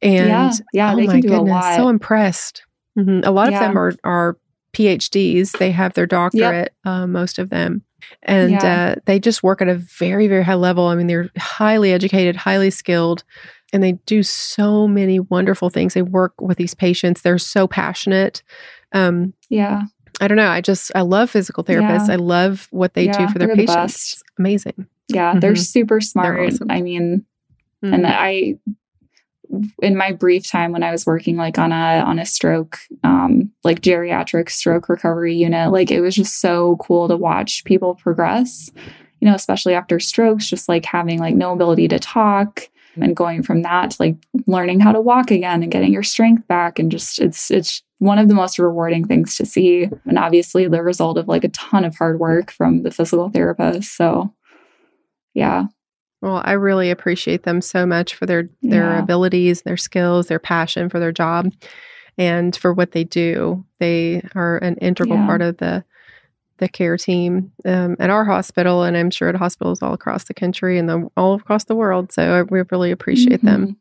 yep. 0.00 0.12
and 0.12 0.28
yeah, 0.28 0.52
yeah 0.72 0.92
oh 0.92 0.96
they 0.96 1.06
my 1.06 1.12
can 1.14 1.20
do 1.22 1.28
goodness, 1.28 1.50
a 1.50 1.52
lot. 1.52 1.76
so 1.76 1.88
impressed 1.88 2.62
mm-hmm. 2.96 3.20
a 3.24 3.32
lot 3.32 3.50
yeah. 3.50 3.56
of 3.56 3.60
them 3.60 3.76
are 3.76 3.92
are 4.04 4.38
phds 4.74 5.58
they 5.58 5.70
have 5.70 5.94
their 5.94 6.06
doctorate 6.06 6.72
yep. 6.84 6.92
uh, 6.92 7.06
most 7.06 7.38
of 7.38 7.50
them 7.50 7.82
and 8.22 8.52
yeah. 8.52 8.94
uh, 8.96 9.00
they 9.06 9.18
just 9.18 9.42
work 9.42 9.62
at 9.62 9.68
a 9.68 9.74
very 9.74 10.28
very 10.28 10.44
high 10.44 10.54
level 10.54 10.86
i 10.86 10.94
mean 10.94 11.06
they're 11.06 11.30
highly 11.38 11.92
educated 11.92 12.36
highly 12.36 12.70
skilled 12.70 13.24
and 13.72 13.82
they 13.82 13.92
do 14.06 14.22
so 14.22 14.86
many 14.86 15.18
wonderful 15.18 15.70
things 15.70 15.94
they 15.94 16.02
work 16.02 16.38
with 16.40 16.58
these 16.58 16.74
patients 16.74 17.22
they're 17.22 17.38
so 17.38 17.66
passionate 17.66 18.42
um, 18.92 19.32
yeah 19.48 19.82
I 20.20 20.28
don't 20.28 20.36
know. 20.36 20.48
I 20.48 20.60
just 20.60 20.92
I 20.94 21.00
love 21.00 21.30
physical 21.30 21.64
therapists. 21.64 22.08
Yeah. 22.08 22.14
I 22.14 22.16
love 22.16 22.68
what 22.70 22.94
they 22.94 23.06
yeah, 23.06 23.26
do 23.26 23.32
for 23.32 23.38
their 23.38 23.54
patients. 23.54 24.22
The 24.36 24.42
amazing. 24.42 24.86
Yeah, 25.08 25.32
mm-hmm. 25.32 25.40
they're 25.40 25.56
super 25.56 26.00
smart. 26.00 26.36
They're 26.36 26.46
awesome. 26.46 26.70
I 26.70 26.80
mean, 26.82 27.24
mm-hmm. 27.84 27.94
and 27.94 28.06
I 28.06 28.54
in 29.82 29.96
my 29.96 30.12
brief 30.12 30.48
time 30.48 30.72
when 30.72 30.82
I 30.82 30.90
was 30.90 31.06
working 31.06 31.36
like 31.36 31.58
on 31.58 31.72
a 31.72 32.00
on 32.00 32.18
a 32.18 32.26
stroke 32.26 32.78
um 33.02 33.50
like 33.62 33.80
geriatric 33.80 34.50
stroke 34.50 34.88
recovery 34.88 35.34
unit, 35.34 35.72
like 35.72 35.90
it 35.90 36.00
was 36.00 36.14
just 36.14 36.40
so 36.40 36.76
cool 36.76 37.08
to 37.08 37.16
watch 37.16 37.64
people 37.64 37.94
progress. 37.94 38.70
You 39.20 39.28
know, 39.30 39.34
especially 39.34 39.74
after 39.74 39.98
strokes, 40.00 40.48
just 40.48 40.68
like 40.68 40.84
having 40.84 41.18
like 41.18 41.34
no 41.34 41.52
ability 41.52 41.88
to 41.88 41.98
talk 41.98 42.68
and 42.96 43.16
going 43.16 43.42
from 43.42 43.62
that 43.62 43.92
to 43.92 43.96
like 44.00 44.16
learning 44.46 44.80
how 44.80 44.92
to 44.92 45.00
walk 45.00 45.30
again 45.30 45.62
and 45.62 45.72
getting 45.72 45.92
your 45.92 46.02
strength 46.02 46.46
back 46.46 46.78
and 46.78 46.90
just 46.90 47.18
it's 47.18 47.50
it's 47.50 47.82
one 47.98 48.18
of 48.18 48.28
the 48.28 48.34
most 48.34 48.58
rewarding 48.58 49.06
things 49.06 49.36
to 49.36 49.46
see. 49.46 49.88
And 50.04 50.18
obviously, 50.18 50.68
the 50.68 50.82
result 50.82 51.16
of 51.16 51.28
like 51.28 51.44
a 51.44 51.48
ton 51.48 51.84
of 51.84 51.96
hard 51.96 52.20
work 52.20 52.50
from 52.50 52.82
the 52.82 52.90
physical 52.90 53.30
therapist. 53.30 53.96
So, 53.96 54.32
yeah. 55.32 55.66
Well, 56.24 56.40
I 56.42 56.52
really 56.52 56.90
appreciate 56.90 57.42
them 57.42 57.60
so 57.60 57.84
much 57.84 58.14
for 58.14 58.24
their 58.24 58.48
their 58.62 58.92
yeah. 58.92 58.98
abilities, 58.98 59.60
their 59.60 59.76
skills, 59.76 60.28
their 60.28 60.38
passion 60.38 60.88
for 60.88 60.98
their 60.98 61.12
job, 61.12 61.52
and 62.16 62.56
for 62.56 62.72
what 62.72 62.92
they 62.92 63.04
do. 63.04 63.62
They 63.78 64.26
are 64.34 64.56
an 64.56 64.76
integral 64.76 65.18
yeah. 65.18 65.26
part 65.26 65.42
of 65.42 65.58
the 65.58 65.84
the 66.56 66.68
care 66.68 66.96
team 66.96 67.52
um, 67.66 67.96
at 68.00 68.08
our 68.08 68.24
hospital, 68.24 68.84
and 68.84 68.96
I'm 68.96 69.10
sure 69.10 69.28
at 69.28 69.34
hospitals 69.34 69.82
all 69.82 69.92
across 69.92 70.24
the 70.24 70.32
country 70.32 70.78
and 70.78 70.88
the, 70.88 71.10
all 71.14 71.34
across 71.34 71.64
the 71.64 71.74
world. 71.74 72.10
So 72.10 72.46
we 72.48 72.62
really 72.70 72.90
appreciate 72.90 73.42
mm-hmm. 73.42 73.64
them. 73.64 73.76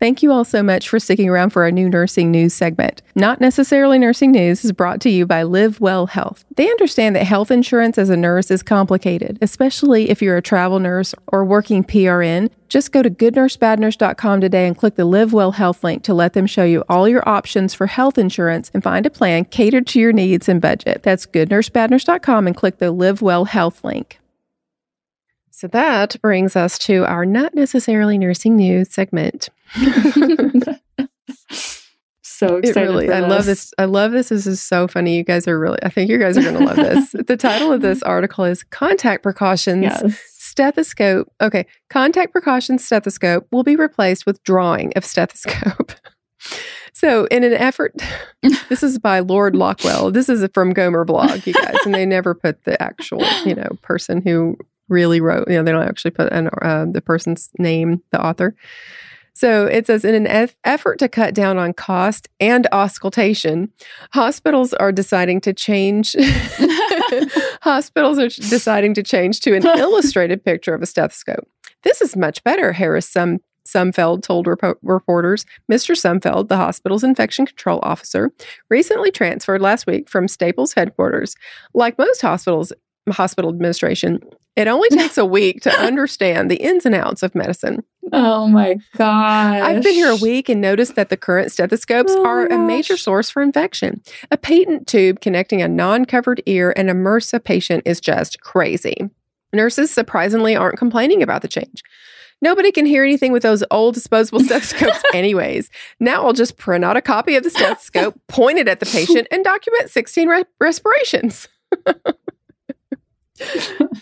Thank 0.00 0.22
you 0.22 0.30
all 0.30 0.44
so 0.44 0.62
much 0.62 0.88
for 0.88 1.00
sticking 1.00 1.28
around 1.28 1.50
for 1.50 1.64
our 1.64 1.72
new 1.72 1.88
nursing 1.88 2.30
news 2.30 2.54
segment. 2.54 3.02
Not 3.16 3.40
necessarily 3.40 3.98
nursing 3.98 4.30
news 4.30 4.64
is 4.64 4.70
brought 4.70 5.00
to 5.00 5.10
you 5.10 5.26
by 5.26 5.42
Live 5.42 5.80
Well 5.80 6.06
Health. 6.06 6.44
They 6.54 6.70
understand 6.70 7.16
that 7.16 7.24
health 7.24 7.50
insurance 7.50 7.98
as 7.98 8.08
a 8.08 8.16
nurse 8.16 8.48
is 8.52 8.62
complicated, 8.62 9.38
especially 9.42 10.08
if 10.08 10.22
you're 10.22 10.36
a 10.36 10.42
travel 10.42 10.78
nurse 10.78 11.16
or 11.26 11.44
working 11.44 11.82
PRN. 11.82 12.48
Just 12.68 12.92
go 12.92 13.02
to 13.02 13.10
goodnursebadnurse.com 13.10 14.40
today 14.40 14.68
and 14.68 14.78
click 14.78 14.94
the 14.94 15.04
Live 15.04 15.32
Well 15.32 15.52
Health 15.52 15.82
link 15.82 16.04
to 16.04 16.14
let 16.14 16.32
them 16.32 16.46
show 16.46 16.64
you 16.64 16.84
all 16.88 17.08
your 17.08 17.28
options 17.28 17.74
for 17.74 17.88
health 17.88 18.18
insurance 18.18 18.70
and 18.72 18.84
find 18.84 19.04
a 19.04 19.10
plan 19.10 19.46
catered 19.46 19.88
to 19.88 19.98
your 19.98 20.12
needs 20.12 20.48
and 20.48 20.60
budget. 20.60 21.02
That's 21.02 21.26
goodnursebadnurse.com 21.26 22.46
and 22.46 22.56
click 22.56 22.78
the 22.78 22.92
Live 22.92 23.20
Well 23.20 23.46
Health 23.46 23.82
link. 23.82 24.20
So 25.58 25.66
that 25.66 26.14
brings 26.22 26.54
us 26.54 26.78
to 26.78 27.04
our 27.06 27.26
not 27.26 27.52
necessarily 27.52 28.16
nursing 28.16 28.54
news 28.54 28.94
segment. 28.94 29.48
so 32.22 32.58
excited! 32.58 32.76
Really, 32.76 33.10
I 33.10 33.22
this. 33.22 33.28
love 33.28 33.44
this. 33.44 33.74
I 33.76 33.86
love 33.86 34.12
this. 34.12 34.28
This 34.28 34.46
is 34.46 34.62
so 34.62 34.86
funny. 34.86 35.16
You 35.16 35.24
guys 35.24 35.48
are 35.48 35.58
really. 35.58 35.80
I 35.82 35.88
think 35.88 36.10
you 36.10 36.18
guys 36.18 36.38
are 36.38 36.42
going 36.42 36.58
to 36.58 36.64
love 36.64 36.76
this. 36.76 37.10
the 37.26 37.36
title 37.36 37.72
of 37.72 37.80
this 37.80 38.04
article 38.04 38.44
is 38.44 38.62
"Contact 38.62 39.24
Precautions." 39.24 39.82
Yes. 39.82 40.20
Stethoscope. 40.28 41.26
Okay, 41.40 41.66
contact 41.90 42.30
precautions 42.30 42.84
stethoscope 42.84 43.48
will 43.50 43.64
be 43.64 43.74
replaced 43.74 44.26
with 44.26 44.40
drawing 44.44 44.92
of 44.94 45.04
stethoscope. 45.04 45.92
So, 46.94 47.26
in 47.26 47.44
an 47.44 47.52
effort, 47.52 47.94
this 48.68 48.82
is 48.82 48.98
by 48.98 49.20
Lord 49.20 49.54
Lockwell. 49.54 50.12
This 50.12 50.28
is 50.28 50.48
from 50.52 50.72
Gomer 50.72 51.04
blog, 51.04 51.46
you 51.46 51.52
guys, 51.52 51.76
and 51.84 51.94
they 51.94 52.04
never 52.04 52.34
put 52.34 52.64
the 52.64 52.80
actual, 52.82 53.24
you 53.44 53.54
know, 53.54 53.68
person 53.82 54.20
who 54.20 54.56
really 54.88 55.20
wrote. 55.20 55.48
You 55.48 55.56
know, 55.56 55.62
they 55.62 55.72
don't 55.72 55.88
actually 55.88 56.12
put 56.12 56.32
an, 56.32 56.48
uh, 56.62 56.86
the 56.90 57.00
person's 57.00 57.50
name, 57.58 58.02
the 58.10 58.24
author. 58.24 58.54
So 59.34 59.66
it 59.66 59.86
says 59.86 60.04
in 60.04 60.16
an 60.16 60.26
eff- 60.26 60.56
effort 60.64 60.98
to 60.98 61.08
cut 61.08 61.32
down 61.32 61.58
on 61.58 61.72
cost 61.72 62.28
and 62.40 62.66
auscultation, 62.72 63.70
hospitals 64.10 64.74
are 64.74 64.90
deciding 64.90 65.40
to 65.42 65.52
change. 65.52 66.16
hospitals 67.62 68.18
are 68.18 68.28
deciding 68.28 68.94
to 68.94 69.02
change 69.02 69.40
to 69.40 69.54
an 69.54 69.64
illustrated 69.78 70.44
picture 70.44 70.74
of 70.74 70.82
a 70.82 70.86
stethoscope. 70.86 71.48
This 71.82 72.00
is 72.00 72.16
much 72.16 72.42
better, 72.42 72.72
Harris 72.72 73.08
Sum- 73.08 73.38
Sumfeld 73.64 74.22
told 74.22 74.46
rep- 74.46 74.78
reporters. 74.82 75.44
Mr. 75.70 75.94
Sumfeld, 75.94 76.48
the 76.48 76.56
hospital's 76.56 77.04
infection 77.04 77.46
control 77.46 77.80
officer, 77.82 78.32
recently 78.70 79.10
transferred 79.10 79.60
last 79.60 79.86
week 79.86 80.08
from 80.08 80.26
Staples 80.26 80.72
headquarters. 80.72 81.36
Like 81.74 81.98
most 81.98 82.20
hospitals, 82.22 82.72
hospital 83.10 83.50
administration, 83.50 84.20
it 84.58 84.66
only 84.66 84.88
takes 84.92 85.16
a 85.16 85.24
week 85.24 85.60
to 85.62 85.70
understand 85.70 86.50
the 86.50 86.56
ins 86.56 86.84
and 86.84 86.94
outs 86.94 87.22
of 87.22 87.34
medicine. 87.34 87.84
oh 88.12 88.48
my 88.48 88.76
god! 88.96 89.62
I've 89.62 89.82
been 89.82 89.94
here 89.94 90.10
a 90.10 90.16
week 90.16 90.48
and 90.48 90.60
noticed 90.60 90.96
that 90.96 91.10
the 91.10 91.16
current 91.16 91.52
stethoscopes 91.52 92.12
oh 92.12 92.26
are 92.26 92.46
a 92.46 92.58
major 92.58 92.94
oh. 92.94 92.96
source 92.96 93.30
for 93.30 93.40
infection. 93.40 94.02
A 94.32 94.36
patent 94.36 94.88
tube 94.88 95.20
connecting 95.20 95.62
a 95.62 95.68
non-covered 95.68 96.42
ear 96.46 96.74
and 96.76 96.90
a 96.90 96.94
MRSA 96.94 97.44
patient 97.44 97.84
is 97.86 98.00
just 98.00 98.40
crazy. 98.40 99.08
Nurses 99.52 99.92
surprisingly 99.92 100.56
aren't 100.56 100.78
complaining 100.78 101.22
about 101.22 101.42
the 101.42 101.48
change. 101.48 101.82
Nobody 102.40 102.72
can 102.72 102.86
hear 102.86 103.04
anything 103.04 103.32
with 103.32 103.42
those 103.42 103.64
old 103.70 103.94
disposable 103.94 104.40
stethoscopes, 104.40 105.02
anyways. 105.14 105.70
Now 106.00 106.24
I'll 106.24 106.32
just 106.32 106.56
print 106.56 106.84
out 106.84 106.96
a 106.96 107.02
copy 107.02 107.36
of 107.36 107.44
the 107.44 107.50
stethoscope, 107.50 108.20
point 108.26 108.58
it 108.58 108.68
at 108.68 108.80
the 108.80 108.86
patient, 108.86 109.28
and 109.30 109.44
document 109.44 109.90
16 109.90 110.28
re- 110.28 110.44
respirations. 110.60 111.48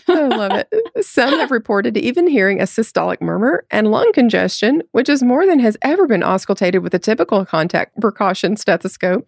I 0.07 0.27
love 0.27 0.51
it. 0.53 1.05
Some 1.05 1.31
have 1.39 1.51
reported 1.51 1.97
even 1.97 2.27
hearing 2.27 2.59
a 2.59 2.65
systolic 2.65 3.21
murmur 3.21 3.65
and 3.71 3.91
lung 3.91 4.11
congestion, 4.13 4.83
which 4.91 5.09
is 5.09 5.23
more 5.23 5.45
than 5.45 5.59
has 5.59 5.77
ever 5.81 6.07
been 6.07 6.21
auscultated 6.21 6.81
with 6.81 6.93
a 6.93 6.99
typical 6.99 7.45
contact 7.45 7.99
precaution 7.99 8.57
stethoscope. 8.57 9.27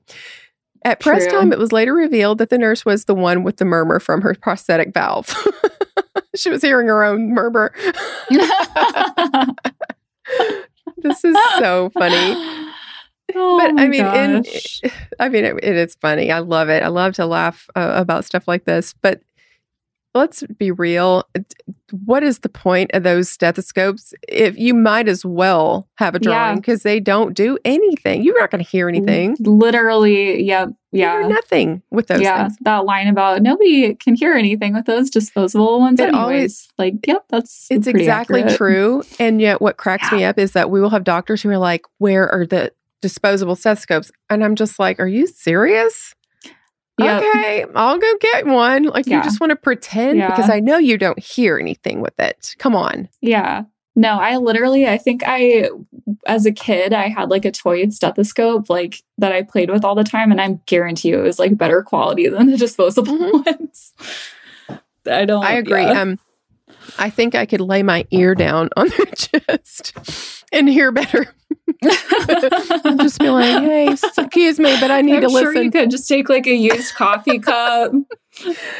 At 0.85 1.01
press 1.01 1.23
True. 1.23 1.39
time, 1.39 1.51
it 1.51 1.59
was 1.59 1.71
later 1.71 1.93
revealed 1.93 2.37
that 2.37 2.49
the 2.49 2.57
nurse 2.57 2.85
was 2.85 3.05
the 3.05 3.15
one 3.15 3.43
with 3.43 3.57
the 3.57 3.65
murmur 3.65 3.99
from 3.99 4.21
her 4.21 4.33
prosthetic 4.35 4.93
valve. 4.93 5.35
she 6.35 6.49
was 6.49 6.61
hearing 6.61 6.87
her 6.87 7.03
own 7.03 7.33
murmur. 7.33 7.73
this 10.97 11.25
is 11.25 11.37
so 11.57 11.89
funny. 11.89 12.65
Oh 13.35 13.59
but 13.59 13.79
I 13.79 13.87
mean, 13.87 14.05
in, 14.05 14.43
I 15.19 15.29
mean, 15.29 15.45
it, 15.45 15.55
it 15.61 15.75
is 15.75 15.95
funny. 15.95 16.31
I 16.31 16.39
love 16.39 16.69
it. 16.69 16.81
I 16.81 16.87
love 16.87 17.13
to 17.15 17.25
laugh 17.25 17.69
uh, 17.75 17.91
about 17.95 18.25
stuff 18.25 18.47
like 18.47 18.65
this. 18.65 18.95
But 19.01 19.21
let's 20.13 20.43
be 20.57 20.71
real. 20.71 21.27
What 22.05 22.23
is 22.23 22.39
the 22.39 22.49
point 22.49 22.91
of 22.93 23.03
those 23.03 23.29
stethoscopes? 23.29 24.13
If 24.27 24.57
you 24.57 24.73
might 24.73 25.07
as 25.07 25.25
well 25.25 25.87
have 25.95 26.15
a 26.15 26.19
drawing 26.19 26.57
because 26.57 26.83
yeah. 26.83 26.91
they 26.91 26.99
don't 26.99 27.33
do 27.33 27.57
anything. 27.65 28.23
You're 28.23 28.39
not 28.39 28.51
going 28.51 28.63
to 28.63 28.69
hear 28.69 28.87
anything. 28.87 29.37
Literally, 29.39 30.43
yeah, 30.43 30.67
yeah, 30.91 31.27
nothing 31.27 31.81
with 31.91 32.07
those. 32.07 32.21
Yeah, 32.21 32.47
things. 32.47 32.57
that 32.61 32.85
line 32.85 33.07
about 33.07 33.41
nobody 33.41 33.95
can 33.95 34.15
hear 34.15 34.33
anything 34.33 34.73
with 34.73 34.85
those 34.85 35.09
disposable 35.09 35.79
ones. 35.79 35.99
It 35.99 36.09
anyways, 36.09 36.19
always, 36.19 36.67
like, 36.77 36.95
yep, 37.07 37.25
that's 37.29 37.67
it's 37.69 37.87
exactly 37.87 38.41
accurate. 38.41 38.57
true. 38.57 39.03
And 39.19 39.41
yet, 39.41 39.61
what 39.61 39.77
cracks 39.77 40.07
yeah. 40.11 40.17
me 40.17 40.23
up 40.25 40.37
is 40.37 40.53
that 40.53 40.69
we 40.69 40.81
will 40.81 40.89
have 40.89 41.03
doctors 41.03 41.41
who 41.41 41.49
are 41.49 41.57
like, 41.57 41.85
"Where 41.97 42.29
are 42.29 42.45
the 42.45 42.71
disposable 43.01 43.55
stethoscopes?" 43.55 44.11
And 44.29 44.43
I'm 44.43 44.55
just 44.55 44.79
like, 44.79 44.99
"Are 44.99 45.07
you 45.07 45.27
serious?" 45.27 46.13
Yep. 46.99 47.23
Okay, 47.23 47.65
I'll 47.75 47.97
go 47.97 48.13
get 48.19 48.45
one. 48.45 48.83
Like 48.83 49.07
yeah. 49.07 49.17
you 49.17 49.23
just 49.23 49.39
want 49.39 49.51
to 49.51 49.55
pretend 49.55 50.19
yeah. 50.19 50.29
because 50.29 50.49
I 50.49 50.59
know 50.59 50.77
you 50.77 50.97
don't 50.97 51.19
hear 51.19 51.57
anything 51.57 52.01
with 52.01 52.19
it. 52.19 52.55
Come 52.59 52.75
on. 52.75 53.09
Yeah. 53.21 53.63
No, 53.95 54.19
I 54.19 54.37
literally 54.37 54.87
I 54.87 54.97
think 54.97 55.23
I 55.25 55.69
as 56.25 56.45
a 56.45 56.51
kid 56.51 56.93
I 56.93 57.09
had 57.09 57.29
like 57.29 57.45
a 57.45 57.51
toy 57.51 57.87
stethoscope 57.89 58.69
like 58.69 59.03
that 59.17 59.31
I 59.31 59.41
played 59.41 59.69
with 59.69 59.83
all 59.83 59.95
the 59.95 60.03
time 60.03 60.31
and 60.31 60.39
I 60.39 60.57
guarantee 60.67 61.09
you 61.09 61.19
it 61.19 61.23
was 61.23 61.39
like 61.39 61.57
better 61.57 61.83
quality 61.83 62.27
than 62.29 62.47
the 62.47 62.57
disposable 62.57 63.17
mm-hmm. 63.17 63.51
ones. 63.59 63.93
I 65.05 65.25
don't 65.25 65.43
I 65.43 65.53
agree. 65.53 65.83
Yeah. 65.83 66.01
Um 66.01 66.19
I 66.97 67.09
think 67.09 67.35
I 67.35 67.45
could 67.45 67.61
lay 67.61 67.83
my 67.83 68.05
ear 68.11 68.35
down 68.35 68.69
on 68.77 68.89
their 68.89 69.05
chest 69.15 70.43
and 70.51 70.69
hear 70.69 70.91
better. 70.91 71.33
Just 71.83 73.19
be 73.19 73.29
like, 73.29 73.63
hey, 73.63 73.91
excuse 73.91 74.59
me, 74.59 74.75
but 74.79 74.91
I 74.91 75.01
need 75.01 75.15
I'm 75.15 75.21
to 75.21 75.29
sure 75.29 75.47
listen. 75.47 75.63
You 75.63 75.71
could 75.71 75.91
just 75.91 76.07
take 76.07 76.29
like 76.29 76.47
a 76.47 76.53
used 76.53 76.95
coffee 76.95 77.39
cup, 77.39 77.91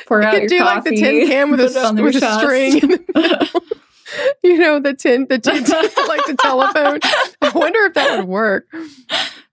pour 0.08 0.24
out 0.24 0.40
your 0.40 0.48
do 0.48 0.60
coffee, 0.60 0.76
like 0.76 0.84
the 0.84 0.96
tin 0.96 1.28
can 1.28 1.52
with 1.52 1.60
a 1.60 2.02
with 2.02 2.16
a 2.16 2.40
string. 2.40 2.80
you 4.44 4.58
know 4.58 4.80
the 4.80 4.94
tin, 4.94 5.28
the 5.28 5.40
tin, 5.40 5.64
like 6.08 6.26
the 6.26 6.38
telephone. 6.40 7.00
I 7.42 7.50
wonder 7.50 7.80
if 7.82 7.94
that 7.94 8.20
would 8.20 8.28
work. 8.28 8.68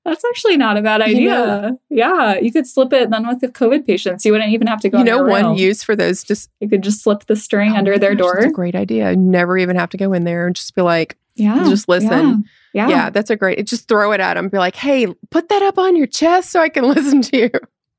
That's 0.05 0.25
actually 0.25 0.57
not 0.57 0.77
a 0.77 0.83
bad 0.83 1.03
idea. 1.03 1.77
Yeah, 1.91 2.37
you 2.39 2.53
could 2.53 2.67
slip 2.67 2.93
it 2.93 3.11
then 3.11 3.27
with 3.27 3.41
the 3.41 3.49
COVID 3.49 3.87
patients. 3.87 4.25
You 4.25 4.33
wouldn't 4.33 4.53
even 4.53 4.69
have 4.69 4.81
to 4.83 4.89
go. 4.89 4.99
You 4.99 5.05
know, 5.05 5.25
one 5.25 5.57
use 5.57 5.83
for 5.83 5.97
those 5.97 6.23
just 6.23 6.49
you 6.61 6.69
could 6.69 6.83
just 6.83 7.03
slip 7.03 7.27
the 7.27 7.37
string 7.37 7.73
oh 7.73 7.77
under 7.77 7.99
their 7.99 8.15
gosh, 8.15 8.23
door. 8.23 8.35
That's 8.37 8.53
a 8.53 8.55
great 8.55 8.77
idea. 8.77 9.17
Never 9.17 9.59
even 9.59 9.77
have 9.77 9.91
to 9.91 9.97
go 9.97 10.13
in 10.13 10.25
there 10.25 10.47
and 10.47 10.55
just 10.55 10.75
be 10.75 10.83
like, 10.83 11.17
yeah, 11.35 11.65
just 11.69 11.89
listen. 11.89 12.11
Yeah, 12.11 12.35
yeah, 12.77 12.89
yeah 12.89 13.11
that's 13.11 13.31
a 13.31 13.37
great. 13.37 13.67
Just 13.67 13.89
throw 13.89 14.13
it 14.13 14.21
at 14.21 14.35
them. 14.35 14.51
Be 14.51 14.59
like, 14.59 14.77
hey, 14.77 15.07
put 15.31 15.49
that 15.49 15.63
up 15.63 15.79
on 15.79 15.97
your 15.97 16.07
chest 16.07 16.51
so 16.51 16.61
I 16.61 16.69
can 16.69 16.85
listen 16.89 17.23
to 17.23 17.37
you. 17.39 17.51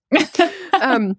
um, 0.81 1.17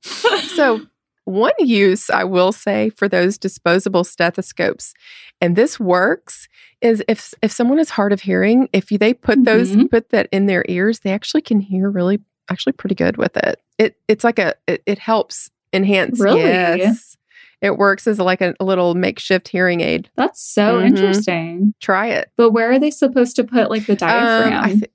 so 0.00 0.80
one 1.24 1.52
use 1.58 2.08
I 2.10 2.24
will 2.24 2.52
say 2.52 2.90
for 2.90 3.06
those 3.06 3.36
disposable 3.36 4.02
stethoscopes, 4.02 4.94
and 5.42 5.54
this 5.56 5.78
works 5.78 6.48
is 6.80 7.04
if 7.06 7.34
if 7.42 7.52
someone 7.52 7.78
is 7.78 7.90
hard 7.90 8.14
of 8.14 8.22
hearing, 8.22 8.70
if 8.72 8.88
they 8.88 9.12
put 9.12 9.44
those 9.44 9.70
mm-hmm. 9.70 9.86
put 9.86 10.08
that 10.08 10.28
in 10.32 10.46
their 10.46 10.64
ears, 10.68 11.00
they 11.00 11.12
actually 11.12 11.42
can 11.42 11.60
hear 11.60 11.90
really 11.90 12.18
actually 12.50 12.72
pretty 12.72 12.94
good 12.94 13.18
with 13.18 13.36
it. 13.36 13.60
It 13.76 13.96
it's 14.08 14.24
like 14.24 14.38
a 14.38 14.54
it, 14.66 14.82
it 14.86 14.98
helps 14.98 15.50
enhance. 15.72 16.18
Really? 16.18 16.40
Yes. 16.40 17.07
It 17.60 17.76
works 17.76 18.06
as 18.06 18.18
like 18.18 18.40
a, 18.40 18.54
a 18.60 18.64
little 18.64 18.94
makeshift 18.94 19.48
hearing 19.48 19.80
aid. 19.80 20.10
That's 20.16 20.42
so 20.42 20.76
mm-hmm. 20.76 20.86
interesting. 20.86 21.74
Try 21.80 22.08
it. 22.08 22.30
But 22.36 22.50
where 22.50 22.70
are 22.70 22.78
they 22.78 22.90
supposed 22.90 23.36
to 23.36 23.44
put 23.44 23.70
like 23.70 23.86
the 23.86 23.96
diaphragm? 23.96 24.64
Um, 24.64 24.80
th- 24.80 24.92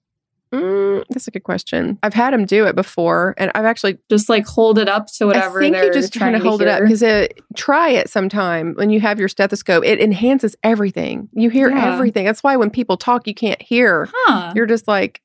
Mm, 0.54 1.04
that's 1.10 1.28
a 1.28 1.32
good 1.32 1.44
question. 1.44 1.98
I've 2.04 2.14
had 2.14 2.32
them 2.32 2.46
do 2.46 2.68
it 2.68 2.76
before, 2.76 3.34
and 3.40 3.52
I've 3.56 3.66
actually 3.66 3.98
just 4.08 4.30
like 4.30 4.46
hold 4.46 4.78
it 4.78 4.88
up 4.88 5.08
to 5.14 5.26
whatever. 5.26 5.60
I 5.60 5.64
think 5.64 5.76
you're 5.76 5.92
just 5.92 6.14
trying 6.14 6.34
to 6.34 6.40
hold 6.40 6.62
it 6.62 6.68
up 6.68 6.84
because 6.84 7.02
it. 7.02 7.42
try 7.56 7.90
it 7.90 8.08
sometime 8.08 8.76
when 8.76 8.92
you 8.92 9.02
have 9.02 9.18
your 9.18 9.30
stethoscope. 9.30 9.84
It 9.84 10.00
enhances 10.00 10.56
everything. 10.64 11.28
You 11.34 11.50
hear 11.50 11.72
yeah. 11.72 11.92
everything. 11.92 12.26
That's 12.26 12.44
why 12.44 12.56
when 12.56 12.70
people 12.70 12.98
talk, 12.98 13.28
you 13.28 13.34
can't 13.34 13.60
hear. 13.60 14.08
Huh. 14.14 14.54
You're 14.56 14.68
just 14.68 14.88
like 14.88 15.22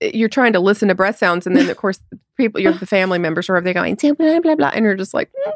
you're 0.00 0.28
trying 0.28 0.52
to 0.52 0.60
listen 0.60 0.86
to 0.86 0.94
breath 0.94 1.18
sounds, 1.18 1.48
and 1.48 1.56
then 1.56 1.68
of 1.68 1.76
course 1.76 1.98
people, 2.36 2.60
you're 2.60 2.72
the 2.72 2.86
family 2.86 3.18
members, 3.18 3.50
or 3.50 3.56
are 3.56 3.60
they 3.60 3.72
going 3.72 3.96
blah 3.96 4.38
blah 4.38 4.54
blah, 4.54 4.70
and 4.72 4.84
you're 4.84 4.94
just 4.94 5.14
like. 5.14 5.30
Mm-hmm. 5.32 5.50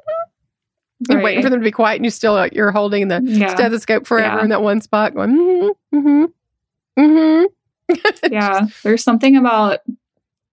You're 1.08 1.18
right. 1.18 1.24
waiting 1.24 1.42
for 1.42 1.50
them 1.50 1.60
to 1.60 1.64
be 1.64 1.70
quiet, 1.70 1.96
and 1.96 2.04
you 2.04 2.10
still 2.10 2.46
you're 2.48 2.72
holding 2.72 3.08
the 3.08 3.20
yeah. 3.22 3.54
stethoscope 3.54 4.06
forever 4.06 4.36
yeah. 4.36 4.42
in 4.42 4.48
that 4.50 4.62
one 4.62 4.80
spot, 4.80 5.14
going. 5.14 5.30
Mm-hmm, 5.30 5.96
mm-hmm, 5.96 7.02
mm-hmm. 7.02 8.32
yeah, 8.32 8.66
there's 8.82 9.04
something 9.04 9.36
about 9.36 9.80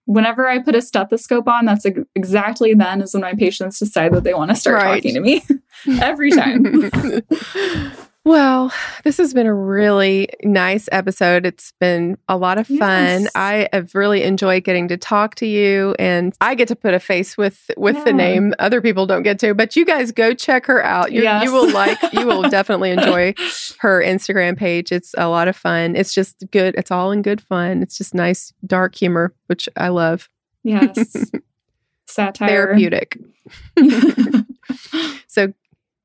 whenever 0.06 0.47
I 0.47 0.60
put 0.60 0.76
a 0.76 0.82
stethoscope 0.82 1.47
on, 1.47 1.66
that's 1.66 1.86
exactly 2.16 2.74
then 2.74 3.02
is 3.02 3.14
when 3.14 3.22
my 3.22 3.34
patients 3.34 3.80
decide 3.80 4.14
that 4.14 4.24
they 4.24 4.34
want 4.34 4.52
to 4.52 4.56
start 4.56 4.76
right. 4.76 4.95
talking 4.95 5.14
to 5.14 5.22
me 5.22 5.43
every 6.02 6.32
time. 6.32 6.91
Well, 8.24 8.72
this 9.03 9.17
has 9.17 9.34
been 9.34 9.47
a 9.47 9.53
really 9.53 10.30
nice 10.43 10.88
episode. 10.91 11.43
It's 11.43 11.74
been 11.80 12.19
a 12.28 12.38
lot 12.38 12.59
of 12.59 12.67
fun. 12.67 13.24
Yes. 13.24 13.32
I 13.34 13.67
have 13.74 13.95
really 13.95 14.22
enjoyed 14.22 14.63
getting 14.63 14.88
to 14.89 14.97
talk 14.97 15.34
to 15.36 15.47
you 15.47 15.95
and 15.97 16.32
I 16.39 16.53
get 16.53 16.67
to 16.67 16.76
put 16.76 16.93
a 16.93 16.99
face 16.99 17.36
with 17.36 17.72
with 17.78 17.95
yeah. 17.95 18.03
the 18.03 18.13
name. 18.13 18.53
Other 18.59 18.80
people 18.80 19.07
don't 19.07 19.24
get 19.24 19.39
to, 19.39 19.55
but 19.55 19.76
you 19.76 19.86
guys 19.86 20.11
go 20.11 20.36
check 20.36 20.67
her 20.67 20.84
out. 20.84 21.11
Yes. 21.11 21.43
You 21.43 21.51
will 21.51 21.72
like 21.72 21.97
you 22.13 22.28
will 22.28 22.43
definitely 22.49 22.91
enjoy 22.91 23.34
her 23.80 24.03
Instagram 24.03 24.55
page. 24.55 24.91
It's 24.91 25.15
a 25.17 25.28
lot 25.28 25.47
of 25.47 25.55
fun. 25.55 25.95
It's 25.95 26.13
just 26.13 26.43
good. 26.51 26.76
It's 26.78 26.91
all 26.91 27.11
in 27.11 27.24
good 27.24 27.41
fun. 27.41 27.82
It's 27.82 27.97
just 27.97 28.13
nice 28.13 28.53
dark 28.67 28.93
humor, 28.93 29.34
which 29.47 29.67
I 29.76 29.88
love. 29.88 30.30
Yes. 30.63 31.32
Satire. 32.05 32.47
Therapeutic. 32.47 33.17
so 35.28 35.53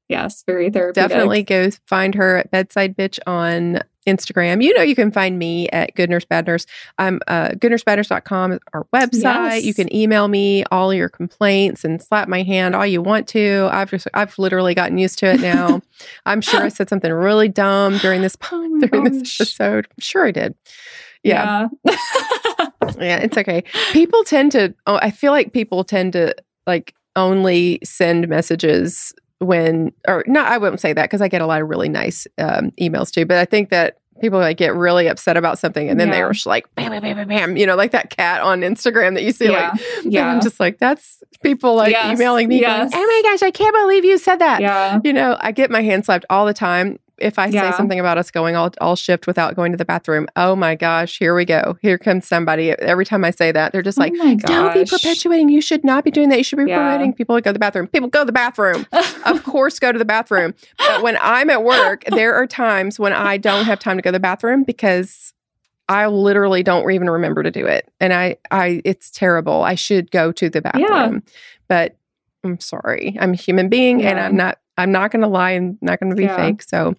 Yes, 0.09 0.45
very 0.47 0.71
therapeutic. 0.71 1.11
Definitely 1.11 1.43
go 1.43 1.71
find 1.87 2.15
her 2.15 2.37
at 2.37 2.51
Bedside 2.51 2.97
Bitch 2.97 3.19
on 3.27 3.81
Instagram. 4.07 4.63
You 4.63 4.73
know, 4.75 4.83
you 4.83 4.95
can 4.95 5.11
find 5.11 5.39
me 5.39 5.69
at 5.71 5.95
Good 5.95 6.09
Nurse 6.09 6.25
Bad 6.25 6.47
Nurse. 6.47 6.65
I'm 6.99 7.21
uh, 7.27 7.49
goodnursebadnurse.com 7.51 8.53
is 8.53 8.59
our 8.73 8.87
website. 8.95 9.13
Yes. 9.23 9.65
You 9.65 9.75
can 9.75 9.95
email 9.95 10.29
me 10.29 10.65
all 10.71 10.95
your 10.95 11.09
complaints 11.09 11.85
and 11.85 12.01
slap 12.01 12.29
my 12.29 12.43
hand 12.43 12.75
all 12.75 12.87
you 12.87 13.03
want 13.03 13.27
to. 13.29 13.69
I've 13.73 13.91
just, 13.91 14.07
I've 14.15 14.39
literally 14.39 14.75
gotten 14.75 14.97
used 14.97 15.19
to 15.19 15.33
it 15.33 15.41
now. 15.41 15.83
I'm 16.27 16.41
sure 16.41 16.63
I 16.63 16.69
said 16.69 16.89
something 16.89 17.13
really 17.13 17.49
dumb 17.49 17.99
during 17.99 18.23
this 18.23 18.37
oh 18.53 18.79
during 18.87 19.05
gosh. 19.05 19.39
this 19.39 19.41
episode. 19.41 19.89
I'm 19.91 20.01
sure 20.01 20.27
I 20.27 20.31
did. 20.31 20.55
Yeah. 21.25 21.69
Yeah. 21.85 21.97
yeah, 22.99 23.19
it's 23.19 23.37
okay. 23.37 23.65
People 23.93 24.23
tend 24.23 24.53
to, 24.53 24.73
oh, 24.87 25.01
I 25.03 25.11
feel 25.11 25.33
like 25.33 25.53
people 25.53 25.83
tend 25.83 26.13
to 26.13 26.35
like 26.67 26.95
only 27.17 27.81
send 27.83 28.29
messages 28.29 29.13
when 29.39 29.93
or 30.09 30.25
not 30.27 30.51
i 30.51 30.59
wouldn't 30.59 30.81
say 30.81 30.93
that 30.93 31.05
because 31.05 31.21
i 31.21 31.29
get 31.29 31.41
a 31.41 31.47
lot 31.47 31.61
of 31.61 31.69
really 31.69 31.89
nice 31.89 32.27
um, 32.39 32.71
emails 32.81 33.11
too 33.11 33.27
but 33.27 33.37
i 33.37 33.45
think 33.45 33.71
that 33.71 33.99
people 34.21 34.39
like 34.39 34.57
get 34.57 34.75
really 34.75 35.09
upset 35.09 35.37
about 35.37 35.59
something 35.59 35.89
and 35.89 36.01
then 36.01 36.09
yeah. 36.09 36.15
they're 36.15 36.33
just 36.33 36.47
like 36.47 36.73
bam 36.75 36.91
bam 36.91 37.03
bam 37.03 37.17
bam 37.17 37.29
bam 37.29 37.57
you 37.57 37.67
know 37.67 37.77
like 37.77 37.91
that 37.91 38.11
cat 38.11 38.41
on 38.41 38.61
instagram 38.61 39.15
that 39.15 39.23
you 39.23 39.33
see 39.33 39.47
yeah. 39.47 39.71
like 39.73 39.81
yeah 40.05 40.27
i'm 40.33 40.41
just 40.41 40.59
like 40.59 40.79
that's 40.79 41.23
people 41.43 41.75
like 41.75 41.93
yes. 41.93 42.17
emailing 42.17 42.49
me 42.49 42.61
yes. 42.61 42.91
Going, 42.91 43.03
oh 43.03 43.07
my 43.07 43.31
gosh 43.31 43.43
i 43.43 43.51
can't 43.51 43.75
believe 43.75 44.05
you 44.05 44.19
said 44.19 44.37
that 44.37 44.61
yeah 44.61 45.01
you 45.05 45.13
know 45.13 45.37
i 45.41 45.53
get 45.53 45.71
my 45.71 45.83
hand 45.83 46.05
slapped 46.05 46.25
all 46.31 46.47
the 46.47 46.55
time 46.55 46.99
if 47.19 47.39
I 47.39 47.47
yeah. 47.47 47.71
say 47.71 47.77
something 47.77 47.99
about 47.99 48.19
us 48.19 48.31
going 48.31 48.57
all, 48.57 48.71
all 48.81 48.97
shift 48.97 49.27
without 49.27 49.57
going 49.57 49.73
to 49.73 49.79
the 49.79 49.85
bathroom, 49.85 50.27
oh 50.37 50.55
my 50.55 50.75
gosh, 50.75 51.19
here 51.19 51.35
we 51.35 51.45
go. 51.45 51.79
Here 51.81 51.99
comes 51.99 52.27
somebody. 52.27 52.71
Every 52.73 53.07
time 53.07 53.25
I 53.25 53.31
say 53.31 53.53
that, 53.53 53.73
they're 53.73 53.83
just 53.83 53.99
oh 53.99 54.03
like, 54.03 54.13
don't 54.41 54.75
be 54.75 54.85
perpetuating. 54.85 55.49
You 55.49 55.61
should 55.61 55.85
not 55.85 56.05
be 56.05 56.11
doing 56.11 56.29
that. 56.29 56.39
You 56.39 56.45
should 56.45 56.59
be 56.59 56.67
yeah. 56.67 56.79
promoting 56.79 57.15
people 57.15 57.37
to 57.37 57.41
go 57.41 57.51
to 57.51 57.53
the 57.55 57.59
bathroom. 57.59 57.87
People 57.89 58.09
go 58.09 58.21
to 58.21 58.25
the 58.27 58.33
bathroom. 58.33 58.87
of 59.25 59.45
course, 59.45 59.79
go 59.79 59.93
to 59.93 59.99
the 59.99 60.05
bathroom. 60.05 60.55
But 60.79 61.03
when 61.03 61.17
I'm 61.21 61.51
at 61.51 61.65
work, 61.65 62.05
there 62.11 62.35
are 62.35 62.47
times 62.47 62.99
when 62.99 63.13
I 63.13 63.37
don't 63.37 63.65
have 63.65 63.79
time 63.79 63.97
to 63.97 64.03
go 64.03 64.09
to 64.09 64.13
the 64.13 64.21
bathroom 64.21 64.65
because 64.65 65.33
I 65.89 66.07
literally 66.07 66.63
don't 66.63 66.91
even 66.91 67.09
remember 67.09 67.43
to 67.43 67.51
do 67.51 67.65
it. 67.67 67.91
And 68.01 68.13
I, 68.13 68.37
I, 68.51 68.83
it's 68.85 69.11
terrible. 69.11 69.63
I 69.63 69.75
should 69.75 70.11
go 70.11 70.33
to 70.33 70.51
the 70.51 70.61
bathroom. 70.61 70.87
Yeah. 70.87 71.33
But 71.69 71.97
I'm 72.45 72.61
sorry. 72.61 73.17
I'm 73.21 73.33
a 73.33 73.37
human 73.37 73.69
being 73.69 74.01
yeah. 74.01 74.11
and 74.11 74.21
I'm 74.21 74.37
not 74.37 74.59
I'm 74.79 74.93
not 74.93 75.11
going 75.11 75.23
to 75.23 75.29
lie. 75.29 75.53
I'm 75.53 75.79
not 75.81 76.01
going 76.01 76.11
to 76.11 76.17
be 76.17 76.25
yeah. 76.25 76.37
fake. 76.37 76.63
So 76.63 76.95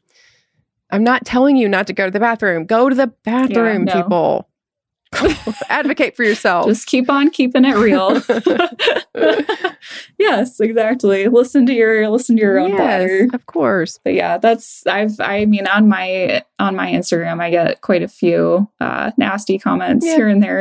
I'm 0.89 1.03
not 1.03 1.25
telling 1.25 1.57
you 1.57 1.67
not 1.67 1.87
to 1.87 1.93
go 1.93 2.05
to 2.05 2.11
the 2.11 2.19
bathroom. 2.19 2.65
Go 2.65 2.89
to 2.89 2.95
the 2.95 3.07
bathroom, 3.07 3.87
yeah, 3.87 3.93
no. 3.93 4.03
people. 4.03 4.49
Advocate 5.69 6.15
for 6.15 6.23
yourself. 6.23 6.67
Just 6.67 6.85
keep 6.85 7.09
on 7.09 7.29
keeping 7.29 7.65
it 7.65 7.75
real. 7.75 8.21
yes, 10.19 10.59
exactly. 10.59 11.27
Listen 11.27 11.65
to 11.65 11.73
your 11.73 12.09
listen 12.09 12.35
to 12.35 12.41
your 12.41 12.59
own 12.59 12.71
yes, 12.71 12.79
body. 12.79 13.29
Of 13.33 13.45
course. 13.45 13.99
But 14.03 14.13
yeah, 14.13 14.37
that's 14.37 14.85
I've 14.85 15.19
I 15.19 15.45
mean 15.45 15.65
on 15.67 15.87
my 15.87 16.43
on 16.59 16.75
my 16.75 16.91
Instagram 16.91 17.41
I 17.41 17.49
get 17.49 17.81
quite 17.81 18.03
a 18.03 18.07
few 18.07 18.69
uh 18.81 19.11
nasty 19.17 19.57
comments 19.57 20.05
yeah. 20.05 20.15
here 20.15 20.27
and 20.27 20.43
there. 20.43 20.59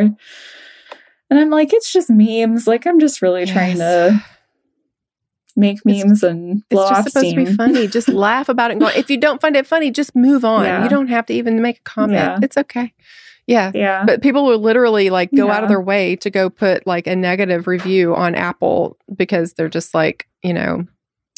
And 1.29 1.41
I'm 1.41 1.51
like, 1.51 1.73
it's 1.73 1.93
just 1.93 2.09
memes. 2.09 2.69
Like 2.69 2.87
I'm 2.87 3.01
just 3.01 3.23
really 3.23 3.45
yes. 3.45 3.53
trying 3.53 3.79
to 3.79 4.25
make 5.57 5.85
memes 5.85 6.05
it's, 6.05 6.23
and 6.23 6.69
blow 6.69 6.83
it's 6.83 6.91
just 6.91 7.01
off 7.01 7.09
supposed 7.09 7.29
steam. 7.29 7.45
to 7.45 7.51
be 7.51 7.57
funny. 7.57 7.89
Just 7.89 8.09
laugh 8.27 8.49
about 8.49 8.71
it 8.71 8.73
and 8.73 8.81
go. 8.81 8.89
If 8.89 9.11
you 9.11 9.17
don't 9.17 9.41
find 9.41 9.57
it 9.57 9.67
funny, 9.67 9.91
just 9.91 10.15
move 10.15 10.45
on. 10.45 10.65
Yeah. 10.65 10.83
You 10.83 10.89
don't 10.89 11.09
have 11.09 11.27
to 11.27 11.35
even 11.35 11.63
make 11.63 11.79
a 11.79 11.83
comment. 11.83 12.13
Yeah. 12.19 12.39
It's 12.43 12.57
okay. 12.57 12.93
Yeah. 13.47 13.71
Yeah. 13.75 14.05
But 14.05 14.23
people 14.23 14.45
will 14.45 14.59
literally 14.59 15.11
like 15.11 15.31
go 15.33 15.47
yeah. 15.47 15.57
out 15.57 15.63
of 15.63 15.69
their 15.69 15.81
way 15.81 16.17
to 16.17 16.31
go 16.31 16.51
put 16.51 16.87
like 16.87 17.07
a 17.07 17.17
negative 17.17 17.67
review 17.67 18.15
on 18.15 18.35
Apple 18.35 18.99
because 19.15 19.55
they're 19.55 19.69
just 19.69 19.95
like, 19.95 20.27
you 20.43 20.53
know, 20.53 20.85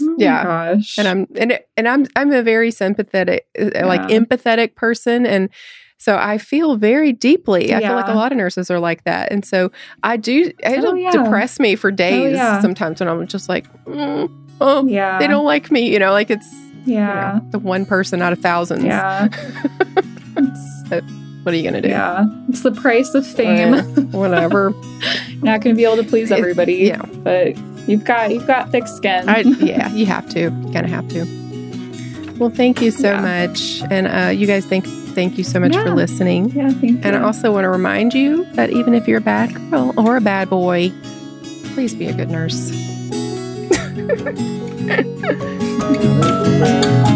oh 0.02 0.16
yeah. 0.18 0.44
Gosh. 0.44 0.98
And 0.98 1.06
I'm 1.06 1.26
and 1.36 1.60
and 1.76 1.88
I'm 1.88 2.06
I'm 2.16 2.32
a 2.32 2.42
very 2.42 2.70
sympathetic 2.70 3.46
eh, 3.54 3.70
yeah. 3.74 3.86
like 3.86 4.02
empathetic 4.02 4.74
person 4.74 5.26
and 5.26 5.50
so 5.98 6.16
I 6.16 6.38
feel 6.38 6.76
very 6.76 7.12
deeply. 7.12 7.74
I 7.74 7.80
feel 7.80 7.94
like 7.94 8.08
a 8.08 8.14
lot 8.14 8.30
of 8.32 8.38
nurses 8.38 8.70
are 8.70 8.78
like 8.78 9.04
that. 9.04 9.32
And 9.32 9.44
so 9.44 9.72
I 10.02 10.16
do, 10.16 10.52
it'll 10.60 10.90
oh, 10.90 10.94
yeah. 10.94 11.10
depress 11.10 11.58
me 11.58 11.74
for 11.74 11.88
oh, 11.88 11.94
days 11.94 12.34
oh, 12.34 12.36
yeah. 12.36 12.60
sometimes 12.62 13.00
when 13.00 13.08
I'm 13.08 13.26
just 13.26 13.48
like, 13.48 13.66
mm, 13.84 14.30
oh, 14.60 14.86
yeah. 14.86 15.18
they 15.18 15.26
don't 15.26 15.44
like 15.44 15.72
me. 15.72 15.92
You 15.92 15.98
know, 15.98 16.12
like 16.12 16.30
it's 16.30 16.48
yeah 16.86 17.34
you 17.34 17.40
know, 17.40 17.50
the 17.50 17.58
one 17.58 17.84
person 17.84 18.22
out 18.22 18.32
of 18.32 18.38
thousands. 18.38 18.84
Yeah. 18.84 19.28
what 21.42 21.54
are 21.54 21.56
you 21.56 21.62
going 21.62 21.74
to 21.74 21.80
do? 21.80 21.88
Yeah. 21.88 22.26
It's 22.48 22.60
the 22.60 22.72
price 22.72 23.14
of 23.14 23.26
fame. 23.26 24.12
Whatever. 24.12 24.70
Not 25.42 25.62
going 25.62 25.74
to 25.74 25.74
be 25.74 25.84
able 25.84 25.96
to 25.96 26.04
please 26.04 26.30
everybody. 26.30 26.82
It, 26.82 26.88
yeah. 26.88 27.02
But 27.02 27.56
you've 27.88 28.04
got, 28.04 28.30
you've 28.30 28.46
got 28.46 28.70
thick 28.70 28.86
skin. 28.86 29.28
I, 29.28 29.40
yeah, 29.40 29.92
you 29.94 30.06
have 30.06 30.28
to. 30.30 30.40
You 30.40 30.72
kind 30.72 30.84
of 30.84 30.90
have 30.90 31.08
to. 31.08 31.47
Well, 32.38 32.50
thank 32.50 32.80
you 32.80 32.90
so 32.90 33.10
yeah. 33.10 33.20
much. 33.20 33.82
And 33.90 34.06
uh, 34.06 34.30
you 34.30 34.46
guys, 34.46 34.64
thank 34.64 34.86
thank 34.86 35.36
you 35.38 35.44
so 35.44 35.58
much 35.58 35.74
yeah. 35.74 35.84
for 35.84 35.94
listening. 35.94 36.50
Yeah, 36.50 36.70
thank 36.70 36.82
you. 36.82 37.00
And 37.02 37.16
I 37.16 37.22
also 37.22 37.52
want 37.52 37.64
to 37.64 37.70
remind 37.70 38.14
you 38.14 38.44
that 38.52 38.70
even 38.70 38.94
if 38.94 39.08
you're 39.08 39.18
a 39.18 39.20
bad 39.20 39.52
girl 39.70 39.92
or 39.96 40.16
a 40.16 40.20
bad 40.20 40.48
boy, 40.48 40.92
please 41.74 41.94
be 41.94 42.06
a 42.06 42.12
good 42.12 42.30
nurse. 42.30 42.70